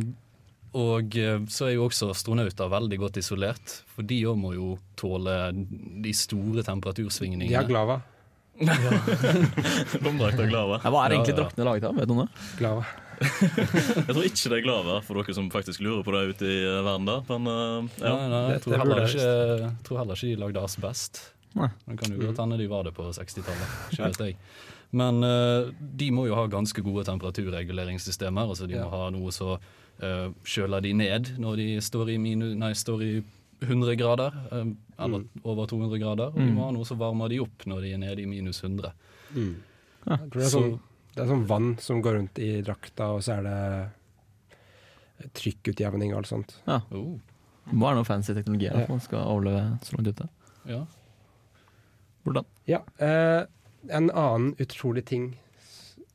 og 0.76 1.16
så 1.48 1.70
er 1.70 1.78
jo 1.78 1.86
også 1.88 2.10
astronauter 2.12 2.68
veldig 2.68 2.98
godt 3.00 3.18
isolert, 3.22 3.78
for 3.96 4.04
de 4.04 4.18
òg 4.28 4.36
må 4.36 4.50
jo 4.58 4.74
tåle 5.00 5.54
de 5.56 6.12
store 6.12 6.66
temperatursvingningene. 6.68 7.48
De 7.48 7.56
har 7.56 7.70
glava. 7.70 8.02
Romdrakt 8.60 10.40
er 10.44 10.48
glava. 10.48 10.78
Ja, 10.80 10.92
hva 10.94 11.06
er 11.06 11.16
egentlig 11.18 11.34
Ja, 11.34 11.36
ja. 11.36 11.42
draktene 11.42 11.68
laget 11.68 11.88
av? 11.90 11.98
Vet 12.00 12.12
du 12.12 12.16
noe? 12.16 12.28
Glava. 12.60 12.86
Jeg 14.08 14.12
tror 14.12 14.26
ikke 14.28 14.52
det 14.52 14.58
er 14.58 14.64
glava, 14.66 15.00
for 15.04 15.20
dere 15.20 15.36
som 15.36 15.48
faktisk 15.52 15.84
lurer 15.84 16.04
på 16.04 16.14
det 16.16 16.24
ute 16.34 16.50
i 16.50 16.58
eh, 16.64 16.82
verden. 16.84 17.08
da 17.08 17.18
Men 17.30 17.48
uh, 17.48 17.90
ja. 18.02 18.12
Nei, 18.12 18.28
nei, 18.32 18.42
jeg 18.54 18.64
tror 18.64 18.74
det 18.74 18.80
heller 18.82 19.06
ikke, 19.08 19.70
tror 19.88 20.02
heller 20.02 20.20
ikke 20.20 20.32
de 20.32 20.42
lagde 20.44 20.64
asbest. 20.68 21.22
Nei. 21.56 21.70
Det 21.86 21.98
kan 22.02 22.16
jo 22.16 22.20
godt 22.26 22.42
hende 22.44 22.60
de 22.60 22.68
var 22.72 22.88
det 22.88 22.96
på 22.98 23.08
60-tallet. 23.16 23.78
Ikke 23.92 24.10
vet 24.10 24.24
jeg. 24.26 24.38
Men 24.96 25.24
uh, 25.24 25.72
de 25.72 26.12
må 26.16 26.28
jo 26.28 26.36
ha 26.38 26.46
ganske 26.52 26.84
gode 26.84 27.06
temperaturreguleringssystemer. 27.08 28.52
Altså 28.52 28.68
de 28.68 28.80
må 28.80 28.90
ha 28.92 29.08
noe 29.16 29.32
så 29.36 29.56
uh, 29.56 30.28
kjøler 30.48 30.84
de 30.84 30.94
ned 31.00 31.36
når 31.42 31.62
de 31.62 31.70
står 31.84 32.16
i, 32.16 32.20
minu, 32.22 32.52
nei, 32.60 32.74
står 32.76 33.08
i 33.08 33.14
100 33.62 33.96
grader, 33.96 34.34
eller 34.52 34.76
eller 34.98 35.24
over 35.44 35.66
200 35.68 35.98
grader. 36.00 36.28
Og 36.32 36.40
de 36.40 36.52
må 36.56 36.64
ha 36.66 36.72
noe 36.72 36.86
som 36.88 36.98
varmer 36.98 37.28
de 37.30 37.40
opp 37.44 37.66
når 37.68 37.82
de 37.82 37.90
er 37.94 37.98
nede 38.00 38.22
i 38.24 38.26
minus 38.26 38.62
100. 38.64 38.92
Mm. 39.36 39.56
Ja, 40.06 40.18
det, 40.32 40.44
er 40.46 40.50
sånn, 40.54 40.80
det 41.16 41.24
er 41.24 41.28
sånn 41.28 41.46
vann 41.50 41.74
som 41.84 42.02
går 42.02 42.14
rundt 42.16 42.40
i 42.40 42.62
drakta, 42.64 43.10
og 43.18 43.24
så 43.26 43.34
er 43.40 43.44
det 43.44 45.30
trykkutjevning 45.40 46.14
og 46.14 46.22
alt 46.22 46.30
sånt. 46.32 46.56
Ja. 46.68 46.82
Oh, 46.96 47.18
Det 47.66 47.74
må 47.74 47.88
være 47.88 47.98
noe 48.02 48.06
fancy 48.08 48.34
teknologi 48.38 48.68
her 48.70 48.82
Ja. 48.84 48.88
man 48.90 49.00
skal 49.02 49.20
overleve 49.26 49.80
så 49.84 49.96
langt 49.98 50.08
ute. 50.14 50.30
ja. 50.66 50.86
Hvordan? 52.26 52.46
Ja, 52.68 52.80
eh, 52.98 53.46
En 53.88 54.10
annen 54.10 54.56
utrolig 54.58 55.06
ting, 55.06 55.38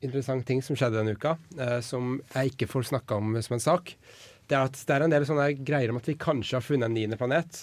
interessant 0.02 0.44
ting 0.46 0.60
som 0.60 0.74
skjedde 0.74 0.96
denne 0.98 1.12
uka, 1.14 1.38
eh, 1.56 1.80
som 1.80 2.20
jeg 2.34 2.50
ikke 2.50 2.66
får 2.66 2.82
snakka 2.88 3.14
om 3.16 3.40
som 3.42 3.54
en 3.54 3.60
sak, 3.60 3.94
det 4.50 4.58
er 4.58 4.66
at 4.66 4.80
det 4.86 4.96
er 4.96 5.04
en 5.06 5.12
del 5.14 5.26
sånne 5.28 5.52
greier 5.62 5.92
om 5.92 6.00
at 6.00 6.08
vi 6.10 6.18
kanskje 6.20 6.58
har 6.58 6.66
funnet 6.66 6.90
en 6.90 6.96
niende 6.96 7.18
planet. 7.20 7.62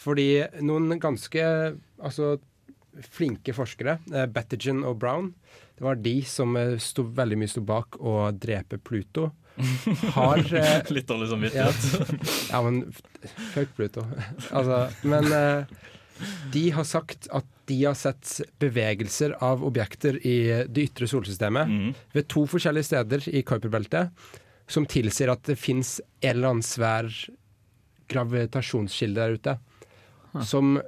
Fordi 0.00 0.28
noen 0.64 0.94
ganske 1.02 1.42
altså, 2.00 2.36
flinke 3.10 3.54
forskere, 3.56 3.98
eh, 4.14 4.28
Bettigen 4.30 4.84
og 4.86 4.98
Brown, 5.02 5.32
det 5.76 5.84
var 5.86 6.00
de 6.00 6.16
som 6.28 6.56
eh, 6.58 6.76
sto, 6.82 7.04
veldig 7.16 7.38
mye 7.40 7.50
sto 7.50 7.62
bak 7.66 7.98
å 8.00 8.30
drepe 8.32 8.80
Pluto, 8.82 9.30
har 10.16 10.40
eh, 10.56 10.90
Litt 10.94 11.08
dårlig 11.10 11.28
ja, 11.28 11.34
samvittighet. 11.34 12.50
ja, 12.52 12.60
men 12.64 12.84
f- 12.88 13.34
fuck 13.52 13.74
Pluto. 13.76 14.06
altså, 14.54 14.86
men 15.04 15.26
de 16.52 16.62
har 16.76 16.86
sagt 16.88 17.28
at 17.34 17.48
de 17.70 17.78
har 17.84 17.96
sett 17.98 18.40
bevegelser 18.60 19.36
av 19.44 19.62
objekter 19.66 20.16
i 20.26 20.64
det 20.68 20.88
ytre 20.90 21.08
solsystemet 21.10 21.70
mm. 21.70 21.90
ved 22.16 22.28
to 22.32 22.46
forskjellige 22.50 22.88
steder 22.88 23.28
i 23.30 23.44
Kuiperbeltet 23.46 24.10
som 24.70 24.86
tilsier 24.86 25.32
at 25.32 25.42
det 25.48 25.58
fins 25.58 25.98
en 26.20 26.30
eller 26.30 26.52
annen 26.54 26.66
svær 26.66 27.10
gravitasjonskilde 28.10 29.20
der 29.20 29.36
ute. 29.38 29.56
Som 30.46 30.78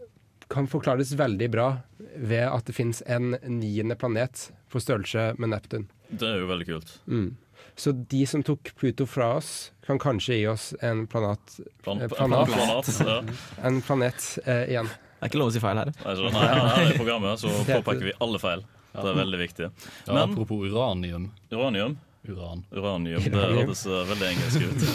kan 0.53 0.68
forklares 0.68 1.14
veldig 1.18 1.49
bra 1.51 1.68
ved 2.16 2.45
at 2.45 2.66
det 2.68 2.76
fins 2.76 3.03
en 3.11 3.37
niende 3.47 3.97
planet 3.99 4.51
på 4.70 4.83
størrelse 4.83 5.33
med 5.41 5.55
Neptun. 5.55 5.89
Det 6.11 6.28
er 6.28 6.43
jo 6.43 6.51
veldig 6.51 6.68
kult. 6.68 6.93
Mm. 7.07 7.30
Så 7.78 7.93
de 7.93 8.20
som 8.28 8.43
tok 8.45 8.74
Pluto 8.76 9.07
fra 9.09 9.30
oss, 9.39 9.72
kan 9.87 9.99
kanskje 10.03 10.37
gi 10.43 10.47
oss 10.51 10.72
en 10.85 11.07
planet, 11.09 11.57
Plan, 11.83 12.03
eh, 12.03 12.11
plan, 12.12 12.35
planet, 12.47 12.91
ja. 13.01 13.22
en 13.66 13.80
planet 13.83 14.28
eh, 14.45 14.66
igjen. 14.74 14.91
Det 14.93 15.24
er 15.24 15.33
ikke 15.33 15.41
lov 15.41 15.53
å 15.53 15.55
si 15.55 15.62
feil 15.62 15.80
her. 15.80 15.93
Nei, 16.03 16.14
nei, 16.35 16.47
her, 16.53 16.87
i 16.91 16.97
programmet 16.99 17.41
så 17.41 17.51
påpeker 17.70 18.11
vi 18.11 18.14
alle 18.20 18.43
feil. 18.43 18.64
Det 18.93 19.09
er 19.09 19.16
veldig 19.16 19.39
viktig. 19.41 19.68
Ja, 20.05 20.24
apropos 20.26 20.66
uranium. 20.68 21.30
uranium 21.51 21.97
Uran. 22.29 22.64
Uranium, 22.70 23.23
det 23.33 23.33
hørtes 23.33 23.87
eh, 23.87 24.03
veldig 24.07 24.29
engelsk 24.29 24.62
ut. 24.62 24.83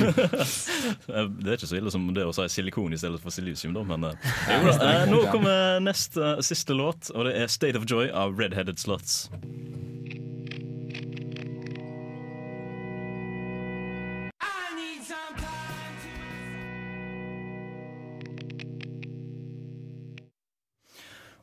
Eh, 1.08 1.26
det 1.42 1.50
er 1.50 1.58
ikke 1.58 1.68
så 1.68 1.78
ille 1.80 1.92
som 1.92 2.06
det 2.16 2.24
å 2.28 2.34
si 2.36 2.46
silikon 2.52 2.96
i 2.96 3.00
stedet 3.00 3.20
for 3.24 3.34
silisium, 3.36 3.74
da, 3.76 3.84
men 3.88 4.06
eh, 4.08 4.30
jo 4.54 4.72
da. 4.72 4.92
Nå 5.10 5.20
kommer 5.34 5.82
neste 5.84 6.38
siste 6.46 6.76
låt, 6.76 7.12
og 7.16 7.28
det 7.28 7.36
er 7.40 7.52
'State 7.52 7.80
of 7.80 7.88
Joy' 7.88 8.12
av 8.12 8.40
Redheaded 8.40 8.80
Sluts. 8.80 9.28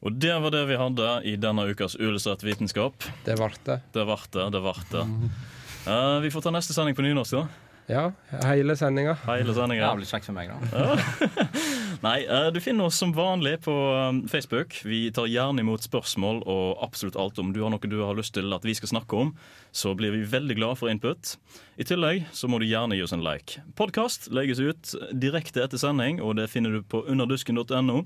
Og 0.05 0.13
det 0.21 0.35
var 0.37 0.53
det 0.53 0.67
vi 0.69 0.77
hadde 0.77 1.11
i 1.25 1.37
denne 1.41 1.65
ukas 1.65 1.97
Ulesrett 1.97 2.45
vitenskap. 2.45 3.05
Det 3.25 3.39
ble 3.41 3.49
det. 3.65 3.81
Det 3.97 4.05
ble 4.05 4.21
det, 4.37 4.49
det 4.53 4.65
ble 4.65 4.75
det. 4.93 5.05
Eh, 5.87 6.21
vi 6.21 6.31
får 6.31 6.41
ta 6.41 6.51
neste 6.55 6.73
sending 6.73 6.97
på 6.97 7.05
nynorsk, 7.05 7.37
da. 7.37 7.47
Ja, 7.87 8.05
hele 8.49 8.73
sendinga. 8.77 9.13
Hele 9.27 9.53
sendinga. 9.55 9.91
har 9.91 10.01
kjekt 10.09 10.25
for 10.25 10.33
meg, 10.33 10.49
da. 10.49 10.97
Nei, 12.07 12.23
eh, 12.25 12.47
du 12.53 12.61
finner 12.65 12.89
oss 12.89 12.97
som 13.01 13.13
vanlig 13.13 13.59
på 13.67 13.73
um, 13.93 14.23
Facebook. 14.29 14.79
Vi 14.89 15.11
tar 15.13 15.29
gjerne 15.29 15.61
imot 15.61 15.85
spørsmål 15.85 16.41
og 16.49 16.81
absolutt 16.85 17.19
alt 17.21 17.39
om 17.43 17.53
du 17.53 17.61
har 17.61 17.73
noe 17.75 17.91
du 17.91 17.99
har 18.01 18.17
lyst 18.17 18.35
til 18.39 18.57
at 18.57 18.65
vi 18.65 18.73
skal 18.77 18.95
snakke 18.95 19.21
om. 19.21 19.35
Så 19.73 19.93
blir 19.99 20.17
vi 20.17 20.25
veldig 20.33 20.57
glad 20.57 20.81
for 20.81 20.93
input. 20.93 21.37
I 21.77 21.85
tillegg 21.85 22.25
så 22.33 22.49
må 22.49 22.63
du 22.63 22.67
gjerne 22.71 22.97
gi 22.97 23.05
oss 23.05 23.13
en 23.17 23.25
like. 23.25 23.61
Podkast 23.77 24.31
legges 24.33 24.65
ut 24.65 24.97
direkte 25.13 25.65
etter 25.67 25.81
sending, 25.81 26.23
og 26.25 26.39
det 26.41 26.49
finner 26.53 26.79
du 26.79 26.81
på 26.89 27.05
underdusken.no 27.05 28.01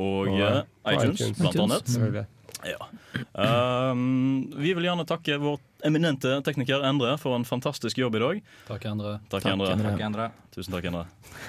og 0.00 0.28
Og, 0.30 0.36
eh, 0.40 0.62
iTunes, 0.90 1.20
iTunes. 1.20 1.38
blant 1.38 1.54
iTunes, 1.54 1.96
annet. 1.98 2.26
Ja. 2.66 2.86
Um, 3.32 4.50
vi 4.56 4.74
vil 4.76 4.86
gjerne 4.88 5.06
takke 5.08 5.38
vår 5.40 5.58
eminente 5.86 6.34
tekniker 6.44 6.82
Endre 6.84 7.14
for 7.20 7.36
en 7.36 7.46
fantastisk 7.48 7.98
jobb 7.98 8.18
i 8.18 8.22
dag. 8.22 8.40
Takk, 8.68 8.86
Endre. 8.90 9.16
Takk, 9.28 9.44
Takk, 9.46 9.52
Endre. 9.54 9.74
Takk, 9.80 10.04
Endre. 10.06 10.28
Tusen 10.54 10.76
takk, 10.76 10.88
Endre. 10.90 11.04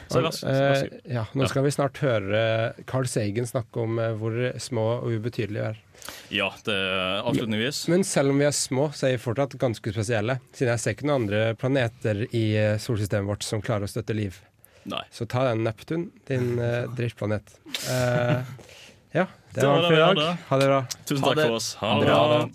Så 0.08 0.22
vær 0.22 0.36
så 0.36 0.48
vær 0.48 0.78
så 0.80 0.90
Eh, 0.92 1.00
ja, 1.18 1.26
nå 1.36 1.48
skal 1.52 1.66
vi 1.66 1.74
snart 1.76 2.00
høre 2.04 2.44
Carl 2.90 3.10
Sagen 3.12 3.50
snakke 3.50 3.84
om 3.84 4.00
eh, 4.00 4.14
hvor 4.20 4.38
små 4.62 4.88
og 5.02 5.16
ubetydelige 5.18 5.62
vi 5.62 5.66
er. 5.72 5.82
Ja, 6.34 6.48
det 6.66 6.74
er 6.74 7.26
avslutningsvis. 7.28 7.84
Men 7.92 8.06
selv 8.08 8.34
om 8.34 8.40
vi 8.42 8.48
er 8.48 8.56
små, 8.56 8.88
så 8.96 9.10
er 9.10 9.18
vi 9.18 9.26
fortsatt 9.26 9.58
ganske 9.62 9.94
spesielle. 9.94 10.40
Siden 10.56 10.74
jeg 10.74 10.84
ser 10.84 10.96
ikke 10.96 11.10
noen 11.10 11.26
andre 11.26 11.44
planeter 11.60 12.24
i 12.30 12.46
eh, 12.58 12.78
solsystemet 12.82 13.30
vårt 13.30 13.46
som 13.46 13.64
klarer 13.64 13.90
å 13.90 13.92
støtte 13.92 14.16
liv. 14.18 14.40
Nei. 14.90 15.04
Så 15.14 15.28
ta 15.30 15.46
den 15.50 15.64
Neptun, 15.66 16.08
din 16.26 16.56
uh, 16.58 16.90
drittplanet. 16.98 17.54
Eh, 17.92 18.40
ja, 19.14 19.28
det 19.54 19.62
Det 19.62 19.68
var 19.68 19.74
var 19.76 19.78
alt 19.78 19.86
for 19.88 19.94
i 19.94 19.96
det 19.96 20.02
vi 20.02 20.02
dag. 20.02 20.08
hadde. 20.08 20.38
Ha 20.50 20.58
det 20.58 20.68
bra. 20.68 20.82
Tusen 21.06 21.24
takk 21.24 21.40
for 21.42 21.56
oss. 21.60 21.74
Ha 21.76 21.94
det 22.00 22.06
bra. 22.06 22.28
bra. 22.28 22.50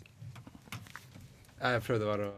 Jeg 1.70 1.82
prøvde 1.82 2.06
bare 2.06 2.28
å 2.30 2.34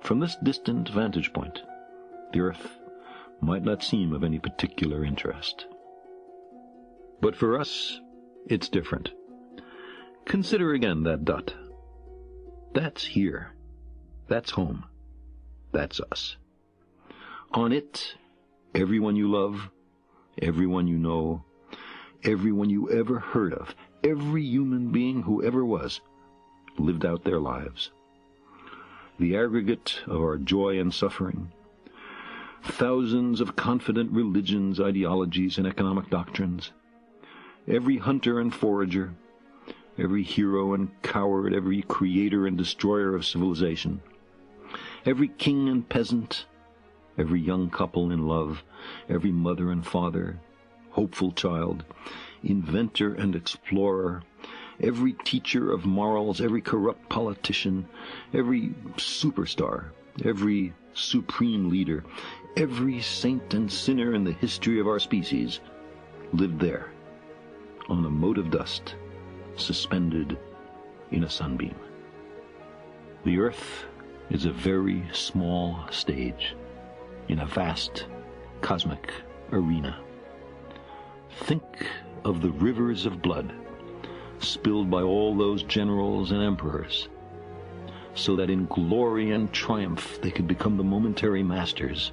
From 0.00 0.18
this 0.20 0.36
distant 0.42 0.88
vantage 0.90 1.32
point, 1.32 1.62
the 2.32 2.40
Earth 2.40 2.79
might 3.40 3.62
not 3.62 3.82
seem 3.82 4.12
of 4.12 4.24
any 4.24 4.38
particular 4.38 5.04
interest. 5.04 5.66
But 7.20 7.36
for 7.36 7.58
us, 7.58 8.00
it's 8.46 8.68
different. 8.68 9.10
Consider 10.24 10.72
again 10.72 11.02
that 11.04 11.24
dot. 11.24 11.54
That's 12.72 13.04
here. 13.04 13.52
That's 14.28 14.50
home. 14.50 14.84
That's 15.72 16.00
us. 16.12 16.36
On 17.52 17.72
it, 17.72 18.14
everyone 18.74 19.16
you 19.16 19.30
love, 19.30 19.70
everyone 20.40 20.86
you 20.86 20.98
know, 20.98 21.44
everyone 22.22 22.70
you 22.70 22.90
ever 22.90 23.18
heard 23.18 23.52
of, 23.52 23.74
every 24.04 24.44
human 24.44 24.92
being 24.92 25.22
who 25.22 25.42
ever 25.42 25.64
was, 25.64 26.00
lived 26.78 27.04
out 27.04 27.24
their 27.24 27.40
lives 27.40 27.90
the 29.20 29.36
aggregate 29.36 30.00
of 30.06 30.18
our 30.18 30.38
joy 30.38 30.80
and 30.80 30.92
suffering, 30.94 31.52
thousands 32.62 33.40
of 33.40 33.56
confident 33.56 34.10
religions, 34.12 34.80
ideologies, 34.80 35.58
and 35.58 35.66
economic 35.66 36.10
doctrines, 36.10 36.72
every 37.66 37.98
hunter 37.98 38.40
and 38.40 38.54
forager, 38.54 39.14
every 39.98 40.22
hero 40.22 40.74
and 40.74 40.90
coward, 41.02 41.54
every 41.54 41.82
creator 41.82 42.46
and 42.46 42.56
destroyer 42.56 43.14
of 43.14 43.26
civilization, 43.26 44.00
every 45.04 45.28
king 45.28 45.68
and 45.68 45.88
peasant, 45.88 46.46
every 47.18 47.40
young 47.40 47.70
couple 47.70 48.10
in 48.10 48.26
love, 48.26 48.62
every 49.08 49.32
mother 49.32 49.70
and 49.70 49.86
father, 49.86 50.38
hopeful 50.90 51.32
child, 51.32 51.84
inventor 52.42 53.14
and 53.14 53.34
explorer, 53.34 54.22
every 54.82 55.12
teacher 55.12 55.72
of 55.72 55.84
morals, 55.84 56.40
every 56.40 56.60
corrupt 56.60 57.08
politician, 57.08 57.86
every 58.32 58.68
superstar, 58.96 59.90
every 60.24 60.72
supreme 60.94 61.68
leader, 61.68 62.04
every 62.56 63.00
saint 63.00 63.54
and 63.54 63.70
sinner 63.70 64.14
in 64.14 64.24
the 64.24 64.32
history 64.32 64.80
of 64.80 64.86
our 64.86 64.98
species 64.98 65.60
lived 66.32 66.60
there, 66.60 66.90
on 67.88 68.04
a 68.04 68.10
mote 68.10 68.38
of 68.38 68.50
dust, 68.50 68.94
suspended 69.56 70.38
in 71.10 71.24
a 71.24 71.30
sunbeam. 71.30 71.74
The 73.24 73.38
earth 73.38 73.84
is 74.30 74.44
a 74.44 74.52
very 74.52 75.04
small 75.12 75.86
stage 75.90 76.54
in 77.28 77.40
a 77.40 77.46
vast 77.46 78.06
cosmic 78.60 79.12
arena. 79.52 80.00
Think 81.30 81.86
of 82.24 82.40
the 82.40 82.50
rivers 82.50 83.06
of 83.06 83.22
blood 83.22 83.52
spilled 84.38 84.90
by 84.90 85.02
all 85.02 85.36
those 85.36 85.62
generals 85.64 86.30
and 86.30 86.42
emperors, 86.42 87.08
so 88.14 88.36
that 88.36 88.50
in 88.50 88.66
glory 88.66 89.32
and 89.32 89.52
triumph 89.52 90.18
they 90.22 90.30
could 90.30 90.46
become 90.46 90.76
the 90.76 90.84
momentary 90.84 91.42
masters 91.42 92.12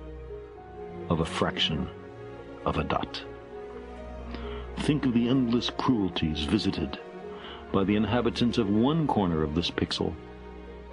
of 1.10 1.20
a 1.20 1.26
fraction 1.26 1.88
of 2.66 2.78
a 2.78 2.84
dot. 2.84 3.24
Think 4.80 5.06
of 5.06 5.14
the 5.14 5.30
endless 5.30 5.70
cruelties 5.70 6.44
visited 6.44 7.00
by 7.72 7.84
the 7.84 7.96
inhabitants 7.96 8.58
of 8.58 8.70
one 8.70 9.08
corner 9.08 9.44
of 9.44 9.56
this 9.56 9.72
pixel 9.72 10.14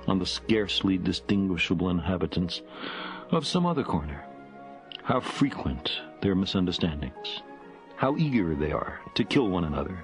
on 0.07 0.19
the 0.19 0.27
scarcely 0.27 0.99
distinguishable 0.99 1.91
inhabitants 1.91 2.63
of 3.31 3.47
some 3.47 3.67
other 3.67 3.85
corner. 3.85 4.25
How 5.03 5.21
frequent 5.21 6.01
their 6.21 6.35
misunderstandings, 6.35 7.43
how 7.97 8.17
eager 8.17 8.55
they 8.55 8.73
are 8.73 9.01
to 9.15 9.25
kill 9.25 9.49
one 9.49 9.65
another, 9.65 10.03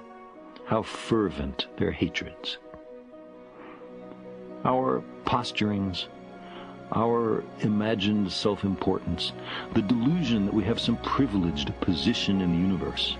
how 0.67 0.83
fervent 0.83 1.67
their 1.79 1.91
hatreds. 1.91 2.59
Our 4.65 5.03
posturings, 5.25 6.07
our 6.93 7.45
imagined 7.61 8.31
self 8.31 8.65
importance, 8.65 9.33
the 9.75 9.83
delusion 9.83 10.45
that 10.47 10.55
we 10.55 10.65
have 10.65 10.81
some 10.81 10.97
privileged 10.99 11.79
position 11.81 12.41
in 12.41 12.53
the 12.53 12.59
universe, 12.59 13.17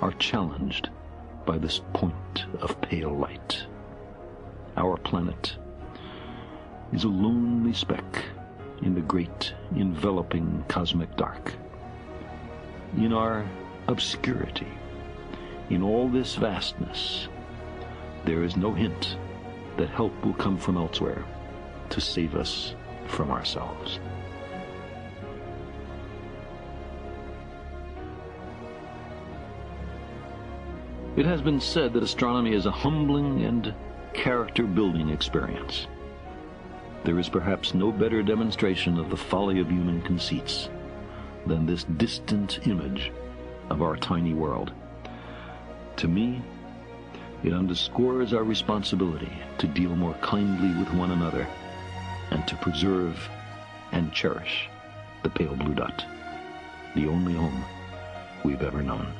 are 0.00 0.12
challenged 0.12 0.90
by 1.44 1.58
this 1.58 1.80
point 1.92 2.46
of 2.60 2.80
pale 2.80 3.16
light. 3.16 3.66
Our 4.76 4.96
planet 4.96 5.56
is 6.92 7.04
a 7.04 7.08
lonely 7.08 7.72
speck 7.72 8.24
in 8.82 8.94
the 8.94 9.00
great 9.00 9.54
enveloping 9.74 10.64
cosmic 10.68 11.16
dark. 11.16 11.54
In 12.96 13.12
our 13.12 13.48
obscurity, 13.88 14.68
in 15.70 15.82
all 15.82 16.08
this 16.08 16.34
vastness, 16.36 17.28
there 18.24 18.42
is 18.42 18.56
no 18.56 18.72
hint 18.72 19.16
that 19.76 19.88
help 19.90 20.12
will 20.24 20.34
come 20.34 20.56
from 20.56 20.76
elsewhere 20.76 21.24
to 21.90 22.00
save 22.00 22.34
us 22.34 22.74
from 23.08 23.30
ourselves. 23.30 23.98
It 31.16 31.24
has 31.24 31.40
been 31.40 31.60
said 31.60 31.94
that 31.94 32.02
astronomy 32.02 32.52
is 32.52 32.66
a 32.66 32.70
humbling 32.70 33.44
and 33.44 33.72
character 34.12 34.64
building 34.64 35.08
experience. 35.08 35.86
There 37.04 37.18
is 37.18 37.28
perhaps 37.28 37.72
no 37.72 37.90
better 37.90 38.22
demonstration 38.22 38.98
of 38.98 39.08
the 39.08 39.16
folly 39.16 39.60
of 39.60 39.70
human 39.70 40.02
conceits 40.02 40.68
than 41.46 41.64
this 41.64 41.84
distant 41.84 42.66
image 42.66 43.12
of 43.70 43.80
our 43.80 43.96
tiny 43.96 44.34
world. 44.34 44.72
To 45.96 46.08
me, 46.08 46.42
it 47.42 47.52
underscores 47.52 48.34
our 48.34 48.44
responsibility 48.44 49.32
to 49.58 49.66
deal 49.66 49.96
more 49.96 50.14
kindly 50.14 50.78
with 50.78 50.92
one 50.92 51.12
another 51.12 51.46
and 52.30 52.46
to 52.48 52.56
preserve 52.56 53.16
and 53.92 54.12
cherish 54.12 54.68
the 55.22 55.30
pale 55.30 55.54
blue 55.54 55.74
dot, 55.74 56.04
the 56.94 57.06
only 57.06 57.34
home 57.34 57.64
we've 58.44 58.62
ever 58.62 58.82
known. 58.82 59.12